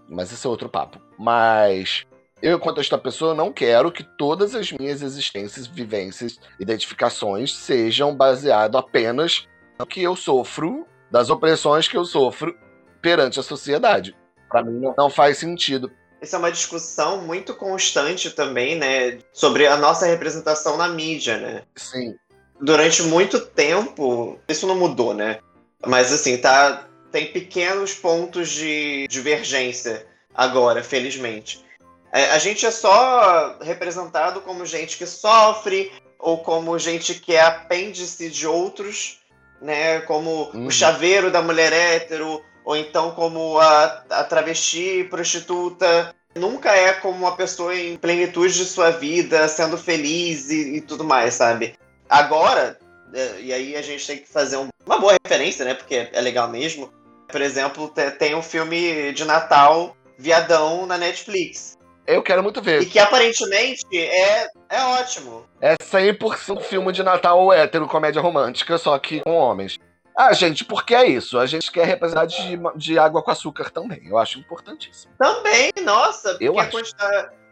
Mas 0.07 0.31
esse 0.31 0.45
é 0.45 0.49
outro 0.49 0.69
papo. 0.69 1.01
Mas 1.17 2.05
eu, 2.41 2.57
enquanto 2.57 2.79
esta 2.79 2.97
pessoa, 2.97 3.33
não 3.33 3.51
quero 3.51 3.91
que 3.91 4.03
todas 4.03 4.53
as 4.53 4.71
minhas 4.71 5.01
existências, 5.01 5.65
vivências, 5.65 6.39
identificações 6.59 7.55
sejam 7.55 8.15
baseadas 8.15 8.79
apenas 8.79 9.47
no 9.79 9.85
que 9.85 10.03
eu 10.03 10.15
sofro, 10.15 10.85
das 11.09 11.29
opressões 11.29 11.87
que 11.87 11.97
eu 11.97 12.05
sofro 12.05 12.55
perante 13.01 13.39
a 13.39 13.43
sociedade. 13.43 14.15
Para 14.49 14.63
mim 14.63 14.81
não 14.97 15.09
faz 15.09 15.37
sentido. 15.37 15.91
Essa 16.21 16.37
é 16.37 16.39
uma 16.39 16.51
discussão 16.51 17.21
muito 17.21 17.53
constante 17.53 18.31
também, 18.31 18.75
né, 18.75 19.19
sobre 19.31 19.67
a 19.67 19.77
nossa 19.77 20.05
representação 20.05 20.75
na 20.75 20.87
mídia, 20.87 21.37
né? 21.37 21.63
Sim. 21.75 22.15
Durante 22.59 23.03
muito 23.03 23.39
tempo, 23.39 24.39
isso 24.47 24.65
não 24.65 24.75
mudou, 24.75 25.13
né? 25.13 25.39
Mas 25.85 26.11
assim, 26.11 26.37
tá 26.37 26.87
tem 27.11 27.31
pequenos 27.31 27.93
pontos 27.93 28.49
de 28.49 29.07
divergência 29.07 30.05
agora, 30.33 30.83
felizmente. 30.83 31.63
É, 32.11 32.31
a 32.31 32.37
gente 32.37 32.65
é 32.65 32.71
só 32.71 33.57
representado 33.61 34.41
como 34.41 34.65
gente 34.65 34.97
que 34.97 35.05
sofre 35.05 35.91
ou 36.19 36.39
como 36.39 36.77
gente 36.79 37.15
que 37.15 37.35
é 37.35 37.41
apêndice 37.41 38.29
de 38.29 38.47
outros, 38.47 39.19
né? 39.61 40.01
Como 40.01 40.51
uhum. 40.53 40.67
o 40.67 40.71
chaveiro 40.71 41.31
da 41.31 41.41
mulher 41.41 41.71
hétero, 41.73 42.43
ou 42.67 42.75
então 42.75 43.11
como 43.11 43.57
a, 43.57 44.03
a 44.09 44.23
travesti 44.25 45.07
prostituta. 45.09 46.13
Nunca 46.35 46.75
é 46.75 46.91
como 46.91 47.19
uma 47.19 47.33
pessoa 47.33 47.73
em 47.73 47.95
plenitude 47.95 48.55
de 48.55 48.65
sua 48.65 48.91
vida, 48.91 49.47
sendo 49.47 49.77
feliz 49.77 50.49
e, 50.49 50.75
e 50.75 50.81
tudo 50.81 51.05
mais, 51.05 51.35
sabe? 51.35 51.75
Agora, 52.09 52.77
é, 53.13 53.39
e 53.39 53.53
aí 53.53 53.75
a 53.77 53.81
gente 53.81 54.05
tem 54.05 54.17
que 54.17 54.27
fazer 54.27 54.57
um, 54.57 54.67
uma 54.85 54.99
boa 54.99 55.13
referência, 55.13 55.63
né? 55.63 55.75
Porque 55.75 56.09
é 56.11 56.19
legal 56.19 56.49
mesmo. 56.49 56.91
Por 57.29 57.41
exemplo, 57.41 57.89
tem 58.19 58.35
um 58.35 58.43
filme 58.43 59.13
de 59.13 59.23
Natal 59.23 59.95
viadão 60.19 60.85
na 60.85 60.97
Netflix. 60.97 61.77
Eu 62.05 62.21
quero 62.21 62.43
muito 62.43 62.61
ver. 62.61 62.81
E 62.81 62.85
que 62.85 62.99
aparentemente 62.99 63.85
é, 63.93 64.47
é 64.69 64.83
ótimo. 64.99 65.45
É 65.61 65.75
100% 65.75 66.61
filme 66.63 66.91
de 66.91 67.01
Natal 67.01 67.53
hétero, 67.53 67.87
comédia 67.87 68.21
romântica, 68.21 68.77
só 68.77 68.99
que 68.99 69.21
com 69.21 69.35
homens. 69.35 69.79
Ah, 70.17 70.33
gente, 70.33 70.65
porque 70.65 70.95
é 70.95 71.07
isso. 71.07 71.37
A 71.37 71.45
gente 71.45 71.71
quer 71.71 71.85
representar 71.85 72.25
de, 72.25 72.59
de 72.75 72.97
água 72.97 73.21
com 73.21 73.29
açúcar 73.29 73.69
também. 73.69 74.01
Eu 74.07 74.17
acho 74.17 74.39
importantíssimo. 74.39 75.13
Também, 75.19 75.71
nossa. 75.83 76.35
Eu 76.41 76.59
acho. 76.59 76.75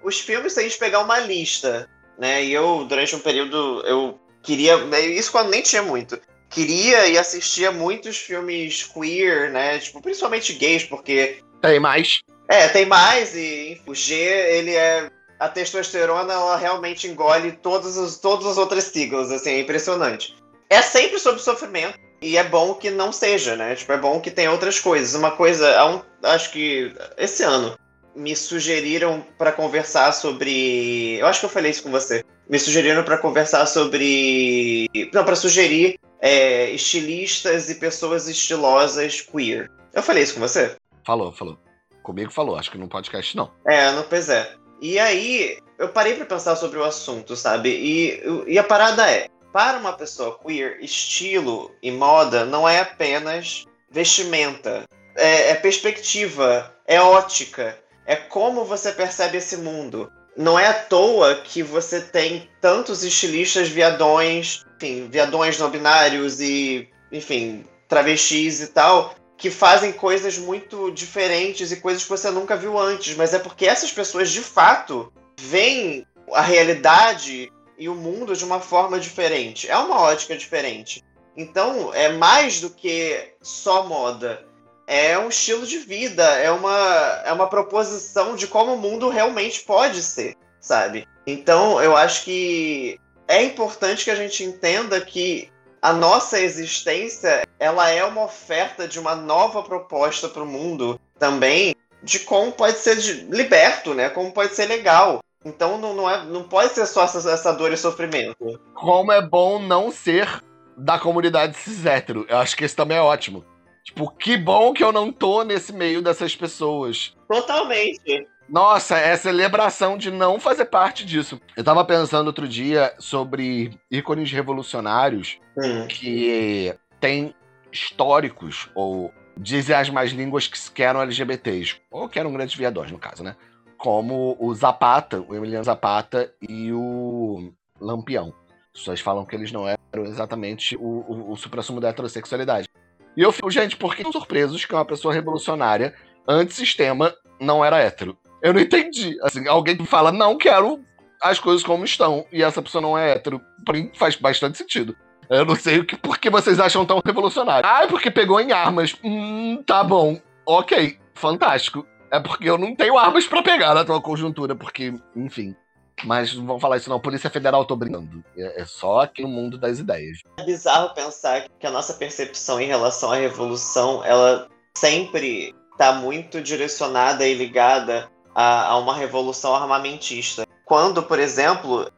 Os 0.03 0.19
filmes, 0.19 0.53
se 0.53 0.59
a 0.59 0.63
gente 0.63 0.79
pegar 0.79 1.01
uma 1.01 1.19
lista, 1.19 1.87
né? 2.17 2.43
E 2.43 2.51
eu, 2.51 2.83
durante 2.85 3.15
um 3.15 3.19
período, 3.19 3.83
eu 3.85 4.19
queria. 4.41 4.77
Isso 4.99 5.31
quando 5.31 5.51
nem 5.51 5.61
tinha 5.61 5.83
muito. 5.83 6.19
Queria 6.49 7.07
e 7.07 7.19
assistia 7.19 7.71
muitos 7.71 8.17
filmes 8.17 8.83
queer, 8.83 9.51
né? 9.51 9.77
Tipo, 9.77 10.01
principalmente 10.01 10.53
gays, 10.53 10.83
porque. 10.83 11.37
Tem 11.61 11.79
mais. 11.79 12.21
É, 12.47 12.67
tem 12.67 12.85
mais 12.85 13.35
e 13.35 13.79
o 13.85 13.93
G, 13.93 14.15
ele 14.15 14.75
é 14.75 15.11
a 15.39 15.49
testosterona 15.49 16.33
ela 16.33 16.55
realmente 16.55 17.07
engole 17.07 17.51
todas 17.51 17.97
as, 17.97 18.17
todas 18.17 18.45
as 18.45 18.57
outras 18.57 18.85
siglas, 18.85 19.31
assim, 19.31 19.51
é 19.51 19.59
impressionante. 19.59 20.35
É 20.69 20.81
sempre 20.81 21.19
sobre 21.19 21.41
sofrimento 21.41 22.04
e 22.25 22.37
é 22.37 22.43
bom 22.43 22.73
que 22.73 22.89
não 22.89 23.11
seja, 23.11 23.55
né? 23.55 23.75
Tipo, 23.75 23.93
é 23.93 23.97
bom 23.97 24.19
que 24.19 24.31
tenha 24.31 24.51
outras 24.51 24.79
coisas. 24.79 25.13
Uma 25.13 25.31
coisa, 25.31 25.85
um, 25.85 26.01
acho 26.23 26.51
que 26.51 26.91
esse 27.17 27.43
ano 27.43 27.77
me 28.15 28.35
sugeriram 28.35 29.23
para 29.37 29.51
conversar 29.51 30.11
sobre, 30.11 31.17
eu 31.19 31.27
acho 31.27 31.41
que 31.41 31.45
eu 31.45 31.49
falei 31.49 31.69
isso 31.69 31.83
com 31.83 31.91
você. 31.91 32.23
Me 32.49 32.57
sugeriram 32.57 33.03
para 33.03 33.17
conversar 33.17 33.65
sobre, 33.67 34.89
não, 35.13 35.23
para 35.23 35.35
sugerir 35.35 35.99
é, 36.19 36.71
estilistas 36.71 37.69
e 37.69 37.75
pessoas 37.75 38.27
estilosas 38.27 39.21
queer. 39.21 39.69
Eu 39.93 40.01
falei 40.01 40.23
isso 40.23 40.33
com 40.33 40.39
você? 40.39 40.75
Falou, 41.05 41.31
falou. 41.31 41.59
Comigo 42.01 42.31
falou, 42.31 42.55
acho 42.55 42.71
que 42.71 42.77
no 42.77 42.87
podcast 42.87 43.35
não. 43.35 43.51
É, 43.67 43.91
no 43.91 44.03
pois 44.03 44.29
é. 44.29 44.51
E 44.81 44.97
aí, 44.97 45.57
eu 45.77 45.89
parei 45.89 46.15
para 46.15 46.25
pensar 46.25 46.55
sobre 46.55 46.79
o 46.79 46.83
assunto, 46.83 47.35
sabe? 47.35 47.69
E, 47.69 48.23
e 48.47 48.57
a 48.57 48.63
parada 48.63 49.09
é, 49.09 49.27
para 49.55 49.77
uma 49.77 49.93
pessoa 49.93 50.37
queer, 50.37 50.79
estilo 50.81 51.73
e 51.81 51.89
moda 51.89 52.43
não 52.43 52.67
é 52.67 52.81
apenas 52.81 53.63
vestimenta. 53.89 54.83
É, 55.15 55.51
é 55.51 55.55
perspectiva, 55.55 56.75
é 56.85 56.99
ótica, 56.99 57.79
é 58.05 58.17
como 58.17 58.65
você 58.65 58.91
percebe 58.91 59.37
esse 59.37 59.55
mundo. 59.55 60.11
Não 60.35 60.59
é 60.59 60.67
à 60.67 60.73
toa 60.73 61.35
que 61.35 61.63
você 61.63 62.01
tem 62.01 62.49
tantos 62.59 63.01
estilistas 63.01 63.69
viadões, 63.69 64.65
enfim, 64.75 65.07
viadões 65.09 65.57
não 65.57 65.69
binários 65.69 66.41
e, 66.41 66.89
enfim, 67.09 67.63
travestis 67.87 68.59
e 68.59 68.67
tal, 68.67 69.15
que 69.37 69.49
fazem 69.49 69.93
coisas 69.93 70.37
muito 70.37 70.91
diferentes 70.91 71.71
e 71.71 71.77
coisas 71.77 72.03
que 72.03 72.09
você 72.09 72.29
nunca 72.29 72.57
viu 72.57 72.77
antes, 72.77 73.15
mas 73.15 73.33
é 73.33 73.39
porque 73.39 73.65
essas 73.65 73.93
pessoas 73.93 74.31
de 74.31 74.41
fato 74.41 75.13
veem 75.39 76.05
a 76.33 76.41
realidade 76.41 77.49
e 77.77 77.89
o 77.89 77.95
mundo 77.95 78.35
de 78.35 78.45
uma 78.45 78.59
forma 78.59 78.99
diferente. 78.99 79.69
É 79.69 79.77
uma 79.77 80.01
ótica 80.01 80.37
diferente. 80.37 81.03
Então, 81.35 81.93
é 81.93 82.09
mais 82.09 82.61
do 82.61 82.69
que 82.69 83.33
só 83.41 83.85
moda. 83.85 84.45
É 84.87 85.17
um 85.17 85.29
estilo 85.29 85.65
de 85.65 85.79
vida, 85.79 86.23
é 86.23 86.51
uma, 86.51 87.23
é 87.25 87.33
uma 87.33 87.47
proposição 87.47 88.35
de 88.35 88.47
como 88.47 88.73
o 88.73 88.77
mundo 88.77 89.09
realmente 89.09 89.61
pode 89.61 90.01
ser, 90.01 90.35
sabe? 90.59 91.07
Então, 91.25 91.81
eu 91.81 91.97
acho 91.97 92.23
que 92.23 92.99
é 93.27 93.43
importante 93.43 94.05
que 94.05 94.11
a 94.11 94.15
gente 94.15 94.43
entenda 94.43 95.01
que 95.01 95.49
a 95.81 95.91
nossa 95.91 96.39
existência 96.39 97.47
ela 97.59 97.89
é 97.89 98.03
uma 98.03 98.23
oferta 98.23 98.87
de 98.87 98.99
uma 98.99 99.15
nova 99.15 99.63
proposta 99.63 100.29
para 100.29 100.43
o 100.43 100.47
mundo 100.47 100.99
também 101.17 101.75
de 102.01 102.19
como 102.19 102.51
pode 102.51 102.77
ser 102.77 102.95
liberto, 103.29 103.93
né? 103.93 104.09
Como 104.09 104.31
pode 104.31 104.55
ser 104.55 104.67
legal. 104.67 105.19
Então 105.45 105.77
não, 105.77 105.93
não, 105.93 106.09
é, 106.09 106.25
não 106.25 106.43
pode 106.43 106.73
ser 106.73 106.87
só 106.87 107.03
essa, 107.03 107.29
essa 107.29 107.53
dor 107.53 107.71
e 107.71 107.77
sofrimento. 107.77 108.59
Como 108.73 109.11
é 109.11 109.21
bom 109.21 109.59
não 109.59 109.91
ser 109.91 110.43
da 110.75 110.97
comunidade 110.97 111.55
cis 111.55 111.85
hétero. 111.85 112.25
Eu 112.27 112.37
acho 112.37 112.57
que 112.57 112.65
esse 112.65 112.75
também 112.75 112.97
é 112.97 113.01
ótimo. 113.01 113.45
Tipo, 113.83 114.09
que 114.09 114.35
bom 114.35 114.73
que 114.73 114.83
eu 114.83 114.91
não 114.91 115.11
tô 115.11 115.43
nesse 115.43 115.71
meio 115.71 116.01
dessas 116.01 116.35
pessoas. 116.35 117.15
Totalmente. 117.27 118.27
Nossa, 118.49 118.97
é 118.97 119.15
celebração 119.15 119.97
de 119.97 120.11
não 120.11 120.39
fazer 120.39 120.65
parte 120.65 121.05
disso. 121.05 121.39
Eu 121.55 121.63
tava 121.63 121.85
pensando 121.85 122.27
outro 122.27 122.47
dia 122.47 122.93
sobre 122.99 123.71
ícones 123.89 124.31
revolucionários 124.31 125.39
hum. 125.57 125.87
que 125.87 126.73
têm 126.99 127.33
históricos, 127.71 128.69
ou 128.75 129.13
dizem 129.37 129.75
as 129.75 129.89
mais 129.89 130.11
línguas 130.11 130.47
que 130.47 130.81
eram 130.81 131.01
LGBTs, 131.01 131.77
ou 131.91 132.07
que 132.07 132.19
eram 132.19 132.33
grandes 132.33 132.55
viadores, 132.55 132.91
no 132.91 132.99
caso, 132.99 133.23
né? 133.23 133.35
Como 133.77 134.35
o 134.39 134.53
Zapata, 134.53 135.21
o 135.27 135.35
Emiliano 135.35 135.63
Zapata 135.63 136.33
e 136.41 136.71
o 136.71 137.51
Lampião. 137.79 138.33
As 138.73 138.79
pessoas 138.79 138.99
falam 138.99 139.25
que 139.25 139.35
eles 139.35 139.51
não 139.51 139.67
eram 139.67 140.05
exatamente 140.05 140.75
o, 140.75 140.81
o, 140.81 141.33
o 141.33 141.79
da 141.79 141.89
heterossexualidade. 141.89 142.67
E 143.15 143.21
eu 143.21 143.31
fico, 143.31 143.49
gente, 143.49 143.77
por 143.77 143.95
que 143.95 144.01
estão 144.01 144.11
surpresos 144.11 144.65
que 144.65 144.73
uma 144.73 144.83
pessoa 144.83 145.13
revolucionária, 145.13 145.93
antissistema, 146.27 147.13
não 147.39 147.63
era 147.63 147.79
hétero? 147.79 148.17
Eu 148.41 148.53
não 148.53 148.59
entendi. 148.59 149.17
Assim, 149.21 149.47
alguém 149.47 149.77
que 149.77 149.85
fala, 149.85 150.11
não 150.11 150.37
quero 150.37 150.83
as 151.21 151.39
coisas 151.39 151.63
como 151.63 151.85
estão, 151.85 152.25
e 152.31 152.43
essa 152.43 152.61
pessoa 152.61 152.81
não 152.81 152.97
é 152.97 153.11
hétero, 153.11 153.41
pra 153.63 153.73
mim 153.73 153.89
faz 153.95 154.15
bastante 154.15 154.57
sentido. 154.57 154.95
Eu 155.29 155.45
não 155.45 155.55
sei 155.55 155.79
o 155.79 155.85
que, 155.85 155.97
por 155.97 156.19
que 156.19 156.29
vocês 156.29 156.59
acham 156.59 156.85
tão 156.85 157.01
revolucionário. 157.03 157.67
Ah, 157.67 157.87
porque 157.87 158.11
pegou 158.11 158.39
em 158.39 158.51
armas. 158.51 158.95
Hum, 159.03 159.63
tá 159.65 159.83
bom. 159.83 160.19
Ok, 160.45 160.99
fantástico. 161.15 161.85
É 162.11 162.19
porque 162.19 162.49
eu 162.49 162.57
não 162.57 162.75
tenho 162.75 162.97
armas 162.97 163.27
para 163.27 163.43
pegar 163.43 163.73
na 163.73 163.85
tua 163.85 164.01
conjuntura, 164.01 164.55
porque, 164.55 164.93
enfim. 165.15 165.55
Mas 166.03 166.33
não 166.35 166.45
vão 166.45 166.59
falar 166.59 166.77
isso 166.77 166.89
não. 166.89 166.99
Polícia 166.99 167.29
Federal, 167.29 167.65
tô 167.65 167.75
brincando. 167.75 168.23
É, 168.37 168.61
é 168.61 168.65
só 168.65 169.01
aqui 169.01 169.23
o 169.23 169.27
mundo 169.27 169.57
das 169.57 169.79
ideias. 169.79 170.19
É 170.37 170.43
bizarro 170.43 170.93
pensar 170.93 171.45
que 171.59 171.65
a 171.65 171.71
nossa 171.71 171.93
percepção 171.93 172.59
em 172.59 172.67
relação 172.67 173.11
à 173.11 173.15
revolução, 173.15 174.03
ela 174.03 174.47
sempre 174.77 175.55
está 175.71 175.93
muito 175.93 176.41
direcionada 176.41 177.25
e 177.25 177.33
ligada 177.33 178.09
a, 178.33 178.67
a, 178.67 178.77
uma 178.77 178.95
revolução 178.95 179.55
armamentista. 179.55 180.45
Quando, 180.65 181.01
por 181.01 181.19
exemplo, 181.19 181.89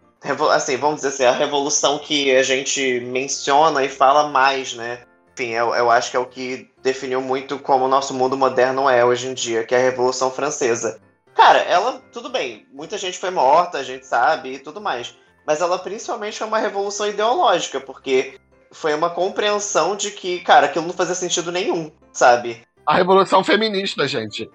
assim, 0.52 0.78
vamos 0.78 0.98
dizer 0.98 1.08
assim, 1.10 1.26
a 1.26 1.32
revolução 1.32 1.98
que 2.00 2.36
a 2.36 2.44
gente 2.44 3.00
menciona 3.02 3.84
e 3.84 3.90
fala 3.90 4.30
mais, 4.30 4.74
né? 4.74 5.04
Enfim, 5.38 5.52
eu, 5.52 5.76
eu 5.76 5.92
acho 5.92 6.10
que 6.10 6.18
é 6.18 6.20
o 6.20 6.26
que 6.26 6.68
definiu 6.82 7.22
muito 7.22 7.60
como 7.60 7.86
o 7.86 7.88
nosso 7.88 8.12
mundo 8.12 8.36
moderno 8.36 8.90
é 8.90 9.06
hoje 9.06 9.28
em 9.28 9.36
dia, 9.36 9.64
que 9.64 9.76
é 9.76 9.78
a 9.78 9.82
Revolução 9.82 10.32
Francesa. 10.32 11.00
Cara, 11.36 11.60
ela, 11.60 12.02
tudo 12.12 12.28
bem, 12.28 12.66
muita 12.74 12.98
gente 12.98 13.20
foi 13.20 13.30
morta, 13.30 13.78
a 13.78 13.84
gente 13.84 14.08
sabe 14.08 14.54
e 14.54 14.60
tudo 14.60 14.82
mais. 14.82 15.16
Mas 15.46 15.62
ela 15.62 15.78
principalmente 15.78 16.40
foi 16.40 16.48
uma 16.48 16.58
revolução 16.58 17.08
ideológica, 17.08 17.80
porque 17.80 18.40
foi 18.72 18.96
uma 18.96 19.12
compreensão 19.12 19.96
de 19.96 20.10
que, 20.10 20.40
cara, 20.40 20.66
aquilo 20.66 20.88
não 20.88 20.94
fazia 20.94 21.14
sentido 21.14 21.52
nenhum, 21.52 21.92
sabe? 22.12 22.64
A 22.84 22.96
revolução 22.96 23.44
feminista, 23.44 24.08
gente. 24.08 24.50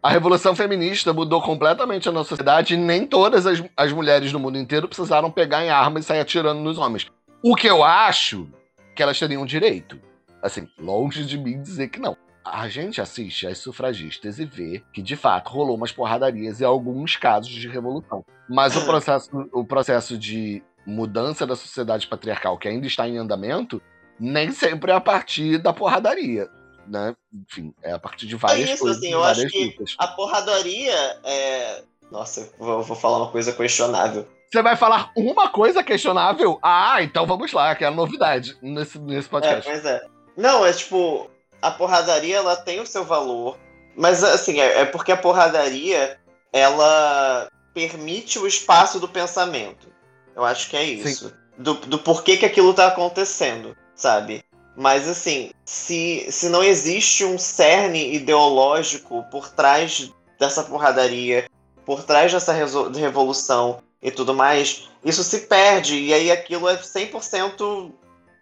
A 0.00 0.08
revolução 0.08 0.54
feminista 0.54 1.12
mudou 1.12 1.42
completamente 1.42 2.08
a 2.08 2.12
nossa 2.12 2.28
sociedade 2.28 2.74
e 2.74 2.76
nem 2.76 3.04
todas 3.04 3.44
as, 3.44 3.60
as 3.76 3.92
mulheres 3.92 4.32
no 4.32 4.38
mundo 4.38 4.56
inteiro 4.56 4.86
precisaram 4.86 5.32
pegar 5.32 5.64
em 5.64 5.70
armas 5.70 6.04
e 6.04 6.06
sair 6.06 6.20
atirando 6.20 6.60
nos 6.60 6.78
homens. 6.78 7.08
O 7.42 7.56
que 7.56 7.66
eu 7.66 7.82
acho 7.82 8.46
que 8.94 9.02
elas 9.02 9.18
teriam 9.18 9.44
direito. 9.44 10.07
Assim, 10.42 10.68
longe 10.78 11.24
de 11.24 11.36
mim 11.38 11.60
dizer 11.60 11.88
que 11.88 11.98
não. 11.98 12.16
A 12.44 12.68
gente 12.68 13.00
assiste 13.00 13.46
as 13.46 13.58
sufragistas 13.58 14.38
e 14.38 14.44
vê 14.44 14.82
que, 14.92 15.02
de 15.02 15.16
fato, 15.16 15.50
rolou 15.50 15.76
umas 15.76 15.92
porradarias 15.92 16.60
e 16.60 16.64
alguns 16.64 17.16
casos 17.16 17.50
de 17.50 17.68
revolução. 17.68 18.24
Mas 18.48 18.76
o 18.76 18.84
processo, 18.86 19.30
o 19.52 19.64
processo 19.64 20.16
de 20.16 20.62
mudança 20.86 21.46
da 21.46 21.54
sociedade 21.54 22.06
patriarcal 22.06 22.56
que 22.56 22.66
ainda 22.66 22.86
está 22.86 23.06
em 23.06 23.18
andamento 23.18 23.82
nem 24.18 24.50
sempre 24.50 24.90
é 24.90 24.94
a 24.94 25.00
partir 25.00 25.58
da 25.58 25.72
porradaria. 25.72 26.48
Né? 26.86 27.14
Enfim, 27.32 27.74
é 27.82 27.92
a 27.92 27.98
partir 27.98 28.26
de 28.26 28.34
várias 28.34 28.70
é 28.70 28.72
isso, 28.72 28.82
coisas. 28.82 28.98
Assim, 28.98 29.12
eu 29.12 29.22
acho 29.22 29.46
que 29.48 29.76
a 29.98 30.08
porradaria 30.08 31.20
é. 31.22 31.82
Nossa, 32.10 32.50
vou, 32.58 32.82
vou 32.82 32.96
falar 32.96 33.18
uma 33.18 33.30
coisa 33.30 33.52
questionável. 33.52 34.26
Você 34.50 34.62
vai 34.62 34.76
falar 34.76 35.12
uma 35.14 35.50
coisa 35.50 35.82
questionável? 35.82 36.58
Ah, 36.62 37.02
então 37.02 37.26
vamos 37.26 37.52
lá, 37.52 37.74
que 37.74 37.84
é 37.84 37.86
a 37.86 37.90
novidade 37.90 38.56
nesse, 38.62 38.98
nesse 38.98 39.28
podcast. 39.28 39.68
É, 39.68 39.72
pois 39.72 39.84
é. 39.84 40.17
Não, 40.38 40.64
é 40.64 40.72
tipo, 40.72 41.28
a 41.60 41.68
porradaria 41.68 42.36
ela 42.36 42.54
tem 42.54 42.78
o 42.78 42.86
seu 42.86 43.04
valor, 43.04 43.58
mas 43.96 44.22
assim, 44.22 44.60
é, 44.60 44.82
é 44.82 44.84
porque 44.84 45.10
a 45.10 45.16
porradaria 45.16 46.16
ela 46.52 47.50
permite 47.74 48.38
o 48.38 48.46
espaço 48.46 49.00
do 49.00 49.08
pensamento. 49.08 49.88
Eu 50.36 50.44
acho 50.44 50.70
que 50.70 50.76
é 50.76 50.84
isso. 50.84 51.34
Do, 51.58 51.74
do 51.74 51.98
porquê 51.98 52.36
que 52.36 52.46
aquilo 52.46 52.72
tá 52.72 52.86
acontecendo, 52.86 53.76
sabe? 53.96 54.44
Mas 54.76 55.08
assim, 55.08 55.50
se, 55.64 56.30
se 56.30 56.48
não 56.48 56.62
existe 56.62 57.24
um 57.24 57.36
cerne 57.36 58.14
ideológico 58.14 59.24
por 59.32 59.50
trás 59.50 60.08
dessa 60.38 60.62
porradaria, 60.62 61.50
por 61.84 62.04
trás 62.04 62.32
dessa 62.32 62.52
revolução 62.52 63.80
e 64.00 64.12
tudo 64.12 64.32
mais, 64.32 64.88
isso 65.04 65.24
se 65.24 65.40
perde. 65.40 65.98
E 65.98 66.14
aí 66.14 66.30
aquilo 66.30 66.68
é 66.68 66.76
100% 66.76 67.92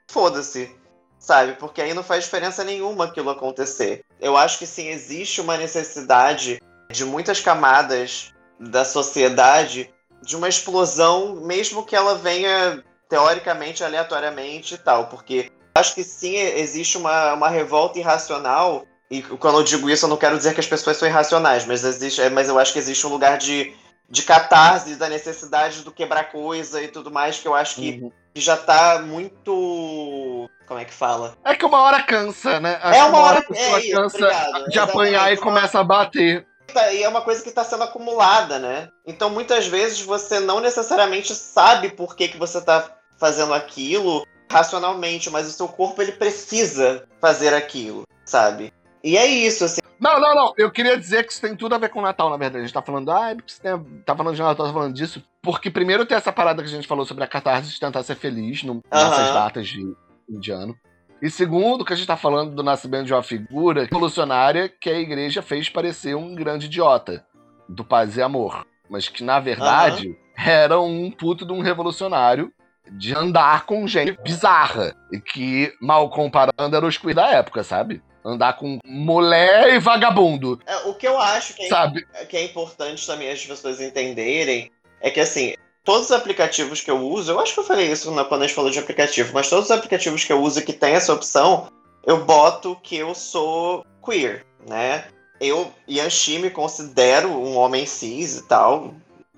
foda-se 0.06 0.76
sabe? 1.18 1.54
Porque 1.54 1.80
aí 1.80 1.94
não 1.94 2.02
faz 2.02 2.24
diferença 2.24 2.64
nenhuma 2.64 3.04
aquilo 3.04 3.30
acontecer. 3.30 4.04
Eu 4.20 4.36
acho 4.36 4.58
que 4.58 4.66
sim, 4.66 4.88
existe 4.88 5.40
uma 5.40 5.56
necessidade 5.56 6.60
de 6.90 7.04
muitas 7.04 7.40
camadas 7.40 8.32
da 8.58 8.84
sociedade 8.84 9.90
de 10.22 10.36
uma 10.36 10.48
explosão, 10.48 11.36
mesmo 11.36 11.84
que 11.84 11.94
ela 11.94 12.16
venha 12.16 12.82
teoricamente, 13.08 13.84
aleatoriamente 13.84 14.74
e 14.74 14.78
tal, 14.78 15.06
porque 15.06 15.50
acho 15.74 15.94
que 15.94 16.02
sim, 16.02 16.36
existe 16.36 16.96
uma, 16.96 17.34
uma 17.34 17.48
revolta 17.48 17.98
irracional. 17.98 18.84
E 19.10 19.22
quando 19.22 19.58
eu 19.58 19.64
digo 19.64 19.88
isso, 19.88 20.04
eu 20.04 20.08
não 20.08 20.16
quero 20.16 20.36
dizer 20.36 20.54
que 20.54 20.60
as 20.60 20.66
pessoas 20.66 20.96
são 20.96 21.06
irracionais, 21.06 21.64
mas, 21.64 21.84
existe, 21.84 22.20
é, 22.20 22.28
mas 22.28 22.48
eu 22.48 22.58
acho 22.58 22.72
que 22.72 22.78
existe 22.78 23.06
um 23.06 23.10
lugar 23.10 23.38
de, 23.38 23.72
de 24.08 24.22
catarse, 24.22 24.96
da 24.96 25.08
necessidade 25.08 25.82
do 25.82 25.92
quebrar 25.92 26.32
coisa 26.32 26.82
e 26.82 26.88
tudo 26.88 27.10
mais, 27.10 27.38
que 27.38 27.46
eu 27.46 27.54
acho 27.54 27.76
que 27.76 28.00
uhum. 28.02 28.12
já 28.34 28.56
tá 28.56 29.00
muito 29.00 30.50
como 30.66 30.80
é 30.80 30.84
que 30.84 30.92
fala? 30.92 31.36
É 31.44 31.54
que 31.54 31.64
uma 31.64 31.80
hora 31.80 32.02
cansa, 32.02 32.60
né? 32.60 32.78
Acho 32.82 32.98
é 32.98 33.04
uma, 33.04 33.18
hora, 33.18 33.36
hora 33.36 33.38
a 33.38 33.42
pessoa 33.42 33.78
é, 33.78 33.90
cansa 33.90 34.16
obrigado. 34.16 34.68
de 34.68 34.78
apanhar 34.78 35.32
e 35.32 35.36
começa 35.36 35.80
a 35.80 35.84
bater. 35.84 36.46
E 36.92 37.02
é 37.02 37.08
uma 37.08 37.22
coisa 37.22 37.42
que 37.42 37.48
está 37.48 37.64
sendo 37.64 37.84
acumulada, 37.84 38.58
né? 38.58 38.88
Então 39.06 39.30
muitas 39.30 39.66
vezes 39.66 40.00
você 40.02 40.40
não 40.40 40.60
necessariamente 40.60 41.34
sabe 41.34 41.90
por 41.90 42.14
que, 42.14 42.28
que 42.28 42.36
você 42.36 42.58
está 42.58 42.90
fazendo 43.18 43.54
aquilo 43.54 44.26
racionalmente, 44.50 45.30
mas 45.30 45.48
o 45.48 45.52
seu 45.52 45.68
corpo 45.68 46.02
ele 46.02 46.12
precisa 46.12 47.06
fazer 47.20 47.54
aquilo, 47.54 48.04
sabe? 48.24 48.72
E 49.02 49.16
é 49.16 49.26
isso, 49.26 49.64
assim. 49.64 49.80
Não, 49.98 50.20
não, 50.20 50.34
não. 50.34 50.52
Eu 50.58 50.70
queria 50.70 50.98
dizer 50.98 51.24
que 51.24 51.32
isso 51.32 51.40
tem 51.40 51.56
tudo 51.56 51.74
a 51.74 51.78
ver 51.78 51.88
com 51.88 52.00
o 52.00 52.02
Natal, 52.02 52.28
na 52.28 52.36
verdade. 52.36 52.58
A 52.58 52.66
gente 52.66 52.74
tá 52.74 52.82
falando, 52.82 53.10
ah, 53.10 53.34
você 53.46 53.62
tem, 53.62 54.02
tá 54.04 54.14
falando 54.14 54.34
de 54.34 54.42
Natal, 54.42 54.66
tá 54.66 54.72
falando 54.72 54.94
disso. 54.94 55.22
Porque 55.40 55.70
primeiro 55.70 56.04
tem 56.04 56.16
essa 56.16 56.32
parada 56.32 56.62
que 56.62 56.68
a 56.68 56.72
gente 56.72 56.88
falou 56.88 57.06
sobre 57.06 57.24
a 57.24 57.28
catarse 57.28 57.70
de 57.70 57.80
tentar 57.80 58.02
ser 58.02 58.16
feliz 58.16 58.62
no, 58.62 58.82
nessas 58.92 59.32
datas 59.32 59.68
de, 59.68 59.96
indiano. 60.28 60.76
E 61.20 61.30
segundo, 61.30 61.84
que 61.84 61.92
a 61.92 61.96
gente 61.96 62.04
está 62.04 62.16
falando 62.16 62.54
do 62.54 62.62
nascimento 62.62 63.06
de 63.06 63.14
uma 63.14 63.22
figura 63.22 63.84
revolucionária 63.84 64.68
que 64.68 64.90
a 64.90 64.98
igreja 64.98 65.40
fez 65.40 65.68
parecer 65.68 66.14
um 66.14 66.34
grande 66.34 66.66
idiota, 66.66 67.24
do 67.68 67.84
paz 67.84 68.16
e 68.16 68.22
amor. 68.22 68.66
Mas 68.88 69.08
que, 69.08 69.24
na 69.24 69.40
verdade, 69.40 70.08
uhum. 70.08 70.16
era 70.36 70.80
um 70.80 71.10
puto 71.10 71.46
de 71.46 71.52
um 71.52 71.60
revolucionário 71.60 72.52
de 72.90 73.14
andar 73.14 73.64
com 73.66 73.86
gente 73.86 74.16
bizarra. 74.22 74.94
E 75.10 75.18
que, 75.18 75.72
mal 75.80 76.08
comparando, 76.10 76.76
era 76.76 76.86
os 76.86 76.98
queer 76.98 77.14
da 77.14 77.28
época, 77.30 77.64
sabe? 77.64 78.02
Andar 78.24 78.54
com 78.54 78.78
mulher 78.84 79.74
e 79.74 79.78
vagabundo. 79.78 80.60
É, 80.66 80.76
o 80.88 80.94
que 80.94 81.06
eu 81.06 81.18
acho 81.18 81.54
que 81.54 81.64
é, 81.64 81.68
sabe? 81.68 82.06
que 82.28 82.36
é 82.36 82.44
importante 82.44 83.06
também 83.06 83.30
as 83.30 83.44
pessoas 83.44 83.80
entenderem 83.80 84.70
é 85.00 85.10
que, 85.10 85.20
assim, 85.20 85.54
todos 85.86 86.06
os 86.06 86.12
aplicativos 86.12 86.80
que 86.80 86.90
eu 86.90 86.98
uso, 86.98 87.30
eu 87.30 87.40
acho 87.40 87.54
que 87.54 87.60
eu 87.60 87.64
falei 87.64 87.90
isso 87.90 88.12
quando 88.28 88.42
a 88.42 88.46
gente 88.46 88.56
falou 88.56 88.70
de 88.70 88.78
aplicativo, 88.78 89.30
mas 89.32 89.48
todos 89.48 89.66
os 89.66 89.70
aplicativos 89.70 90.24
que 90.24 90.32
eu 90.32 90.42
uso 90.42 90.60
que 90.62 90.72
tem 90.72 90.94
essa 90.94 91.14
opção, 91.14 91.68
eu 92.04 92.24
boto 92.24 92.76
que 92.82 92.96
eu 92.96 93.14
sou 93.14 93.86
queer, 94.04 94.44
né? 94.68 95.06
Eu, 95.40 95.72
Yanxi, 95.88 96.40
me 96.40 96.50
considero 96.50 97.28
um 97.28 97.56
homem 97.56 97.86
cis 97.86 98.38
e 98.38 98.42
tal, 98.42 98.94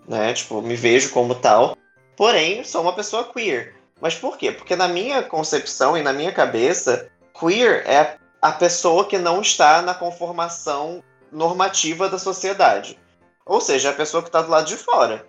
né? 0.09 0.33
Tipo, 0.33 0.63
me 0.63 0.75
vejo 0.75 1.11
como 1.11 1.35
tal. 1.35 1.77
Porém, 2.17 2.65
sou 2.65 2.81
uma 2.81 2.95
pessoa 2.95 3.25
queer. 3.25 3.75
Mas 4.01 4.15
por 4.15 4.39
quê? 4.39 4.51
Porque 4.51 4.75
na 4.75 4.89
minha 4.89 5.23
concepção 5.23 5.99
e 5.99 6.03
na 6.03 6.15
minha 6.15 6.33
cabeça, 6.33 7.11
queer 7.39 7.87
é 7.87 8.17
a 8.41 8.53
pessoa 8.53 9.05
que 9.05 9.19
não 9.19 9.43
está 9.43 9.83
na 9.83 9.93
conformação 9.93 11.03
normativa 11.31 12.09
da 12.09 12.19
sociedade. 12.19 12.99
Ou 13.45 13.61
seja, 13.61 13.91
a 13.91 13.95
pessoa 13.95 14.23
que 14.23 14.29
está 14.31 14.41
do 14.41 14.51
lado 14.51 14.67
de 14.67 14.77
fora. 14.77 15.27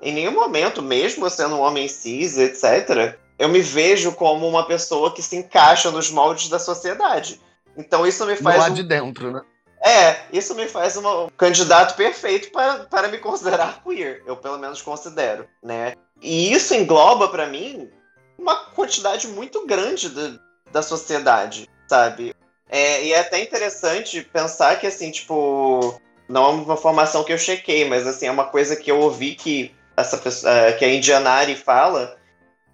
Em 0.00 0.12
nenhum 0.12 0.32
momento, 0.32 0.82
mesmo 0.82 1.28
sendo 1.28 1.56
um 1.56 1.60
homem 1.60 1.88
cis, 1.88 2.38
etc., 2.38 3.16
eu 3.38 3.48
me 3.48 3.60
vejo 3.60 4.12
como 4.12 4.48
uma 4.48 4.66
pessoa 4.66 5.12
que 5.14 5.22
se 5.22 5.36
encaixa 5.36 5.90
nos 5.90 6.10
moldes 6.10 6.48
da 6.48 6.58
sociedade. 6.58 7.40
Então 7.76 8.06
isso 8.06 8.26
me 8.26 8.36
faz. 8.36 8.58
Lá 8.58 8.66
um... 8.68 8.74
de 8.74 8.82
dentro, 8.82 9.32
né? 9.32 9.42
É, 9.80 10.22
isso 10.32 10.54
me 10.56 10.66
faz 10.66 10.96
uma, 10.96 11.24
um 11.24 11.28
candidato 11.28 11.94
perfeito 11.94 12.50
para, 12.50 12.84
para 12.84 13.08
me 13.08 13.18
considerar 13.18 13.80
queer. 13.84 14.22
Eu 14.26 14.36
pelo 14.36 14.58
menos 14.58 14.82
considero, 14.82 15.46
né? 15.62 15.94
E 16.20 16.52
isso 16.52 16.74
engloba 16.74 17.28
para 17.28 17.46
mim 17.46 17.88
uma 18.36 18.56
quantidade 18.56 19.28
muito 19.28 19.64
grande 19.66 20.08
de, 20.08 20.40
da 20.72 20.82
sociedade, 20.82 21.68
sabe? 21.88 22.34
É, 22.68 23.04
e 23.04 23.12
é 23.12 23.20
até 23.20 23.40
interessante 23.40 24.22
pensar 24.22 24.78
que, 24.78 24.86
assim, 24.86 25.10
tipo, 25.10 26.00
não 26.28 26.44
é 26.44 26.48
uma 26.48 26.76
formação 26.76 27.24
que 27.24 27.32
eu 27.32 27.38
chequei, 27.38 27.88
mas, 27.88 28.06
assim, 28.06 28.26
é 28.26 28.30
uma 28.30 28.46
coisa 28.46 28.76
que 28.76 28.90
eu 28.90 29.00
ouvi 29.00 29.34
que, 29.34 29.74
essa 30.00 30.16
pessoa, 30.16 30.52
é, 30.52 30.72
que 30.72 30.84
a 30.84 30.94
Indianari 30.94 31.56
fala, 31.56 32.16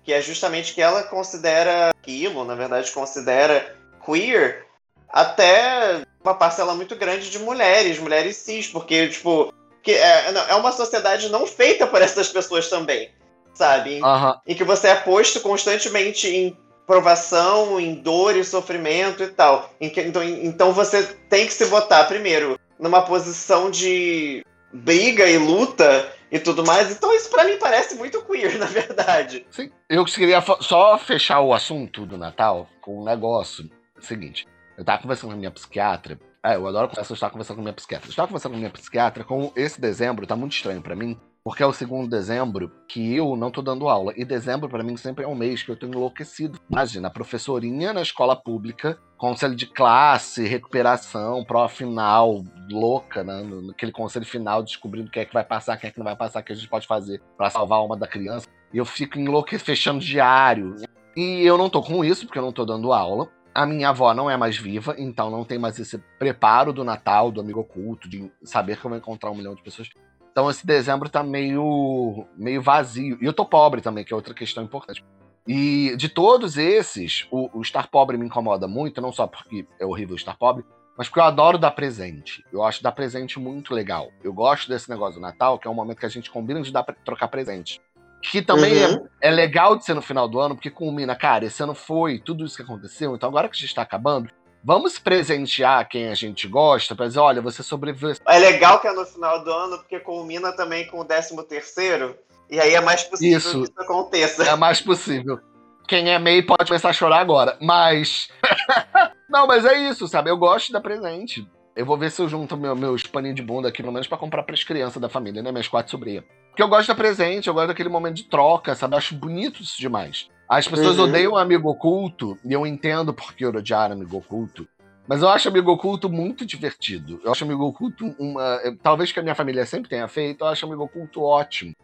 que 0.03 0.12
é 0.12 0.20
justamente 0.20 0.75
que 0.75 0.83
ela 0.83 1.03
considera 1.03 1.91
aquilo, 1.91 2.45
na 2.45 2.55
verdade, 2.55 2.91
considera 2.93 3.75
queer 4.05 4.66
até 5.09 6.03
uma 6.22 6.35
parcela 6.35 6.75
muito 6.75 6.95
grande 6.97 7.31
de 7.31 7.39
mulheres, 7.39 7.99
mulheres 7.99 8.37
cis, 8.37 8.66
porque, 8.66 9.09
tipo, 9.09 9.53
que 9.83 9.93
é, 9.93 10.35
é 10.49 10.55
uma 10.55 10.72
sociedade 10.72 11.31
não 11.31 11.47
feita 11.47 11.87
por 11.87 12.03
essas 12.03 12.29
pessoas 12.29 12.68
também, 12.68 13.11
sabe? 13.55 14.01
Uhum. 14.03 14.35
Em 14.47 14.55
que 14.55 14.64
você 14.64 14.89
é 14.89 14.95
posto 14.95 15.41
constantemente 15.41 16.29
em 16.29 16.57
provação, 16.87 17.81
em 17.81 17.95
dor 17.95 18.37
e 18.37 18.45
sofrimento 18.45 19.22
e 19.22 19.29
tal. 19.29 19.70
Então, 19.81 20.22
então 20.22 20.72
você 20.72 21.03
tem 21.31 21.47
que 21.47 21.53
se 21.55 21.64
botar 21.66 22.05
primeiro 22.05 22.59
numa 22.79 23.01
posição 23.01 23.70
de 23.70 24.45
briga 24.70 25.27
e 25.27 25.39
luta 25.39 26.12
e 26.35 26.41
tudo 26.41 26.66
mais. 26.66 26.91
Então 26.91 27.14
isso 27.14 27.30
para 27.30 27.45
mim 27.45 27.57
parece 27.59 27.95
muito 27.95 28.20
queer, 28.24 28.59
na 28.59 28.66
verdade. 28.66 29.47
Sim. 29.51 29.70
Eu 29.89 30.05
queria 30.05 30.43
só 30.61 30.99
fechar 30.99 31.41
o 31.41 31.55
assunto 31.55 32.05
do 32.05 32.18
Natal 32.18 32.68
com 32.80 33.01
um 33.01 33.05
negócio 33.05 33.70
seguinte. 34.01 34.47
Eu 34.76 34.85
tava 34.85 35.01
conversando 35.01 35.30
com 35.30 35.37
a 35.37 35.39
minha 35.39 35.51
psiquiatra. 35.53 36.18
É, 36.45 36.57
eu 36.57 36.66
adoro 36.66 36.89
conversar, 36.89 37.12
eu 37.12 37.14
estava 37.14 37.32
conversando 37.32 37.57
com 37.57 37.62
a 37.62 37.64
minha 37.64 37.72
psiquiatra. 37.72 38.09
Eu 38.09 38.11
estava 38.11 38.28
conversando 38.28 38.53
com 38.53 38.57
a 38.57 38.59
minha 38.59 38.70
psiquiatra 38.70 39.24
com 39.24 39.53
esse 39.55 39.80
dezembro, 39.80 40.26
tá 40.26 40.35
muito 40.35 40.57
estranho 40.57 40.82
para 40.82 40.97
mim, 40.97 41.18
porque 41.45 41.62
é 41.62 41.66
o 41.66 41.74
segundo 41.74 42.09
dezembro 42.09 42.72
que 42.88 43.14
eu 43.14 43.36
não 43.36 43.51
tô 43.51 43.61
dando 43.61 43.86
aula. 43.86 44.14
E 44.16 44.24
dezembro, 44.24 44.66
para 44.66 44.82
mim, 44.82 44.97
sempre 44.97 45.26
é 45.26 45.28
um 45.28 45.34
mês 45.34 45.62
que 45.62 45.70
eu 45.70 45.76
tô 45.76 45.86
enlouquecido. 45.86 46.59
Imagina, 46.70 47.09
a 47.09 47.11
professorinha 47.11 47.92
na 47.92 48.01
escola 48.01 48.34
pública, 48.34 48.99
conselho 49.18 49.55
de 49.55 49.66
classe, 49.66 50.47
recuperação, 50.47 51.45
prova 51.45 51.68
final, 51.68 52.42
louca, 52.70 53.22
né? 53.22 53.42
Naquele 53.42 53.92
conselho 53.92 54.24
final, 54.24 54.62
descobrindo 54.62 55.11
quem 55.11 55.22
é 55.22 55.26
que 55.26 55.34
vai 55.34 55.45
passar, 55.45 55.76
quem 55.76 55.88
é 55.88 55.90
que 55.90 55.99
não 55.99 56.05
vai 56.05 56.16
passar, 56.16 56.40
o 56.40 56.42
que 56.42 56.53
a 56.53 56.57
gente 56.57 56.68
pode 56.68 56.86
fazer 56.86 57.20
para 57.36 57.51
salvar 57.51 57.76
a 57.76 57.82
alma 57.82 57.97
da 57.97 58.07
criança. 58.07 58.49
E 58.72 58.78
eu 58.78 58.86
fico 58.86 59.18
enlouquecendo, 59.18 59.66
fechando 59.66 60.01
diário. 60.01 60.76
E 61.14 61.42
eu 61.42 61.59
não 61.59 61.68
tô 61.68 61.82
com 61.82 62.03
isso, 62.03 62.24
porque 62.24 62.38
eu 62.38 62.42
não 62.42 62.53
tô 62.53 62.64
dando 62.64 62.90
aula. 62.90 63.28
A 63.55 63.66
minha 63.66 63.90
avó 63.90 64.12
não 64.14 64.30
é 64.30 64.36
mais 64.36 64.57
viva, 64.57 64.97
então 64.99 65.30
não 65.30 65.45
tem 65.45 65.59
mais 65.59 65.78
esse 65.78 65.99
preparo 66.18 66.72
do 66.72 66.82
Natal, 66.82 67.30
do 67.30 67.40
amigo 67.40 67.61
oculto, 67.61 68.09
de 68.09 68.32
saber 68.42 68.78
que 68.78 68.84
eu 68.84 68.88
vou 68.88 68.99
encontrar 68.99 69.30
um 69.30 69.34
milhão 69.36 69.55
de 69.55 69.62
pessoas. 69.62 69.90
Então 70.35 70.51
esse 70.51 70.66
dezembro 70.66 71.09
tá 71.09 71.22
meio, 71.22 72.26
meio 72.37 72.61
vazio. 72.61 73.16
E 73.20 73.24
eu 73.24 73.32
tô 73.32 73.47
pobre 73.47 73.80
também, 73.80 74.05
que 74.05 74.12
é 74.12 74.16
outra 74.16 74.35
questão 74.35 74.64
importante. 74.64 75.05
E 75.47 75.95
de 75.97 76.09
todos 76.09 76.59
esses, 76.59 77.24
o, 77.30 77.57
o, 77.57 77.62
estar 77.62 77.87
pobre 77.87 78.18
me 78.18 78.26
incomoda 78.26 78.66
muito, 78.66 79.01
não 79.01 79.12
só 79.12 79.28
porque 79.28 79.64
é 79.78 79.87
horrível 79.87 80.16
estar 80.16 80.37
pobre, 80.37 80.64
mas 80.99 81.07
porque 81.07 81.20
eu 81.20 81.24
adoro 81.24 81.57
dar 81.57 81.70
presente. 81.70 82.45
Eu 82.53 82.64
acho 82.64 82.82
dar 82.82 82.91
presente 82.91 83.39
muito 83.39 83.72
legal. 83.72 84.11
Eu 84.24 84.32
gosto 84.32 84.68
desse 84.68 84.91
negócio 84.91 85.20
do 85.20 85.22
Natal, 85.22 85.57
que 85.57 85.68
é 85.68 85.70
um 85.70 85.74
momento 85.74 85.99
que 85.99 86.07
a 86.07 86.11
gente 86.11 86.28
combina 86.28 86.61
de 86.61 86.72
dar, 86.72 86.82
trocar 87.05 87.28
presente. 87.28 87.80
Que 88.20 88.43
também 88.43 88.72
uhum. 88.72 89.07
é, 89.20 89.28
é, 89.28 89.30
legal 89.30 89.76
de 89.76 89.85
ser 89.85 89.95
no 89.95 90.03
final 90.03 90.26
do 90.26 90.41
ano, 90.41 90.57
porque 90.57 90.70
culmina, 90.70 91.14
cara, 91.14 91.45
esse 91.45 91.62
ano 91.62 91.76
foi 91.76 92.18
tudo 92.18 92.45
isso 92.45 92.57
que 92.57 92.62
aconteceu, 92.62 93.14
então 93.14 93.28
agora 93.28 93.49
que 93.49 93.57
a 93.57 93.61
gente 93.61 93.74
tá 93.74 93.82
acabando, 93.82 94.30
Vamos 94.67 94.99
presentear 94.99 95.87
quem 95.87 96.09
a 96.09 96.15
gente 96.15 96.49
gosta 96.49 96.97
para 96.97 97.07
dizer, 97.07 97.19
olha, 97.19 97.43
você 97.43 97.62
sobreviveu. 97.62 98.17
É 98.27 98.39
legal 98.39 98.81
que 98.81 98.89
é 98.89 98.93
no 98.95 99.05
final 99.05 99.45
do 99.45 99.51
ano, 99.51 99.77
porque 99.77 100.01
culmina 100.01 100.53
também 100.53 100.87
com 100.87 101.01
o 101.01 101.05
13 101.05 101.37
terceiro, 101.47 102.17
e 102.49 102.59
aí 102.59 102.75
é 102.75 102.81
mais 102.81 103.03
possível 103.03 103.37
isso, 103.37 103.59
que 103.59 103.65
isso 103.65 103.73
aconteça. 103.77 104.43
É 104.43 104.57
mais 104.57 104.81
possível. 104.81 105.39
Quem 105.87 106.11
é 106.11 106.19
MEI 106.19 106.43
pode 106.43 106.67
começar 106.67 106.89
a 106.89 106.95
chorar 106.95 107.19
agora, 107.19 107.59
mas... 107.61 108.29
Não, 109.29 109.47
mas 109.47 109.67
é 109.67 109.77
isso, 109.91 110.09
sabe? 110.09 110.31
Eu 110.31 110.39
gosto 110.39 110.73
da 110.73 110.81
presente. 110.81 111.47
Eu 111.77 111.85
vou 111.85 111.99
ver 111.99 112.11
se 112.11 112.23
eu 112.23 112.29
junto 112.29 112.57
meu, 112.57 112.75
meus 112.75 113.03
paninhos 113.03 113.37
de 113.37 113.43
bunda 113.43 113.69
aqui, 113.69 113.83
pelo 113.83 113.93
menos 113.93 114.07
para 114.07 114.17
comprar 114.17 114.45
para 114.45 114.55
as 114.55 114.65
crianças 114.65 115.03
da 115.03 115.11
família, 115.11 115.43
né? 115.43 115.53
Minhas 115.53 115.69
quatro 115.69 115.91
sobrinhas. 115.91 116.25
Porque 116.49 116.62
eu 116.62 116.69
gosto 116.69 116.89
da 116.89 116.95
presente, 116.95 117.49
eu 117.49 117.55
gosto 117.55 117.67
daquele 117.67 117.89
momento 117.91 118.17
de 118.17 118.25
troca, 118.25 118.75
sabe? 118.75 118.95
Eu 118.95 118.99
acho 118.99 119.15
bonito 119.15 119.61
isso 119.61 119.79
demais. 119.79 120.31
As 120.49 120.68
pessoas 120.68 120.99
uhum. 120.99 121.05
odeiam 121.05 121.36
amigo 121.36 121.68
oculto, 121.70 122.38
e 122.45 122.53
eu 122.53 122.66
entendo 122.66 123.12
por 123.14 123.32
que 123.34 123.47
odiar 123.47 123.90
amigo 123.90 124.18
oculto. 124.18 124.68
Mas 125.07 125.22
eu 125.22 125.28
acho 125.28 125.49
amigo 125.49 125.70
oculto 125.70 126.09
muito 126.09 126.47
divertido. 126.47 127.20
Eu 127.24 127.32
acho 127.32 127.45
amigo 127.45 127.64
oculto 127.64 128.14
uma. 128.18 128.59
Talvez 128.82 129.12
que 129.12 129.20
a 129.20 129.22
minha 129.22 129.34
família 129.34 129.66
sempre 129.66 129.90
tenha 129.90 130.09
feito, 130.09 130.45
eu 130.45 130.49
acho 130.49 130.64
amigo 130.64 130.84
oculto 130.84 131.22
ótimo. 131.22 131.74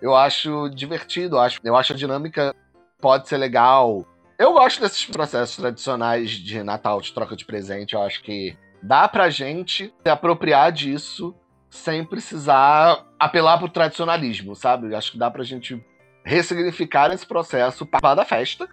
Eu 0.00 0.14
acho 0.14 0.68
divertido, 0.70 1.36
eu 1.36 1.40
acho, 1.40 1.60
eu 1.62 1.76
acho 1.76 1.92
a 1.92 1.96
dinâmica 1.96 2.54
pode 3.00 3.28
ser 3.28 3.36
legal. 3.36 4.04
Eu 4.38 4.52
gosto 4.52 4.80
desses 4.80 5.04
processos 5.06 5.56
tradicionais 5.56 6.30
de 6.30 6.62
Natal, 6.62 7.00
de 7.00 7.12
troca 7.12 7.36
de 7.36 7.44
presente. 7.44 7.94
Eu 7.94 8.02
acho 8.02 8.22
que 8.22 8.56
dá 8.82 9.08
pra 9.08 9.30
gente 9.30 9.94
se 10.02 10.08
apropriar 10.10 10.72
disso 10.72 11.34
sem 11.70 12.04
precisar 12.04 13.04
apelar 13.18 13.58
pro 13.58 13.68
tradicionalismo, 13.68 14.54
sabe? 14.54 14.92
Eu 14.92 14.98
acho 14.98 15.12
que 15.12 15.18
dá 15.18 15.30
pra 15.30 15.44
gente 15.44 15.82
ressignificar 16.24 17.12
esse 17.12 17.26
processo 17.26 17.84
para 17.84 18.14
da 18.14 18.24
festa, 18.24 18.68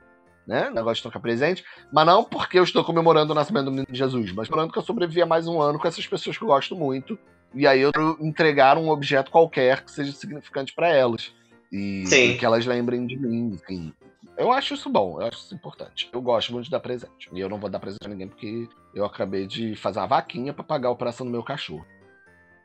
né? 0.47 0.69
Negócio 0.69 0.95
de 0.95 1.01
trocar 1.03 1.19
presente, 1.19 1.63
mas 1.91 2.05
não 2.05 2.23
porque 2.23 2.57
eu 2.57 2.63
estou 2.63 2.83
comemorando 2.83 3.31
o 3.31 3.35
nascimento 3.35 3.65
do 3.65 3.71
menino 3.71 3.87
Jesus, 3.91 4.31
mas 4.31 4.47
falando 4.47 4.71
que 4.71 4.79
eu 4.79 4.83
sobrevivi 4.83 5.21
a 5.21 5.25
mais 5.25 5.47
um 5.47 5.61
ano 5.61 5.77
com 5.77 5.87
essas 5.87 6.07
pessoas 6.07 6.37
que 6.37 6.43
eu 6.43 6.47
gosto 6.47 6.75
muito, 6.75 7.19
e 7.53 7.67
aí 7.67 7.81
eu 7.81 7.91
entregar 8.21 8.77
um 8.77 8.89
objeto 8.89 9.29
qualquer 9.29 9.83
que 9.83 9.91
seja 9.91 10.11
significante 10.13 10.73
para 10.73 10.87
elas. 10.87 11.33
E, 11.71 12.03
e, 12.03 12.37
que 12.37 12.45
elas 12.45 12.65
lembrem 12.65 13.05
de 13.05 13.17
mim, 13.17 13.53
enfim. 13.53 13.93
Eu 14.37 14.51
acho 14.51 14.73
isso 14.73 14.89
bom, 14.89 15.21
eu 15.21 15.27
acho 15.27 15.39
isso 15.39 15.55
importante. 15.55 16.09
Eu 16.11 16.21
gosto 16.21 16.51
muito 16.51 16.65
de 16.65 16.71
dar 16.71 16.79
presente. 16.79 17.29
E 17.31 17.39
eu 17.39 17.47
não 17.47 17.57
vou 17.57 17.69
dar 17.69 17.79
presente 17.79 18.05
a 18.05 18.09
ninguém 18.09 18.27
porque 18.27 18.67
eu 18.93 19.05
acabei 19.05 19.47
de 19.47 19.75
fazer 19.75 19.99
a 19.99 20.05
vaquinha 20.05 20.53
para 20.53 20.63
pagar 20.63 20.89
a 20.89 20.91
operação 20.91 21.25
do 21.25 21.31
meu 21.31 21.43
cachorro. 21.43 21.85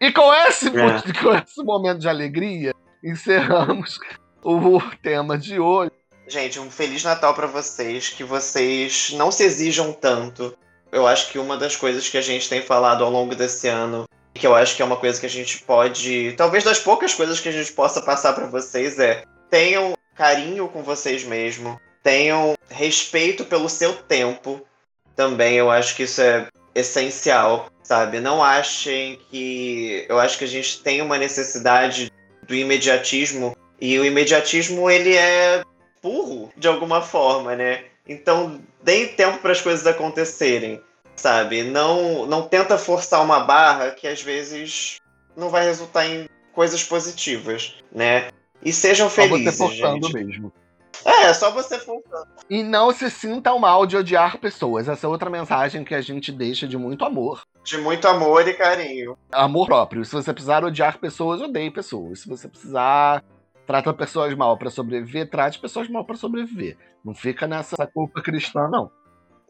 E 0.00 0.12
com 0.12 0.32
esse, 0.34 0.68
é. 0.68 0.72
com 1.22 1.34
esse 1.34 1.62
momento 1.62 2.00
de 2.00 2.08
alegria, 2.08 2.74
encerramos 3.04 3.98
o 4.46 4.80
tema 5.02 5.36
de 5.36 5.58
hoje. 5.58 5.90
Gente, 6.28 6.60
um 6.60 6.70
Feliz 6.70 7.02
Natal 7.02 7.34
para 7.34 7.48
vocês, 7.48 8.10
que 8.10 8.22
vocês 8.22 9.10
não 9.14 9.32
se 9.32 9.42
exijam 9.42 9.92
tanto. 9.92 10.56
Eu 10.92 11.06
acho 11.06 11.30
que 11.30 11.38
uma 11.38 11.56
das 11.56 11.74
coisas 11.74 12.08
que 12.08 12.16
a 12.16 12.20
gente 12.20 12.48
tem 12.48 12.62
falado 12.62 13.02
ao 13.02 13.10
longo 13.10 13.34
desse 13.34 13.66
ano, 13.66 14.08
que 14.32 14.46
eu 14.46 14.54
acho 14.54 14.76
que 14.76 14.82
é 14.82 14.84
uma 14.84 14.96
coisa 14.96 15.18
que 15.18 15.26
a 15.26 15.30
gente 15.30 15.58
pode, 15.62 16.32
talvez 16.36 16.62
das 16.62 16.78
poucas 16.78 17.12
coisas 17.12 17.40
que 17.40 17.48
a 17.48 17.52
gente 17.52 17.72
possa 17.72 18.00
passar 18.00 18.34
para 18.34 18.46
vocês 18.46 18.98
é: 19.00 19.24
tenham 19.50 19.94
carinho 20.14 20.68
com 20.68 20.82
vocês 20.82 21.24
mesmos, 21.24 21.76
tenham 22.02 22.54
respeito 22.68 23.44
pelo 23.44 23.68
seu 23.68 23.94
tempo. 23.94 24.64
Também 25.16 25.54
eu 25.56 25.70
acho 25.70 25.96
que 25.96 26.04
isso 26.04 26.20
é 26.20 26.46
essencial, 26.74 27.68
sabe? 27.82 28.20
Não 28.20 28.42
achem 28.42 29.18
que 29.30 30.06
eu 30.08 30.20
acho 30.20 30.38
que 30.38 30.44
a 30.44 30.48
gente 30.48 30.82
tem 30.82 31.02
uma 31.02 31.18
necessidade 31.18 32.12
do 32.46 32.54
imediatismo 32.54 33.55
e 33.80 33.98
o 33.98 34.04
imediatismo, 34.04 34.90
ele 34.90 35.14
é 35.14 35.62
burro, 36.02 36.50
de 36.56 36.68
alguma 36.68 37.02
forma, 37.02 37.54
né? 37.54 37.84
Então, 38.08 38.60
deem 38.82 39.08
tempo 39.08 39.38
para 39.38 39.52
as 39.52 39.60
coisas 39.60 39.86
acontecerem, 39.86 40.80
sabe? 41.16 41.62
Não, 41.62 42.24
não 42.26 42.42
tenta 42.42 42.78
forçar 42.78 43.22
uma 43.22 43.40
barra 43.40 43.90
que 43.90 44.06
às 44.06 44.22
vezes 44.22 44.98
não 45.36 45.50
vai 45.50 45.64
resultar 45.64 46.06
em 46.06 46.28
coisas 46.52 46.82
positivas, 46.84 47.74
né? 47.92 48.28
E 48.62 48.72
sejam 48.72 49.10
felizes, 49.10 49.56
só 49.56 49.66
você 49.66 49.76
forçando 49.76 50.06
gente. 50.06 50.24
mesmo. 50.24 50.52
É, 51.04 51.32
só 51.34 51.50
você 51.50 51.78
forçando. 51.78 52.26
E 52.48 52.62
não 52.62 52.90
se 52.92 53.10
sinta 53.10 53.56
mal 53.58 53.86
de 53.86 53.96
odiar 53.96 54.38
pessoas. 54.38 54.88
Essa 54.88 55.06
é 55.06 55.10
outra 55.10 55.28
mensagem 55.28 55.84
que 55.84 55.94
a 55.94 56.00
gente 56.00 56.32
deixa 56.32 56.66
de 56.66 56.78
muito 56.78 57.04
amor. 57.04 57.42
De 57.62 57.76
muito 57.78 58.08
amor 58.08 58.46
e 58.48 58.54
carinho. 58.54 59.18
Amor 59.30 59.66
próprio. 59.66 60.04
Se 60.04 60.12
você 60.12 60.32
precisar 60.32 60.64
odiar 60.64 60.98
pessoas, 60.98 61.40
odeie 61.40 61.70
pessoas. 61.70 62.20
Se 62.20 62.28
você 62.28 62.48
precisar 62.48 63.22
trata 63.66 63.92
pessoas 63.92 64.34
mal 64.34 64.56
para 64.56 64.70
sobreviver, 64.70 65.28
trate 65.28 65.58
pessoas 65.58 65.88
mal 65.88 66.04
para 66.04 66.16
sobreviver. 66.16 66.76
Não 67.04 67.14
fica 67.14 67.46
nessa 67.46 67.86
culpa 67.86 68.22
cristã, 68.22 68.68
não. 68.68 68.90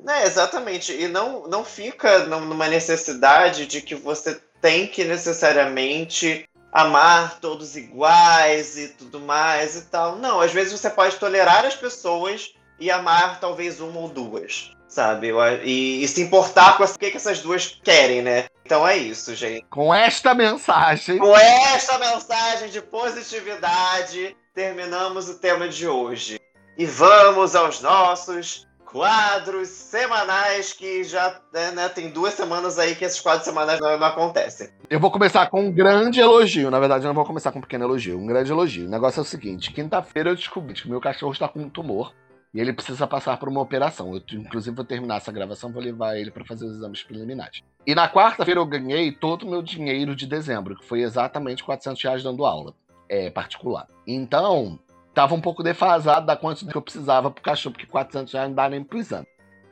É, 0.08 0.24
exatamente. 0.24 0.92
E 0.92 1.08
não, 1.08 1.46
não 1.46 1.64
fica 1.64 2.26
numa 2.26 2.68
necessidade 2.68 3.66
de 3.66 3.80
que 3.80 3.94
você 3.94 4.40
tem 4.60 4.86
que 4.86 5.04
necessariamente 5.04 6.48
amar 6.72 7.40
todos 7.40 7.76
iguais 7.76 8.76
e 8.76 8.88
tudo 8.88 9.20
mais 9.20 9.76
e 9.76 9.82
tal. 9.86 10.16
Não, 10.16 10.40
às 10.40 10.52
vezes 10.52 10.78
você 10.78 10.90
pode 10.90 11.16
tolerar 11.16 11.64
as 11.64 11.74
pessoas 11.74 12.54
e 12.78 12.90
amar 12.90 13.40
talvez 13.40 13.80
uma 13.80 13.98
ou 14.00 14.08
duas, 14.08 14.75
sabe? 14.96 15.30
E, 15.62 16.02
e 16.02 16.08
se 16.08 16.22
importar 16.22 16.78
com 16.78 16.84
o 16.84 16.98
que, 16.98 17.10
que 17.10 17.18
essas 17.18 17.40
duas 17.40 17.78
querem, 17.84 18.22
né? 18.22 18.46
Então 18.64 18.88
é 18.88 18.96
isso, 18.96 19.34
gente. 19.34 19.66
Com 19.68 19.94
esta 19.94 20.34
mensagem. 20.34 21.18
Com 21.18 21.36
esta 21.36 21.98
mensagem 21.98 22.70
de 22.70 22.80
positividade, 22.80 24.34
terminamos 24.54 25.28
o 25.28 25.38
tema 25.38 25.68
de 25.68 25.86
hoje. 25.86 26.40
E 26.78 26.86
vamos 26.86 27.54
aos 27.54 27.82
nossos 27.82 28.66
quadros 28.86 29.68
semanais 29.68 30.72
que 30.72 31.04
já 31.04 31.40
né, 31.52 31.72
né, 31.72 31.88
tem 31.90 32.08
duas 32.08 32.32
semanas 32.32 32.78
aí 32.78 32.94
que 32.94 33.04
esses 33.04 33.20
quadros 33.20 33.44
semanais 33.44 33.78
não, 33.78 33.98
não, 33.98 34.06
acontecem. 34.06 34.70
Eu 34.88 34.98
vou 34.98 35.10
começar 35.10 35.50
com 35.50 35.60
um 35.60 35.72
grande 35.72 36.20
elogio. 36.20 36.70
Na 36.70 36.80
verdade, 36.80 37.04
eu 37.04 37.08
não 37.08 37.14
vou 37.14 37.26
começar 37.26 37.52
com 37.52 37.58
um 37.58 37.62
pequeno 37.62 37.84
elogio. 37.84 38.18
Um 38.18 38.26
grande 38.26 38.50
elogio. 38.50 38.86
O 38.86 38.90
negócio 38.90 39.20
é 39.20 39.22
o 39.22 39.26
seguinte: 39.26 39.72
quinta-feira 39.72 40.30
eu 40.30 40.36
descobri 40.36 40.72
que 40.72 40.88
meu 40.88 41.00
cachorro 41.02 41.32
está 41.32 41.46
com 41.46 41.60
um 41.60 41.68
tumor. 41.68 42.14
E 42.54 42.60
ele 42.60 42.72
precisa 42.72 43.06
passar 43.06 43.36
por 43.36 43.48
uma 43.48 43.60
operação. 43.60 44.14
Eu, 44.14 44.22
inclusive, 44.32 44.74
vou 44.74 44.84
terminar 44.84 45.16
essa 45.16 45.32
gravação, 45.32 45.72
vou 45.72 45.82
levar 45.82 46.16
ele 46.16 46.30
para 46.30 46.44
fazer 46.44 46.64
os 46.64 46.76
exames 46.76 47.02
preliminares. 47.02 47.62
E 47.86 47.94
na 47.94 48.08
quarta-feira 48.08 48.60
eu 48.60 48.66
ganhei 48.66 49.12
todo 49.12 49.46
o 49.46 49.50
meu 49.50 49.62
dinheiro 49.62 50.16
de 50.16 50.26
dezembro, 50.26 50.76
que 50.76 50.84
foi 50.84 51.02
exatamente 51.02 51.62
400 51.62 52.02
reais 52.02 52.22
dando 52.22 52.46
aula 52.46 52.74
é, 53.08 53.30
particular. 53.30 53.86
Então, 54.06 54.78
tava 55.14 55.34
um 55.34 55.40
pouco 55.40 55.62
defasado 55.62 56.26
da 56.26 56.36
quantidade 56.36 56.72
que 56.72 56.78
eu 56.78 56.82
precisava 56.82 57.30
pro 57.30 57.42
cachorro, 57.42 57.74
porque 57.74 57.86
400 57.86 58.32
reais 58.32 58.48
não 58.48 58.56
dá 58.56 58.68
nem 58.68 58.82
pro 58.82 58.98
exame. 58.98 59.26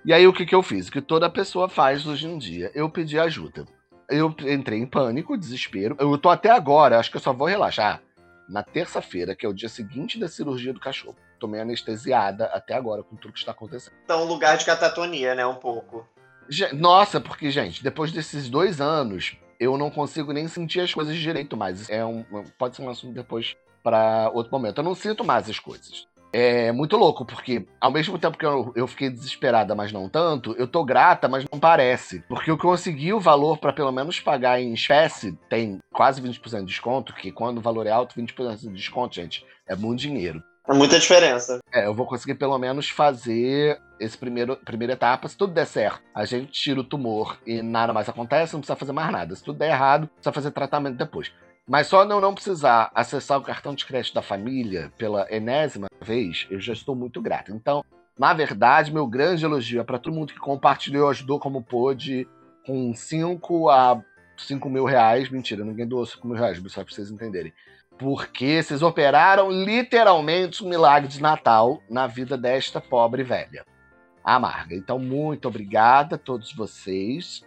E 0.05 0.13
aí 0.13 0.27
o 0.27 0.33
que, 0.33 0.45
que 0.45 0.55
eu 0.55 0.63
fiz? 0.63 0.89
O 0.89 0.93
que 0.93 1.01
toda 1.01 1.31
pessoa 1.31 1.69
faz 1.69 2.07
hoje 2.07 2.27
em 2.27 2.37
dia? 2.37 2.71
Eu 2.75 2.91
pedi 2.91 3.19
ajuda. 3.19 3.65
Eu 4.11 4.35
entrei 4.41 4.79
em 4.79 4.87
pânico, 4.87 5.39
desespero. 5.39 5.97
Eu 5.99 6.19
tô 6.19 6.29
até 6.29 6.51
agora, 6.51 6.99
acho 6.99 7.11
que 7.11 7.17
eu 7.17 7.23
só 7.23 7.33
vou 7.33 7.49
relaxar 7.49 8.03
na 8.47 8.63
terça-feira, 8.63 9.35
que 9.35 9.47
é 9.47 9.49
o 9.49 9.55
dia 9.55 9.71
seguinte 9.71 10.21
da 10.21 10.29
cirurgia 10.29 10.75
do 10.75 10.81
cachorro 10.81 11.17
tô 11.45 11.49
meio 11.49 11.63
anestesiada 11.63 12.47
até 12.47 12.75
agora 12.75 13.03
com 13.03 13.17
tudo 13.17 13.35
que 13.35 13.39
está 13.39 13.53
acontecendo. 13.53 13.95
Então, 14.05 14.25
lugar 14.25 14.57
de 14.57 14.65
catatonia, 14.65 15.35
né? 15.35 15.47
Um 15.47 15.57
pouco. 15.57 16.09
Nossa, 16.73 17.21
porque, 17.21 17.51
gente, 17.51 17.83
depois 17.83 18.11
desses 18.11 18.49
dois 18.49 18.81
anos, 18.81 19.37
eu 19.61 19.77
não 19.77 19.91
consigo 19.91 20.33
nem 20.33 20.49
sentir 20.49 20.81
as 20.81 20.95
coisas 20.95 21.17
direito 21.17 21.57
mais. 21.57 21.89
É 21.91 22.05
um, 22.05 22.25
pode 22.59 22.77
ser 22.77 22.83
um 22.83 22.91
assunto 22.91 23.15
depois 23.15 23.57
para 23.83 24.31
outro 24.33 24.51
momento. 24.51 24.79
Eu 24.79 24.85
não 24.85 24.95
sinto 24.95 25.23
mais 25.23 25.49
as 25.49 25.59
coisas. 25.59 26.07
É 26.33 26.73
muito 26.73 26.97
louco, 26.97 27.25
porque 27.25 27.65
ao 27.81 27.93
mesmo 27.93 28.19
tempo 28.19 28.37
que 28.37 28.45
eu, 28.45 28.73
eu 28.75 28.89
fiquei 28.89 29.09
desesperada, 29.09 29.73
mas 29.73 29.93
não 29.93 30.09
tanto, 30.09 30.53
eu 30.59 30.67
tô 30.67 30.83
grata, 30.83 31.29
mas 31.29 31.45
não 31.53 31.61
parece. 31.61 32.25
Porque 32.29 32.51
eu 32.51 32.59
consegui 32.59 33.13
o 33.13 33.21
valor 33.21 33.59
para 33.59 33.73
pelo 33.73 33.93
menos 33.93 34.19
pagar 34.19 34.61
em 34.61 34.73
espécie, 34.73 35.39
tem 35.49 35.79
quase 35.93 36.21
20% 36.21 36.61
de 36.61 36.65
desconto, 36.65 37.15
que 37.15 37.31
quando 37.31 37.59
o 37.59 37.61
valor 37.61 37.87
é 37.87 37.93
alto, 37.93 38.17
20% 38.21 38.63
de 38.63 38.69
desconto, 38.71 39.15
gente, 39.15 39.47
é 39.69 39.77
muito 39.77 40.01
dinheiro. 40.01 40.43
É 40.67 40.73
muita 40.73 40.99
diferença. 40.99 41.59
É, 41.73 41.87
eu 41.87 41.95
vou 41.95 42.07
conseguir 42.07 42.35
pelo 42.37 42.59
menos 42.59 42.89
fazer 42.89 43.79
esse 44.01 44.17
primeiro 44.17 44.57
primeira 44.57 44.95
etapa. 44.95 45.29
Se 45.29 45.37
tudo 45.37 45.53
der 45.53 45.67
certo, 45.67 46.03
a 46.15 46.25
gente 46.25 46.53
tira 46.53 46.81
o 46.81 46.85
tumor 46.85 47.39
e 47.47 47.61
nada 47.61 47.93
mais 47.93 48.09
acontece, 48.09 48.55
não 48.55 48.61
precisa 48.61 48.77
fazer 48.77 48.93
mais 48.93 49.13
nada. 49.13 49.37
Se 49.37 49.45
tudo 49.45 49.59
der 49.59 49.71
errado, 49.71 50.07
precisa 50.07 50.33
fazer 50.33 50.51
tratamento 50.53 50.97
depois. 50.97 51.31
Mas 51.67 51.87
só 51.87 52.05
não, 52.05 52.21
não 52.21 52.35
precisar 52.35 52.91
acessar 52.95 53.39
o 53.39 53.43
cartão 53.43 53.75
de 53.75 53.85
crédito 53.85 54.15
da 54.15 54.23
família 54.23 54.93
pela 54.97 55.27
enésima 55.31 55.87
vez, 56.01 56.47
eu 56.51 56.61
já 56.61 56.73
estou 56.73 56.95
muito 56.95 57.21
grato. 57.21 57.53
Então, 57.53 57.85
na 58.19 58.33
verdade, 58.33 58.93
meu 58.93 59.07
grande 59.07 59.45
elogio 59.45 59.81
é 59.81 59.85
para 59.85 59.99
todo 59.99 60.15
mundo 60.15 60.33
que 60.33 60.39
compartilhou, 60.39 61.09
ajudou 61.09 61.39
como 61.39 61.63
pôde, 61.63 62.29
com 62.67 62.95
5 62.95 63.69
a 63.69 64.03
5 64.37 64.69
mil 64.71 64.85
reais. 64.85 65.29
Mentira, 65.31 65.65
ninguém 65.65 65.87
doou 65.87 66.07
5 66.07 66.27
mil 66.27 66.37
reais, 66.37 66.59
só 66.69 66.85
para 66.85 66.95
vocês 66.95 67.11
entenderem 67.11 67.53
porque 67.99 68.63
vocês 68.63 68.83
operaram 68.83 69.51
literalmente 69.51 70.65
um 70.65 70.69
milagre 70.69 71.09
de 71.09 71.23
Natal 71.23 71.83
na 71.89 72.07
vida 72.07 72.37
desta 72.37 72.81
pobre 72.81 73.23
velha, 73.23 73.65
amarga. 74.23 74.75
Então, 74.75 74.99
muito 74.99 75.49
obrigada 75.49 76.17
a 76.17 76.19
todos 76.19 76.53
vocês. 76.53 77.43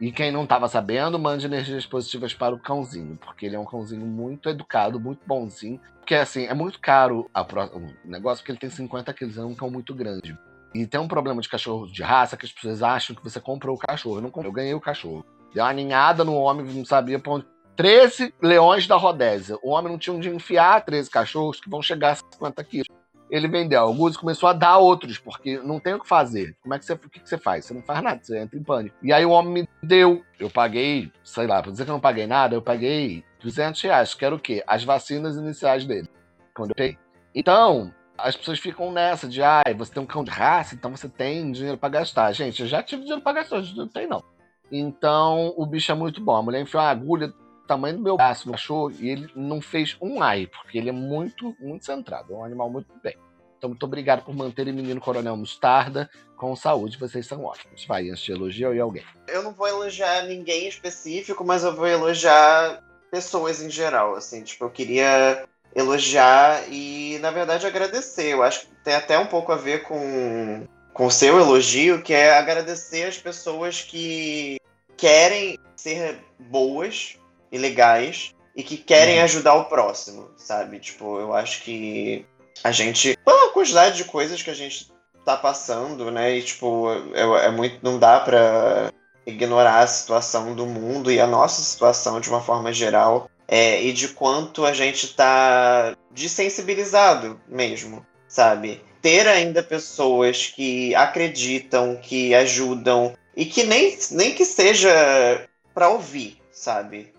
E 0.00 0.12
quem 0.12 0.30
não 0.30 0.44
estava 0.44 0.68
sabendo, 0.68 1.18
mande 1.18 1.46
energias 1.46 1.84
positivas 1.84 2.32
para 2.32 2.54
o 2.54 2.58
cãozinho, 2.60 3.16
porque 3.16 3.46
ele 3.46 3.56
é 3.56 3.58
um 3.58 3.64
cãozinho 3.64 4.06
muito 4.06 4.48
educado, 4.48 5.00
muito 5.00 5.20
bonzinho. 5.26 5.80
Porque, 5.98 6.14
assim, 6.14 6.44
é 6.46 6.54
muito 6.54 6.78
caro 6.78 7.28
o 7.34 8.08
negócio, 8.08 8.42
porque 8.42 8.52
ele 8.52 8.60
tem 8.60 8.70
50 8.70 9.12
quilos, 9.12 9.36
é 9.36 9.44
um 9.44 9.56
cão 9.56 9.68
muito 9.68 9.92
grande. 9.92 10.38
E 10.72 10.86
tem 10.86 11.00
um 11.00 11.08
problema 11.08 11.40
de 11.40 11.48
cachorro 11.48 11.86
de 11.86 12.02
raça 12.02 12.36
que 12.36 12.46
as 12.46 12.52
pessoas 12.52 12.82
acham 12.82 13.16
que 13.16 13.24
você 13.24 13.40
comprou 13.40 13.74
o 13.74 13.78
cachorro. 13.78 14.18
Eu 14.18 14.22
não 14.22 14.30
comprei, 14.30 14.48
eu 14.48 14.54
ganhei 14.54 14.74
o 14.74 14.80
cachorro. 14.80 15.26
Deu 15.52 15.64
uma 15.64 15.72
ninhada 15.72 16.22
no 16.24 16.34
homem, 16.34 16.64
não 16.64 16.84
sabia 16.84 17.18
pra 17.18 17.32
onde 17.32 17.46
13 17.78 18.34
leões 18.42 18.88
da 18.88 18.96
Rodésia. 18.96 19.56
O 19.62 19.70
homem 19.70 19.92
não 19.92 19.98
tinha 20.00 20.14
onde 20.14 20.28
enfiar 20.28 20.84
13 20.84 21.08
cachorros 21.08 21.60
que 21.60 21.70
vão 21.70 21.80
chegar 21.80 22.10
a 22.10 22.16
50 22.16 22.64
quilos. 22.64 22.88
Ele 23.30 23.46
vendeu 23.46 23.80
alguns 23.80 24.16
e 24.16 24.18
começou 24.18 24.48
a 24.48 24.52
dar 24.52 24.78
outros, 24.78 25.16
porque 25.16 25.58
não 25.58 25.78
tem 25.78 25.94
o 25.94 26.00
que 26.00 26.08
fazer. 26.08 26.56
Como 26.60 26.74
é 26.74 26.78
que 26.78 26.84
você, 26.84 26.94
o 26.94 26.98
que, 26.98 27.20
você 27.22 27.38
faz? 27.38 27.66
Você 27.66 27.74
não 27.74 27.82
faz 27.82 28.02
nada, 28.02 28.18
você 28.20 28.36
entra 28.36 28.58
em 28.58 28.64
pânico. 28.64 28.96
E 29.00 29.12
aí 29.12 29.24
o 29.24 29.30
homem 29.30 29.52
me 29.52 29.68
deu. 29.80 30.24
Eu 30.40 30.50
paguei, 30.50 31.12
sei 31.22 31.46
lá, 31.46 31.62
pra 31.62 31.70
dizer 31.70 31.84
que 31.84 31.90
eu 31.90 31.94
não 31.94 32.00
paguei 32.00 32.26
nada, 32.26 32.56
eu 32.56 32.62
paguei 32.62 33.22
200 33.40 33.80
reais, 33.80 34.12
que 34.12 34.24
era 34.24 34.34
o 34.34 34.40
quê? 34.40 34.64
As 34.66 34.82
vacinas 34.82 35.36
iniciais 35.36 35.84
dele. 35.84 36.08
Quando 36.54 36.70
eu 36.70 36.74
peguei. 36.74 36.98
Então, 37.32 37.94
as 38.16 38.34
pessoas 38.34 38.58
ficam 38.58 38.90
nessa 38.90 39.28
de, 39.28 39.40
ah, 39.40 39.62
você 39.76 39.92
tem 39.92 40.02
um 40.02 40.06
cão 40.06 40.24
de 40.24 40.32
raça, 40.32 40.74
então 40.74 40.90
você 40.90 41.08
tem 41.08 41.52
dinheiro 41.52 41.78
para 41.78 41.90
gastar. 41.90 42.32
Gente, 42.32 42.60
eu 42.60 42.66
já 42.66 42.82
tive 42.82 43.02
dinheiro 43.02 43.22
para 43.22 43.34
gastar, 43.34 43.62
não 43.76 43.86
tem 43.86 44.08
não. 44.08 44.24
Então, 44.72 45.54
o 45.56 45.64
bicho 45.64 45.92
é 45.92 45.94
muito 45.94 46.20
bom. 46.20 46.34
A 46.34 46.42
mulher 46.42 46.60
enfiou 46.60 46.82
uma 46.82 46.90
agulha, 46.90 47.32
tamanho 47.68 47.98
do 47.98 48.02
meu 48.02 48.16
braço 48.16 48.46
no 48.46 48.52
cachorro 48.52 48.90
e 48.98 49.08
ele 49.08 49.30
não 49.36 49.60
fez 49.60 49.96
um 50.00 50.22
ai, 50.22 50.46
porque 50.46 50.78
ele 50.78 50.88
é 50.88 50.92
muito, 50.92 51.54
muito 51.60 51.84
centrado. 51.84 52.32
É 52.32 52.36
um 52.36 52.44
animal 52.44 52.70
muito 52.70 52.92
bem. 53.02 53.16
Então, 53.56 53.70
muito 53.70 53.84
obrigado 53.84 54.24
por 54.24 54.34
manterem 54.34 54.72
o 54.72 54.76
menino 54.76 55.00
Coronel 55.00 55.36
Mostarda 55.36 56.08
com 56.36 56.54
saúde. 56.54 56.96
Vocês 56.96 57.26
são 57.26 57.44
ótimos. 57.44 57.84
Vai, 57.86 58.08
antes 58.08 58.22
de 58.22 58.32
elogiar 58.32 58.72
e 58.72 58.80
alguém. 58.80 59.04
Eu 59.26 59.42
não 59.42 59.52
vou 59.52 59.66
elogiar 59.66 60.22
ninguém 60.22 60.68
específico, 60.68 61.44
mas 61.44 61.64
eu 61.64 61.74
vou 61.74 61.86
elogiar 61.86 62.82
pessoas 63.10 63.60
em 63.60 63.68
geral. 63.68 64.14
Assim, 64.14 64.42
tipo, 64.42 64.64
eu 64.64 64.70
queria 64.70 65.44
elogiar 65.74 66.62
e, 66.70 67.18
na 67.20 67.32
verdade, 67.32 67.66
agradecer. 67.66 68.32
Eu 68.32 68.42
acho 68.42 68.60
que 68.60 68.74
tem 68.84 68.94
até 68.94 69.18
um 69.18 69.26
pouco 69.26 69.50
a 69.50 69.56
ver 69.56 69.82
com, 69.82 70.64
com 70.94 71.06
o 71.06 71.10
seu 71.10 71.38
elogio, 71.38 72.00
que 72.00 72.14
é 72.14 72.38
agradecer 72.38 73.04
as 73.04 73.18
pessoas 73.18 73.82
que 73.82 74.60
querem 74.96 75.58
ser 75.76 76.24
boas 76.38 77.18
e 77.50 77.58
legais 77.58 78.34
e 78.54 78.62
que 78.62 78.76
querem 78.76 79.18
uhum. 79.18 79.24
ajudar 79.24 79.54
o 79.54 79.64
próximo, 79.66 80.30
sabe? 80.36 80.80
Tipo, 80.80 81.20
eu 81.20 81.32
acho 81.32 81.62
que 81.62 82.26
a 82.64 82.72
gente. 82.72 83.16
Pela 83.24 83.50
quantidade 83.52 83.96
de 83.96 84.04
coisas 84.04 84.42
que 84.42 84.50
a 84.50 84.54
gente 84.54 84.90
tá 85.24 85.36
passando, 85.36 86.10
né? 86.10 86.36
E, 86.36 86.42
tipo, 86.42 86.88
é, 87.14 87.46
é 87.46 87.50
muito. 87.50 87.78
Não 87.82 87.98
dá 87.98 88.18
pra 88.18 88.92
ignorar 89.24 89.80
a 89.80 89.86
situação 89.86 90.54
do 90.54 90.66
mundo 90.66 91.12
e 91.12 91.20
a 91.20 91.26
nossa 91.26 91.62
situação 91.62 92.20
de 92.20 92.28
uma 92.28 92.40
forma 92.40 92.72
geral. 92.72 93.30
É, 93.46 93.82
e 93.82 93.92
de 93.92 94.08
quanto 94.08 94.66
a 94.66 94.74
gente 94.74 95.14
tá 95.14 95.96
desensibilizado 96.10 97.40
mesmo, 97.48 98.04
sabe? 98.28 98.82
Ter 99.00 99.26
ainda 99.26 99.62
pessoas 99.62 100.48
que 100.48 100.94
acreditam, 100.94 101.96
que 101.96 102.34
ajudam 102.34 103.14
e 103.34 103.46
que 103.46 103.64
nem, 103.64 103.96
nem 104.10 104.34
que 104.34 104.44
seja 104.44 105.48
para 105.72 105.88
ouvir, 105.88 106.38
sabe? 106.52 107.14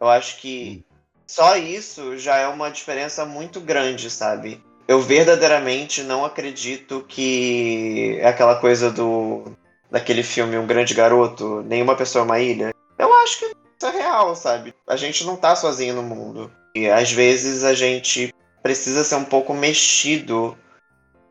Eu 0.00 0.08
acho 0.08 0.38
que 0.38 0.84
só 1.26 1.56
isso 1.56 2.16
já 2.16 2.36
é 2.38 2.48
uma 2.48 2.70
diferença 2.70 3.24
muito 3.24 3.60
grande, 3.60 4.10
sabe? 4.10 4.62
Eu 4.88 5.00
verdadeiramente 5.00 6.02
não 6.02 6.24
acredito 6.24 7.04
que 7.06 8.18
é 8.20 8.28
aquela 8.28 8.56
coisa 8.56 8.90
do 8.90 9.52
daquele 9.90 10.22
filme 10.22 10.56
Um 10.56 10.66
Grande 10.66 10.94
Garoto, 10.94 11.62
Nenhuma 11.62 11.96
Pessoa 11.96 12.22
é 12.22 12.24
uma 12.24 12.40
Ilha. 12.40 12.74
Eu 12.98 13.12
acho 13.22 13.38
que 13.38 13.44
isso 13.44 13.86
é 13.86 13.90
real, 13.90 14.34
sabe? 14.34 14.74
A 14.88 14.96
gente 14.96 15.24
não 15.24 15.36
tá 15.36 15.54
sozinho 15.54 15.94
no 15.94 16.02
mundo. 16.02 16.50
E 16.74 16.88
às 16.88 17.12
vezes 17.12 17.64
a 17.64 17.74
gente 17.74 18.34
precisa 18.62 19.04
ser 19.04 19.16
um 19.16 19.24
pouco 19.24 19.52
mexido 19.54 20.56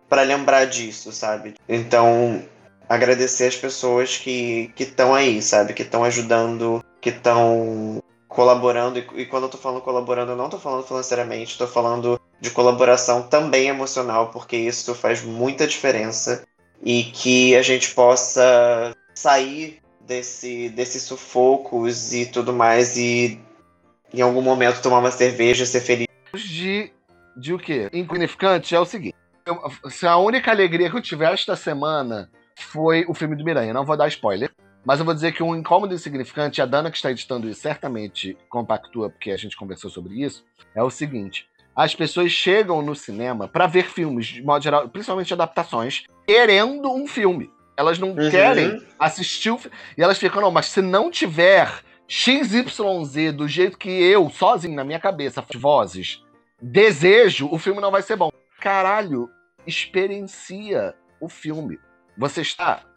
para 0.07 0.23
lembrar 0.23 0.65
disso, 0.65 1.11
sabe? 1.11 1.55
Então, 1.67 2.43
agradecer 2.87 3.47
as 3.47 3.55
pessoas 3.55 4.17
que 4.17 4.73
estão 4.77 5.13
aí, 5.13 5.41
sabe? 5.41 5.73
Que 5.73 5.83
estão 5.83 6.03
ajudando, 6.03 6.83
que 6.99 7.09
estão 7.09 8.01
colaborando, 8.29 8.99
e, 8.99 9.25
quando 9.25 9.43
eu 9.43 9.49
tô 9.49 9.57
falando 9.57 9.81
colaborando, 9.81 10.31
eu 10.31 10.35
não 10.37 10.49
tô 10.49 10.59
falando 10.59 10.85
financeiramente, 10.85 11.57
tô 11.57 11.67
falando 11.67 12.21
de 12.39 12.51
colaboração 12.51 13.23
também 13.23 13.67
emocional, 13.67 14.29
porque 14.29 14.55
isso 14.55 14.93
faz 14.93 15.23
muita 15.23 15.67
diferença 15.67 16.47
e 16.81 17.03
que 17.03 17.55
a 17.55 17.61
gente 17.63 17.93
possa 17.93 18.95
sair 19.15 19.81
desse, 19.99 20.69
desses 20.69 21.03
sufocos 21.03 22.13
e 22.13 22.27
tudo 22.27 22.53
mais 22.53 22.95
e 22.95 23.41
em 24.13 24.21
algum 24.21 24.41
momento 24.41 24.81
tomar 24.81 24.99
uma 24.99 25.11
cerveja, 25.11 25.65
ser 25.65 25.81
feliz. 25.81 26.07
De, 26.33 26.93
de 27.35 27.53
o 27.53 27.57
quê? 27.57 27.89
Insignificante 27.91 28.75
é 28.75 28.79
o 28.79 28.85
seguinte: 28.85 29.15
eu, 29.45 29.89
se 29.89 30.05
a 30.05 30.17
única 30.17 30.51
alegria 30.51 30.89
que 30.89 30.95
eu 30.95 31.01
tiver 31.01 31.33
esta 31.33 31.55
semana 31.55 32.29
foi 32.55 33.05
o 33.07 33.13
filme 33.13 33.35
do 33.35 33.43
Miranha. 33.43 33.73
Não 33.73 33.85
vou 33.85 33.97
dar 33.97 34.07
spoiler, 34.07 34.51
mas 34.89 34.97
eu 34.97 35.05
vou 35.05 35.13
dizer 35.13 35.33
que 35.33 35.43
um 35.43 35.55
incômodo 35.55 35.93
insignificante, 35.93 36.63
a 36.63 36.65
Dana 36.65 36.89
que 36.89 36.97
está 36.97 37.11
editando 37.11 37.47
isso 37.47 37.61
certamente 37.61 38.35
compactua, 38.49 39.07
porque 39.07 39.29
a 39.29 39.37
gente 39.37 39.55
conversou 39.55 39.87
sobre 39.87 40.15
isso, 40.15 40.43
é 40.73 40.81
o 40.81 40.89
seguinte. 40.89 41.47
As 41.75 41.93
pessoas 41.93 42.31
chegam 42.31 42.81
no 42.81 42.95
cinema 42.95 43.47
para 43.47 43.67
ver 43.67 43.85
filmes, 43.85 44.25
de 44.25 44.41
modo 44.41 44.63
geral, 44.63 44.89
principalmente 44.89 45.31
adaptações, 45.31 46.05
querendo 46.25 46.91
um 46.91 47.05
filme. 47.05 47.51
Elas 47.77 47.99
não 47.99 48.13
uhum. 48.13 48.31
querem 48.31 48.83
assistir 48.97 49.51
o 49.51 49.59
filme. 49.59 49.77
E 49.95 50.01
elas 50.01 50.17
ficam, 50.17 50.41
não, 50.41 50.49
mas 50.49 50.65
se 50.65 50.81
não 50.81 51.11
tiver 51.11 51.71
XYZ 52.07 53.31
do 53.31 53.47
jeito 53.47 53.77
que 53.77 53.91
eu, 53.91 54.27
sozinho, 54.31 54.73
na 54.73 54.83
minha 54.83 54.99
cabeça, 54.99 55.45
vozes, 55.55 56.23
desejo, 56.59 57.47
o 57.51 57.59
filme 57.59 57.79
não 57.79 57.91
vai 57.91 58.01
ser 58.01 58.15
bom. 58.15 58.31
Caralho, 58.59 59.29
experiencia 59.67 60.95
o 61.21 61.29
filme. 61.29 61.77
Você 62.17 62.41
está 62.41 62.88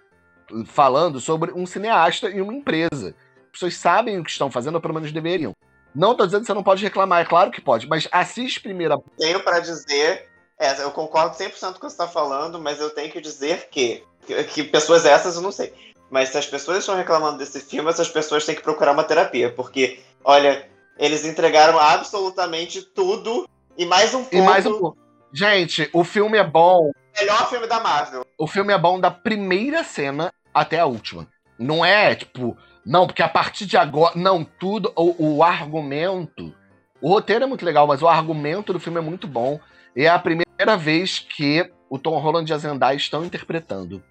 falando 0.67 1.21
sobre 1.21 1.53
um 1.53 1.67
cineasta 1.67 2.29
e 2.29 2.41
uma 2.41 2.55
empresa. 2.55 3.15
As 3.47 3.53
pessoas 3.53 3.77
sabem 3.77 4.19
o 4.19 4.25
que 4.25 4.31
estão 4.31 4.51
fazendo, 4.51 4.77
ou 4.77 4.81
pelo 4.81 4.95
menos 4.95 5.13
deveriam. 5.13 5.55
Não 5.95 6.15
tô 6.15 6.25
dizendo 6.25 6.41
que 6.41 6.47
você 6.47 6.55
não 6.55 6.63
pode 6.63 6.83
reclamar, 6.83 7.21
é 7.21 7.25
claro 7.25 7.51
que 7.51 7.61
pode, 7.61 7.87
mas 7.87 8.09
assiste 8.11 8.61
primeiro. 8.61 8.95
A... 8.95 8.99
Tenho 9.19 9.41
para 9.41 9.61
dizer, 9.61 10.29
é, 10.59 10.83
eu 10.83 10.91
concordo 10.91 11.37
100% 11.37 11.61
com 11.61 11.69
o 11.69 11.75
que 11.75 11.81
você 11.81 11.87
está 11.87 12.09
falando, 12.09 12.59
mas 12.59 12.81
eu 12.81 12.91
tenho 12.91 13.13
que 13.13 13.21
dizer 13.21 13.69
que, 13.71 14.03
que, 14.27 14.45
que 14.45 14.65
pessoas 14.65 15.05
essas 15.05 15.37
eu 15.37 15.43
não 15.43 15.53
sei. 15.53 15.73
Mas 16.11 16.31
se 16.31 16.39
as 16.39 16.47
pessoas 16.47 16.79
estão 16.79 16.95
reclamando 16.95 17.39
desse 17.39 17.61
filme, 17.61 17.89
essas 17.91 18.09
pessoas 18.09 18.45
têm 18.45 18.55
que 18.55 18.63
procurar 18.63 18.93
uma 18.93 19.05
terapia, 19.05 19.53
porque, 19.53 20.01
olha, 20.25 20.69
eles 20.99 21.25
entregaram 21.25 21.79
absolutamente 21.79 22.83
tudo 22.83 23.49
e 23.77 23.85
mais 23.85 24.15
um 24.15 24.21
pouco. 24.21 24.37
E 24.37 24.41
mais 24.43 24.67
um 24.67 24.79
pouco. 24.79 24.99
Gente, 25.33 25.89
o 25.93 26.05
filme 26.05 26.37
é 26.37 26.45
bom. 26.45 26.91
Melhor 27.19 27.49
filme 27.49 27.67
da 27.67 27.81
Marvel. 27.81 28.25
O 28.39 28.47
filme 28.47 28.73
é 28.73 28.79
bom 28.79 29.01
da 29.01 29.11
primeira 29.11 29.83
cena 29.83 30.33
até 30.53 30.81
a 30.81 30.87
última. 30.87 31.27
Não 31.59 31.85
é, 31.85 32.15
tipo, 32.15 32.57
não, 32.85 33.07
porque 33.07 33.23
a 33.23 33.29
partir 33.29 33.67
de 33.67 33.77
agora. 33.77 34.13
Não, 34.17 34.45
tudo. 34.45 34.93
O, 34.97 35.37
o 35.37 35.43
argumento. 35.43 36.55
O 37.01 37.09
roteiro 37.09 37.45
é 37.45 37.47
muito 37.47 37.65
legal, 37.65 37.87
mas 37.87 38.03
o 38.03 38.09
argumento 38.09 38.73
do 38.73 38.81
filme 38.81 38.99
é 38.99 39.03
muito 39.03 39.27
bom. 39.27 39.59
E 39.95 40.05
é 40.05 40.09
a 40.09 40.19
primeira 40.19 40.77
vez 40.77 41.19
que 41.19 41.71
o 41.89 41.99
Tom 41.99 42.19
Holland 42.19 42.51
e 42.51 42.55
a 42.55 42.59
Zendaya 42.59 42.97
estão 42.97 43.25
interpretando 43.25 44.03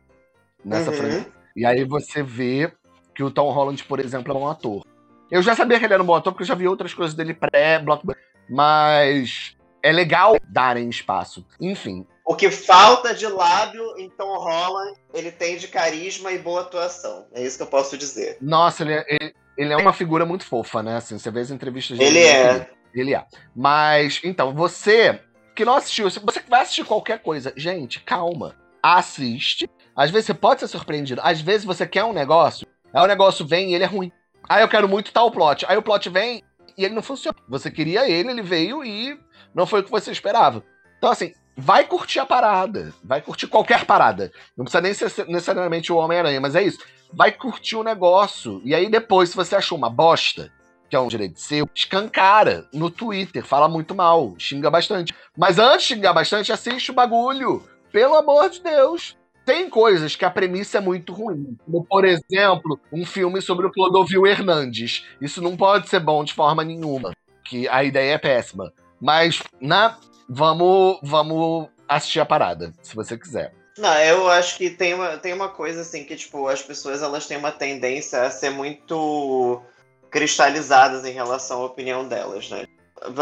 nessa 0.63 0.91
uhum. 0.91 0.97
franquia. 0.97 1.31
E 1.55 1.65
aí 1.65 1.83
você 1.83 2.21
vê 2.21 2.71
que 3.15 3.23
o 3.23 3.31
Tom 3.31 3.49
Holland, 3.51 3.83
por 3.83 3.99
exemplo, 3.99 4.33
é 4.33 4.37
um 4.37 4.47
ator. 4.47 4.85
Eu 5.29 5.41
já 5.41 5.55
sabia 5.55 5.79
que 5.79 5.85
ele 5.85 5.93
era 5.93 6.03
um 6.03 6.05
bom 6.05 6.15
ator, 6.15 6.33
porque 6.33 6.43
eu 6.43 6.47
já 6.47 6.55
vi 6.55 6.67
outras 6.67 6.93
coisas 6.93 7.15
dele 7.15 7.33
pré-blockbuster. 7.33 8.23
Mas 8.49 9.55
é 9.81 9.91
legal 9.91 10.35
darem 10.47 10.89
espaço. 10.89 11.45
Enfim, 11.59 12.05
o 12.25 12.35
que 12.35 12.49
falta 12.51 13.13
de 13.13 13.27
lábio 13.27 13.83
em 13.97 14.09
Tom 14.09 14.37
Holland, 14.37 14.97
ele 15.13 15.31
tem 15.31 15.57
de 15.57 15.67
carisma 15.67 16.31
e 16.31 16.37
boa 16.37 16.61
atuação. 16.61 17.27
É 17.33 17.43
isso 17.43 17.57
que 17.57 17.63
eu 17.63 17.67
posso 17.67 17.97
dizer. 17.97 18.37
Nossa, 18.41 18.83
ele 18.83 18.93
é, 18.93 19.05
ele, 19.09 19.33
ele 19.57 19.73
é 19.73 19.77
uma 19.77 19.93
figura 19.93 20.25
muito 20.25 20.45
fofa, 20.45 20.83
né? 20.83 20.97
Assim, 20.97 21.17
você 21.17 21.31
vê 21.31 21.39
as 21.41 21.51
entrevistas 21.51 21.97
dele. 21.97 22.19
Ele 22.19 22.27
é. 22.27 22.69
Ele 22.93 23.15
é. 23.15 23.25
Mas, 23.55 24.21
então, 24.23 24.53
você 24.53 25.19
que 25.55 25.65
não 25.65 25.75
assistiu, 25.75 26.09
você 26.09 26.39
que 26.39 26.49
vai 26.49 26.61
assistir 26.61 26.85
qualquer 26.85 27.19
coisa, 27.19 27.53
gente, 27.55 27.99
calma. 28.01 28.55
Assiste. 28.81 29.69
Às 29.95 30.09
vezes 30.09 30.27
você 30.27 30.33
pode 30.33 30.59
ser 30.59 30.67
surpreendido. 30.67 31.21
Às 31.23 31.41
vezes 31.41 31.65
você 31.65 31.85
quer 31.85 32.03
um 32.03 32.13
negócio, 32.13 32.65
aí 32.93 33.03
o 33.03 33.07
negócio 33.07 33.45
vem 33.45 33.71
e 33.71 33.75
ele 33.75 33.83
é 33.83 33.87
ruim. 33.87 34.11
Aí 34.49 34.63
eu 34.63 34.69
quero 34.69 34.89
muito 34.89 35.11
tal 35.11 35.31
plot. 35.31 35.65
Aí 35.67 35.77
o 35.77 35.83
plot 35.83 36.09
vem 36.09 36.43
e 36.77 36.85
ele 36.85 36.95
não 36.95 37.03
funciona. 37.03 37.37
Você 37.47 37.69
queria 37.69 38.09
ele, 38.09 38.31
ele 38.31 38.41
veio 38.41 38.83
e 38.83 39.19
não 39.53 39.67
foi 39.67 39.81
o 39.81 39.83
que 39.83 39.91
você 39.91 40.11
esperava. 40.11 40.63
Então, 40.97 41.11
assim, 41.11 41.33
vai 41.55 41.85
curtir 41.85 42.19
a 42.19 42.25
parada. 42.25 42.93
Vai 43.03 43.21
curtir 43.21 43.47
qualquer 43.47 43.85
parada. 43.85 44.31
Não 44.57 44.65
precisa 44.65 44.81
nem 44.81 44.93
ser 44.93 45.27
necessariamente 45.27 45.91
o 45.91 45.97
Homem-Aranha, 45.97 46.41
mas 46.41 46.55
é 46.55 46.63
isso. 46.63 46.79
Vai 47.13 47.31
curtir 47.31 47.75
o 47.75 47.83
negócio. 47.83 48.61
E 48.63 48.73
aí 48.73 48.89
depois, 48.89 49.29
se 49.29 49.35
você 49.35 49.55
achou 49.55 49.77
uma 49.77 49.89
bosta, 49.89 50.51
que 50.89 50.95
é 50.95 50.99
um 50.99 51.07
direito 51.07 51.39
seu, 51.39 51.69
escancara 51.73 52.67
no 52.73 52.89
Twitter, 52.89 53.45
fala 53.45 53.67
muito 53.67 53.95
mal, 53.95 54.35
xinga 54.37 54.69
bastante. 54.69 55.13
Mas 55.37 55.57
antes 55.57 55.87
de 55.87 55.95
xingar 55.95 56.13
bastante, 56.13 56.51
assiste 56.51 56.91
o 56.91 56.93
bagulho. 56.93 57.63
Pelo 57.91 58.15
amor 58.15 58.49
de 58.49 58.61
Deus. 58.61 59.17
Tem 59.45 59.69
coisas 59.69 60.15
que 60.15 60.23
a 60.23 60.29
premissa 60.29 60.77
é 60.77 60.81
muito 60.81 61.13
ruim. 61.13 61.57
Como, 61.65 61.83
por 61.83 62.05
exemplo, 62.05 62.79
um 62.91 63.05
filme 63.05 63.41
sobre 63.41 63.65
o 63.65 63.71
Clodovil 63.71 64.27
Hernandes. 64.27 65.05
Isso 65.19 65.41
não 65.41 65.57
pode 65.57 65.89
ser 65.89 65.99
bom 65.99 66.23
de 66.23 66.33
forma 66.33 66.63
nenhuma. 66.63 67.11
Que 67.43 67.67
a 67.67 67.83
ideia 67.83 68.13
é 68.13 68.17
péssima. 68.17 68.71
Mas 68.99 69.41
na 69.59 69.97
vamos, 70.31 70.97
vamos 71.03 71.67
assistir 71.87 72.21
a 72.21 72.25
parada, 72.25 72.73
se 72.81 72.95
você 72.95 73.17
quiser. 73.17 73.53
Não, 73.77 73.93
eu 73.99 74.29
acho 74.29 74.57
que 74.57 74.69
tem 74.69 74.93
uma, 74.93 75.17
tem 75.17 75.33
uma 75.33 75.49
coisa 75.49 75.81
assim 75.81 76.05
que, 76.05 76.15
tipo, 76.15 76.47
as 76.47 76.61
pessoas 76.61 77.01
elas 77.01 77.25
têm 77.25 77.37
uma 77.37 77.51
tendência 77.51 78.21
a 78.21 78.31
ser 78.31 78.49
muito 78.49 79.61
cristalizadas 80.09 81.05
em 81.05 81.11
relação 81.11 81.61
à 81.61 81.65
opinião 81.65 82.07
delas, 82.07 82.49
né? 82.49 82.65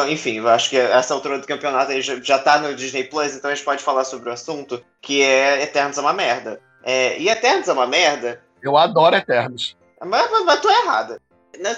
Enfim, 0.10 0.38
eu 0.38 0.48
acho 0.50 0.70
que 0.70 0.78
essa 0.78 1.14
altura 1.14 1.40
do 1.40 1.48
campeonato 1.48 2.00
já, 2.02 2.20
já 2.20 2.38
tá 2.38 2.60
no 2.60 2.76
Disney 2.76 3.06
Plus, 3.06 3.36
então 3.36 3.50
a 3.50 3.56
gente 3.56 3.64
pode 3.64 3.82
falar 3.82 4.04
sobre 4.04 4.30
o 4.30 4.34
assunto, 4.34 4.84
que 5.02 5.24
é 5.24 5.64
Eternos 5.64 5.98
é 5.98 6.02
uma 6.02 6.14
merda. 6.14 6.60
É, 6.84 7.18
e 7.18 7.30
Eternos 7.30 7.68
é 7.68 7.74
uma 7.74 7.88
merda. 7.88 8.42
Eu 8.62 8.76
adoro 8.76 9.16
Eternos. 9.16 9.78
Mas, 10.02 10.30
mas, 10.32 10.46
mas 10.46 10.66
errada. 10.66 11.22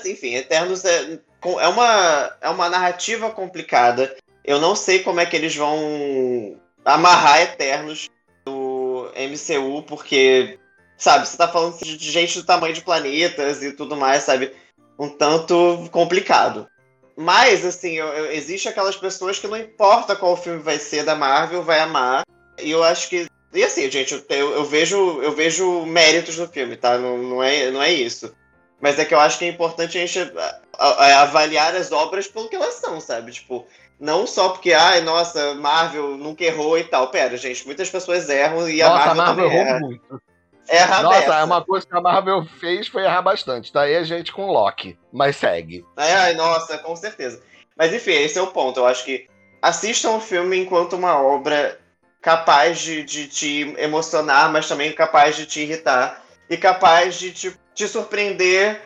Enfim, 0.05 0.33
Eternos 0.35 0.83
é, 0.83 1.19
é, 1.59 1.67
uma, 1.67 2.31
é 2.41 2.49
uma 2.49 2.69
narrativa 2.69 3.29
complicada 3.29 4.15
eu 4.43 4.59
não 4.59 4.75
sei 4.75 4.99
como 4.99 5.19
é 5.19 5.25
que 5.25 5.35
eles 5.35 5.55
vão 5.55 6.57
amarrar 6.83 7.41
Eternos 7.41 8.09
do 8.45 9.11
MCU, 9.15 9.83
porque, 9.83 10.59
sabe, 10.97 11.27
você 11.27 11.37
tá 11.37 11.47
falando 11.47 11.77
de 11.79 12.11
gente 12.11 12.39
do 12.39 12.45
tamanho 12.45 12.73
de 12.73 12.81
planetas 12.81 13.61
e 13.61 13.71
tudo 13.71 13.95
mais, 13.95 14.23
sabe? 14.23 14.51
Um 14.97 15.09
tanto 15.09 15.87
complicado. 15.91 16.67
Mas, 17.15 17.65
assim, 17.65 17.93
eu, 17.93 18.07
eu, 18.07 18.31
existe 18.31 18.67
aquelas 18.67 18.95
pessoas 18.95 19.37
que 19.37 19.47
não 19.47 19.57
importa 19.57 20.15
qual 20.15 20.35
filme 20.35 20.59
vai 20.59 20.79
ser 20.79 21.03
da 21.03 21.15
Marvel, 21.15 21.63
vai 21.63 21.79
amar. 21.79 22.23
E 22.59 22.71
eu 22.71 22.83
acho 22.83 23.09
que. 23.09 23.27
E 23.53 23.63
assim, 23.63 23.91
gente, 23.91 24.25
eu, 24.29 24.51
eu 24.53 24.65
vejo, 24.65 25.21
eu 25.21 25.33
vejo 25.33 25.85
méritos 25.85 26.37
no 26.37 26.47
filme, 26.47 26.77
tá? 26.77 26.97
Não, 26.97 27.17
não, 27.17 27.43
é, 27.43 27.69
não 27.69 27.83
é 27.83 27.91
isso. 27.91 28.33
Mas 28.79 28.97
é 28.97 29.05
que 29.05 29.13
eu 29.13 29.19
acho 29.19 29.37
que 29.37 29.45
é 29.45 29.49
importante 29.49 29.97
a 29.97 30.05
gente 30.05 30.33
avaliar 30.79 31.75
as 31.75 31.91
obras 31.91 32.27
pelo 32.27 32.49
que 32.49 32.55
elas 32.55 32.75
são, 32.75 32.99
sabe? 32.99 33.31
Tipo, 33.31 33.67
não 34.01 34.25
só 34.25 34.49
porque, 34.49 34.73
ai, 34.73 35.01
nossa, 35.01 35.53
Marvel 35.53 36.17
nunca 36.17 36.43
errou 36.43 36.75
e 36.75 36.83
tal. 36.83 37.09
Pera, 37.09 37.37
gente, 37.37 37.65
muitas 37.67 37.87
pessoas 37.87 38.27
erram 38.27 38.67
e 38.67 38.81
nossa, 38.81 39.11
a 39.11 39.13
Marvel, 39.13 39.21
a 39.21 39.25
Marvel 39.25 39.45
também 39.45 39.59
erra. 39.59 39.79
Muito. 39.79 40.21
Erra 40.67 41.03
Nossa, 41.03 41.19
dessa. 41.19 41.35
é 41.35 41.43
uma 41.43 41.63
coisa 41.63 41.85
que 41.85 41.95
a 41.95 42.01
Marvel 42.01 42.45
fez 42.59 42.87
foi 42.87 43.03
errar 43.03 43.21
bastante. 43.21 43.73
Daí 43.73 43.95
a 43.95 44.03
gente 44.03 44.31
com 44.31 44.47
Loki, 44.47 44.97
mas 45.11 45.35
segue. 45.35 45.85
Ai, 45.97 46.33
nossa, 46.33 46.77
com 46.77 46.95
certeza. 46.95 47.41
Mas 47.77 47.93
enfim, 47.93 48.11
esse 48.11 48.39
é 48.39 48.41
o 48.41 48.47
ponto. 48.47 48.79
Eu 48.79 48.85
acho 48.85 49.03
que 49.03 49.27
assistam 49.61 50.11
o 50.11 50.21
filme 50.21 50.57
enquanto 50.57 50.93
uma 50.93 51.21
obra 51.21 51.77
capaz 52.21 52.79
de, 52.79 53.03
de 53.03 53.27
te 53.27 53.75
emocionar, 53.77 54.51
mas 54.51 54.67
também 54.67 54.93
capaz 54.93 55.35
de 55.35 55.45
te 55.45 55.61
irritar. 55.61 56.23
E 56.49 56.57
capaz 56.57 57.19
de 57.19 57.31
te, 57.31 57.55
te 57.73 57.87
surpreender 57.87 58.81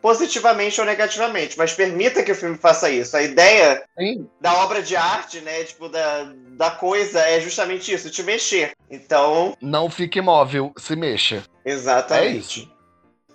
positivamente 0.00 0.80
ou 0.80 0.86
negativamente, 0.86 1.56
mas 1.58 1.72
permita 1.72 2.22
que 2.22 2.32
o 2.32 2.34
filme 2.34 2.56
faça 2.56 2.90
isso. 2.90 3.16
A 3.16 3.22
ideia 3.22 3.82
Sim. 3.98 4.28
da 4.40 4.54
obra 4.62 4.82
de 4.82 4.96
arte, 4.96 5.40
né, 5.40 5.64
tipo, 5.64 5.88
da, 5.88 6.32
da 6.56 6.70
coisa 6.70 7.20
é 7.20 7.40
justamente 7.40 7.92
isso, 7.92 8.10
te 8.10 8.22
mexer. 8.22 8.72
Então... 8.90 9.56
Não 9.60 9.90
fique 9.90 10.18
imóvel, 10.18 10.72
se 10.76 10.94
mexa. 10.94 11.44
Exatamente. 11.64 12.60
É 12.60 12.62
isso. 12.62 12.78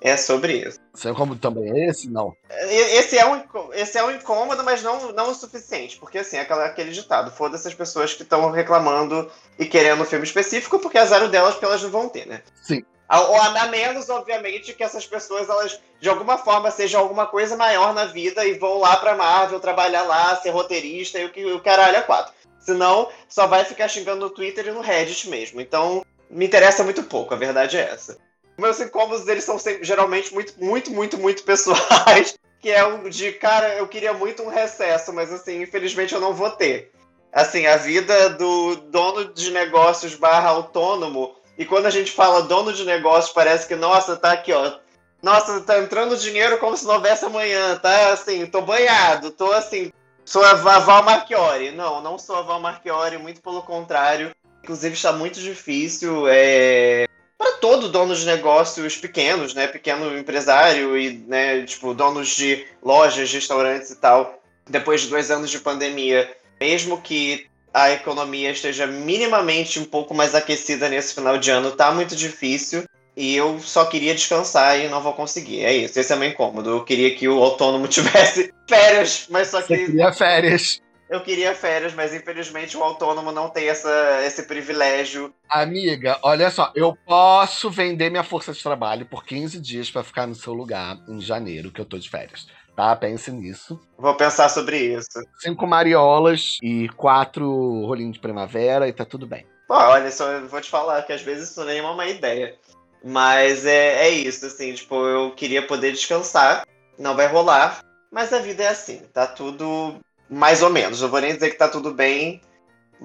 É 0.03 0.17
sobre 0.17 0.57
isso. 0.67 0.77
Você 0.93 1.09
é 1.09 1.13
como 1.13 1.37
também 1.37 1.71
é 1.71 1.89
esse? 1.89 2.09
Não. 2.09 2.35
Esse 2.49 3.17
é 3.17 3.25
um, 3.25 3.41
esse 3.71 3.97
é 3.97 4.03
um 4.03 4.11
incômodo, 4.11 4.61
mas 4.61 4.83
não, 4.83 5.13
não 5.13 5.31
o 5.31 5.33
suficiente. 5.33 5.97
Porque, 5.97 6.17
assim, 6.17 6.37
aquela, 6.37 6.65
aquele 6.65 6.91
ditado: 6.91 7.31
foda-se 7.31 7.69
as 7.69 7.73
pessoas 7.73 8.13
que 8.13 8.21
estão 8.21 8.51
reclamando 8.51 9.31
e 9.57 9.65
querendo 9.65 10.03
um 10.03 10.05
filme 10.05 10.25
específico, 10.25 10.77
porque 10.77 10.97
é 10.97 11.05
zero 11.05 11.29
delas, 11.29 11.53
porque 11.53 11.65
elas 11.65 11.81
não 11.81 11.89
vão 11.89 12.09
ter, 12.09 12.27
né? 12.27 12.41
Sim. 12.61 12.83
Ou 13.09 13.35
a 13.35 13.67
menos, 13.67 14.09
obviamente, 14.09 14.73
que 14.73 14.83
essas 14.83 15.05
pessoas, 15.05 15.49
elas, 15.49 15.79
de 15.99 16.09
alguma 16.09 16.37
forma, 16.37 16.71
sejam 16.71 17.01
alguma 17.01 17.27
coisa 17.27 17.55
maior 17.55 17.93
na 17.93 18.05
vida 18.05 18.45
e 18.45 18.53
vão 18.53 18.79
lá 18.79 18.95
pra 18.97 19.15
Marvel 19.15 19.59
trabalhar 19.59 20.03
lá, 20.03 20.35
ser 20.37 20.49
roteirista 20.49 21.19
e 21.19 21.25
o, 21.25 21.29
que, 21.29 21.45
o 21.45 21.59
caralho 21.59 21.97
é 21.97 22.01
quatro. 22.01 22.33
Senão, 22.59 23.09
só 23.27 23.45
vai 23.45 23.65
ficar 23.65 23.87
xingando 23.87 24.21
no 24.21 24.29
Twitter 24.29 24.67
e 24.67 24.71
no 24.71 24.81
Reddit 24.81 25.29
mesmo. 25.29 25.59
Então, 25.59 26.03
me 26.29 26.45
interessa 26.45 26.83
muito 26.83 27.03
pouco, 27.03 27.33
a 27.33 27.37
verdade 27.37 27.77
é 27.77 27.81
essa. 27.81 28.17
Meus 28.57 28.79
incômodos, 28.79 29.27
eles 29.27 29.43
são 29.43 29.59
sempre, 29.59 29.83
geralmente 29.83 30.33
muito, 30.33 30.53
muito, 30.63 30.91
muito, 30.91 31.17
muito 31.17 31.43
pessoais. 31.43 32.35
Que 32.63 32.71
é 32.71 32.85
um 32.85 33.09
de, 33.09 33.33
cara, 33.33 33.75
eu 33.75 33.85
queria 33.89 34.13
muito 34.13 34.41
um 34.41 34.47
recesso, 34.47 35.11
mas 35.11 35.33
assim, 35.33 35.61
infelizmente 35.61 36.13
eu 36.13 36.21
não 36.21 36.33
vou 36.33 36.49
ter. 36.49 36.93
Assim, 37.29 37.67
a 37.67 37.75
vida 37.75 38.29
do 38.29 38.77
dono 38.77 39.33
de 39.33 39.51
negócios 39.51 40.15
barra 40.15 40.47
autônomo 40.47 41.35
e 41.57 41.65
quando 41.65 41.85
a 41.85 41.89
gente 41.89 42.11
fala 42.11 42.43
dono 42.43 42.73
de 42.73 42.83
negócio, 42.83 43.33
parece 43.33 43.67
que, 43.67 43.75
nossa, 43.75 44.15
tá 44.15 44.31
aqui, 44.31 44.51
ó. 44.51 44.73
Nossa, 45.21 45.61
tá 45.61 45.79
entrando 45.79 46.17
dinheiro 46.17 46.57
como 46.57 46.75
se 46.75 46.85
não 46.85 46.95
houvesse 46.95 47.25
amanhã, 47.25 47.77
tá? 47.77 48.11
Assim, 48.11 48.45
tô 48.45 48.61
banhado, 48.61 49.31
tô 49.31 49.51
assim. 49.51 49.91
Sou 50.25 50.43
a 50.43 50.53
Val 50.53 51.03
Marchiori. 51.03 51.71
Não, 51.71 52.01
não 52.01 52.17
sou 52.17 52.35
a 52.35 52.41
Val 52.41 52.59
Marchiori, 52.59 53.17
muito 53.17 53.41
pelo 53.41 53.61
contrário. 53.61 54.31
Inclusive, 54.63 54.95
está 54.95 55.13
muito 55.13 55.39
difícil. 55.39 56.25
É... 56.27 57.07
para 57.37 57.53
todo 57.53 57.89
dono 57.89 58.15
de 58.15 58.25
negócios 58.25 58.97
pequenos, 58.97 59.53
né, 59.53 59.67
pequeno 59.67 60.17
empresário 60.17 60.97
e, 60.97 61.17
né, 61.27 61.63
tipo, 61.63 61.93
donos 61.93 62.29
de 62.29 62.65
lojas, 62.81 63.31
restaurantes 63.31 63.91
e 63.91 63.95
tal, 63.95 64.41
depois 64.69 65.01
de 65.01 65.07
dois 65.07 65.29
anos 65.29 65.49
de 65.49 65.59
pandemia, 65.59 66.35
mesmo 66.59 67.01
que 67.01 67.47
a 67.73 67.91
economia 67.91 68.51
esteja 68.51 68.85
minimamente 68.85 69.79
um 69.79 69.85
pouco 69.85 70.13
mais 70.13 70.35
aquecida 70.35 70.87
nesse 70.87 71.15
final 71.15 71.37
de 71.37 71.49
ano, 71.49 71.71
tá 71.71 71.91
muito 71.91 72.15
difícil. 72.15 72.83
E 73.15 73.35
eu 73.35 73.59
só 73.59 73.85
queria 73.85 74.15
descansar 74.15 74.79
e 74.79 74.87
não 74.87 75.01
vou 75.01 75.13
conseguir. 75.13 75.63
É 75.63 75.73
isso, 75.73 75.99
esse 75.99 76.11
é 76.11 76.15
meu 76.15 76.29
incômodo. 76.29 76.69
Eu 76.69 76.83
queria 76.83 77.15
que 77.15 77.27
o 77.27 77.43
autônomo 77.43 77.85
tivesse 77.89 78.51
férias, 78.67 79.27
mas 79.29 79.49
só 79.49 79.61
que. 79.61 79.75
Você 79.75 79.85
queria 79.85 80.11
férias. 80.11 80.81
Eu 81.09 81.21
queria 81.21 81.53
férias, 81.53 81.93
mas 81.93 82.11
infelizmente 82.11 82.75
o 82.75 82.81
autônomo 82.81 83.31
não 83.31 83.47
tem 83.47 83.67
essa, 83.67 84.21
esse 84.25 84.43
privilégio. 84.43 85.31
Amiga, 85.47 86.17
olha 86.23 86.49
só, 86.49 86.71
eu 86.73 86.97
posso 87.05 87.69
vender 87.69 88.09
minha 88.09 88.23
força 88.23 88.51
de 88.51 88.63
trabalho 88.63 89.05
por 89.05 89.23
15 89.23 89.59
dias 89.59 89.91
para 89.91 90.03
ficar 90.03 90.25
no 90.25 90.33
seu 90.33 90.53
lugar 90.53 90.97
em 91.07 91.21
janeiro, 91.21 91.71
que 91.71 91.79
eu 91.79 91.85
tô 91.85 91.99
de 91.99 92.09
férias. 92.09 92.47
Tá? 92.75 92.95
Pense 92.95 93.31
nisso. 93.31 93.79
Vou 93.97 94.15
pensar 94.15 94.49
sobre 94.49 94.77
isso. 94.77 95.21
Cinco 95.39 95.67
mariolas 95.67 96.57
e 96.61 96.89
quatro 96.89 97.85
rolinhos 97.85 98.13
de 98.13 98.19
primavera 98.19 98.87
e 98.87 98.93
tá 98.93 99.05
tudo 99.05 99.27
bem. 99.27 99.45
Pô, 99.67 99.75
olha, 99.75 100.11
só 100.11 100.41
vou 100.41 100.61
te 100.61 100.69
falar 100.69 101.01
que 101.03 101.13
às 101.13 101.21
vezes 101.21 101.49
isso 101.49 101.63
nem 101.63 101.79
é 101.79 101.81
uma 101.81 101.93
má 101.93 102.07
ideia. 102.07 102.55
Mas 103.03 103.65
é, 103.65 104.07
é 104.07 104.09
isso, 104.09 104.45
assim, 104.45 104.73
tipo, 104.73 104.95
eu 105.05 105.31
queria 105.31 105.65
poder 105.65 105.91
descansar. 105.91 106.65
Não 106.97 107.15
vai 107.15 107.27
rolar. 107.27 107.83
Mas 108.11 108.31
a 108.31 108.39
vida 108.39 108.63
é 108.63 108.67
assim, 108.67 109.01
tá 109.11 109.27
tudo 109.27 109.95
mais 110.29 110.61
ou 110.61 110.69
menos. 110.69 111.01
Eu 111.01 111.09
vou 111.09 111.19
nem 111.19 111.33
dizer 111.33 111.49
que 111.49 111.57
tá 111.57 111.67
tudo 111.67 111.91
bem, 111.91 112.41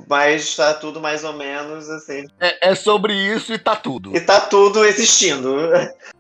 mas 0.07 0.55
tá 0.55 0.75
tudo 0.75 1.01
mais 1.01 1.25
ou 1.25 1.33
menos 1.33 1.89
assim. 1.89 2.27
É, 2.39 2.71
é 2.71 2.75
sobre 2.75 3.15
isso 3.15 3.53
e 3.53 3.59
tá 3.59 3.75
tudo. 3.75 4.15
E 4.15 4.21
tá 4.21 4.41
tudo 4.41 4.85
existindo. 4.85 5.57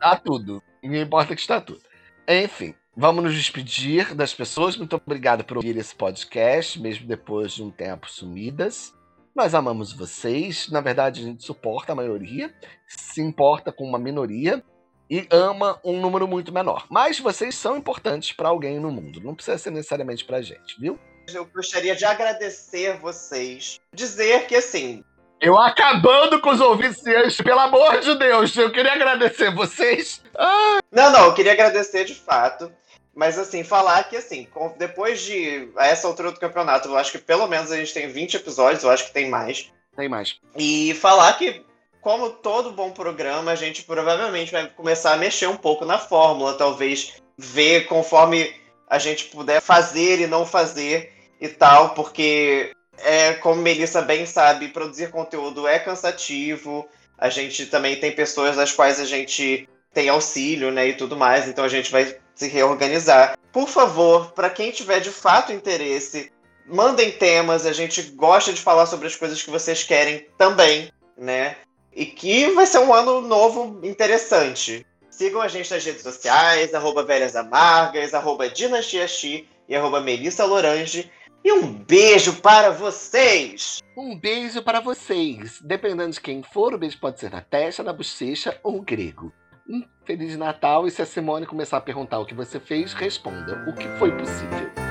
Tá 0.01 0.17
tudo. 0.17 0.63
Não 0.83 0.97
importa 0.97 1.35
que 1.35 1.41
está 1.41 1.61
tudo. 1.61 1.81
Enfim, 2.27 2.75
vamos 2.99 3.23
nos 3.23 3.35
despedir 3.35 4.13
das 4.13 4.35
pessoas. 4.35 4.77
Muito 4.77 4.97
obrigado 4.97 5.45
por 5.45 5.57
ouvir 5.57 5.77
esse 5.77 5.95
podcast, 5.95 6.81
mesmo 6.81 7.07
depois 7.07 7.53
de 7.53 7.63
um 7.63 7.71
tempo 7.71 8.11
sumidas. 8.11 8.93
Nós 9.37 9.55
amamos 9.55 9.93
vocês. 9.93 10.69
Na 10.69 10.81
verdade, 10.81 11.21
a 11.21 11.25
gente 11.25 11.45
suporta 11.45 11.93
a 11.93 11.95
maioria, 11.95 12.53
se 12.89 13.23
importa 13.23 13.71
com 13.71 13.85
uma 13.85 14.01
minoria 14.01 14.65
e 15.09 15.29
ama 15.31 15.81
um 15.85 16.01
número 16.01 16.27
muito 16.27 16.53
menor. 16.53 16.87
Mas 16.91 17.21
vocês 17.21 17.55
são 17.55 17.77
importantes 17.77 18.33
para 18.33 18.49
alguém 18.49 18.81
no 18.81 18.91
mundo. 18.91 19.21
Não 19.23 19.35
precisa 19.35 19.57
ser 19.57 19.71
necessariamente 19.71 20.25
pra 20.25 20.43
gente, 20.43 20.79
viu? 20.81 20.99
Eu 21.33 21.47
gostaria 21.47 21.95
de 21.95 22.05
agradecer 22.05 22.99
vocês. 22.99 23.79
Dizer 23.95 24.49
que, 24.49 24.57
assim, 24.57 25.05
eu 25.41 25.57
acabando 25.57 26.41
com 26.41 26.51
os 26.51 26.61
ouvintes, 26.61 27.41
pelo 27.41 27.61
amor 27.61 28.01
de 28.01 28.13
Deus, 28.17 28.57
eu 28.57 28.73
queria 28.73 28.95
agradecer 28.95 29.55
vocês. 29.55 30.21
Ah. 30.37 30.79
Não, 30.91 31.13
não, 31.13 31.27
eu 31.27 31.35
queria 31.35 31.53
agradecer 31.53 32.05
de 32.05 32.15
fato. 32.15 32.73
Mas 33.19 33.37
assim, 33.37 33.65
falar 33.65 34.05
que 34.05 34.17
assim, 34.17 34.47
depois 34.79 35.21
de 35.23 35.69
a 35.75 35.89
essa 35.89 36.07
altura 36.07 36.31
do 36.31 36.39
campeonato, 36.39 36.87
eu 36.87 36.97
acho 36.97 37.11
que 37.11 37.19
pelo 37.19 37.49
menos 37.49 37.73
a 37.73 37.77
gente 37.77 37.93
tem 37.93 38.09
20 38.09 38.37
episódios, 38.37 38.85
eu 38.85 38.91
acho 38.91 39.07
que 39.07 39.13
tem 39.13 39.29
mais. 39.29 39.73
Tem 39.97 40.09
mais. 40.09 40.37
E 40.57 40.95
falar 40.95 41.33
que 41.33 41.65
como 42.01 42.31
todo 42.31 42.71
bom 42.71 42.93
programa, 42.93 43.51
a 43.51 43.57
gente 43.57 43.83
provavelmente 43.83 44.53
vai 44.53 44.69
começar 44.69 45.15
a 45.15 45.17
mexer 45.17 45.49
um 45.49 45.57
pouco 45.57 45.85
na 45.85 45.99
fórmula, 45.99 46.55
talvez 46.55 47.15
ver 47.37 47.87
conforme 47.87 48.55
a 48.89 49.01
gente 49.01 49.25
puder 49.25 49.61
fazer 49.61 50.21
e 50.21 50.29
não 50.29 50.47
fazer 50.47 51.13
e 51.41 51.49
tal, 51.49 51.95
porque 51.95 52.71
é 52.99 53.33
como 53.33 53.61
Melissa 53.61 54.01
bem 54.01 54.27
sabe, 54.27 54.69
produzir 54.69 55.11
conteúdo 55.11 55.67
é 55.67 55.81
cansativo. 55.81 56.89
A 57.19 57.29
gente 57.29 57.67
também 57.67 57.99
tem 57.99 58.13
pessoas 58.13 58.55
das 58.55 58.71
quais 58.71 59.01
a 59.01 59.05
gente 59.05 59.69
tem 59.93 60.09
auxílio, 60.09 60.71
né, 60.71 60.87
e 60.87 60.95
tudo 60.95 61.17
mais, 61.17 61.49
então 61.49 61.65
a 61.65 61.69
gente 61.69 61.91
vai 61.91 62.17
se 62.39 62.49
reorganizar. 62.49 63.37
Por 63.53 63.69
favor, 63.69 64.31
para 64.33 64.49
quem 64.49 64.71
tiver 64.71 65.01
de 65.01 65.11
fato 65.11 65.53
interesse, 65.53 66.31
mandem 66.65 67.11
temas, 67.11 67.67
a 67.67 67.73
gente 67.73 68.01
gosta 68.13 68.53
de 68.53 68.61
falar 68.61 68.87
sobre 68.87 69.09
as 69.09 69.17
coisas 69.17 69.43
que 69.43 69.51
vocês 69.51 69.83
querem 69.83 70.27
também, 70.39 70.91
né? 71.17 71.57
E 71.93 72.07
que 72.07 72.51
vai 72.53 72.65
ser 72.65 72.79
um 72.79 72.95
ano 72.95 73.21
novo 73.21 73.81
interessante. 73.83 74.87
Sigam 75.11 75.41
a 75.41 75.49
gente 75.49 75.73
nas 75.73 75.85
redes 75.85 76.03
sociais, 76.03 76.73
arroba 76.73 77.03
Velhas 77.03 77.35
Amargas, 77.35 78.15
arroba 78.15 78.47
e 78.47 79.75
arroba 79.75 80.01
Melissa 80.01 80.45
Lorange. 80.45 81.11
E 81.45 81.53
um 81.53 81.73
beijo 81.73 82.35
para 82.41 82.71
vocês! 82.71 83.79
Um 83.97 84.17
beijo 84.17 84.63
para 84.63 84.81
vocês! 84.81 85.61
Dependendo 85.61 86.13
de 86.13 86.21
quem 86.21 86.43
for, 86.43 86.73
o 86.73 86.79
beijo 86.79 87.01
pode 87.01 87.19
ser 87.19 87.31
na 87.31 87.41
testa, 87.41 87.83
na 87.83 87.93
bochecha 87.93 88.59
ou 88.63 88.81
grego. 88.81 89.33
Um 89.69 89.85
Feliz 90.07 90.35
Natal 90.39 90.87
e 90.87 90.91
se 90.91 91.03
a 91.03 91.05
Simone 91.05 91.45
começar 91.45 91.77
a 91.77 91.81
perguntar 91.83 92.19
o 92.19 92.25
que 92.25 92.35
você 92.35 92.59
fez, 92.59 92.95
responda 92.95 93.69
o 93.69 93.75
que 93.75 93.87
foi 93.99 94.11
possível. 94.17 94.88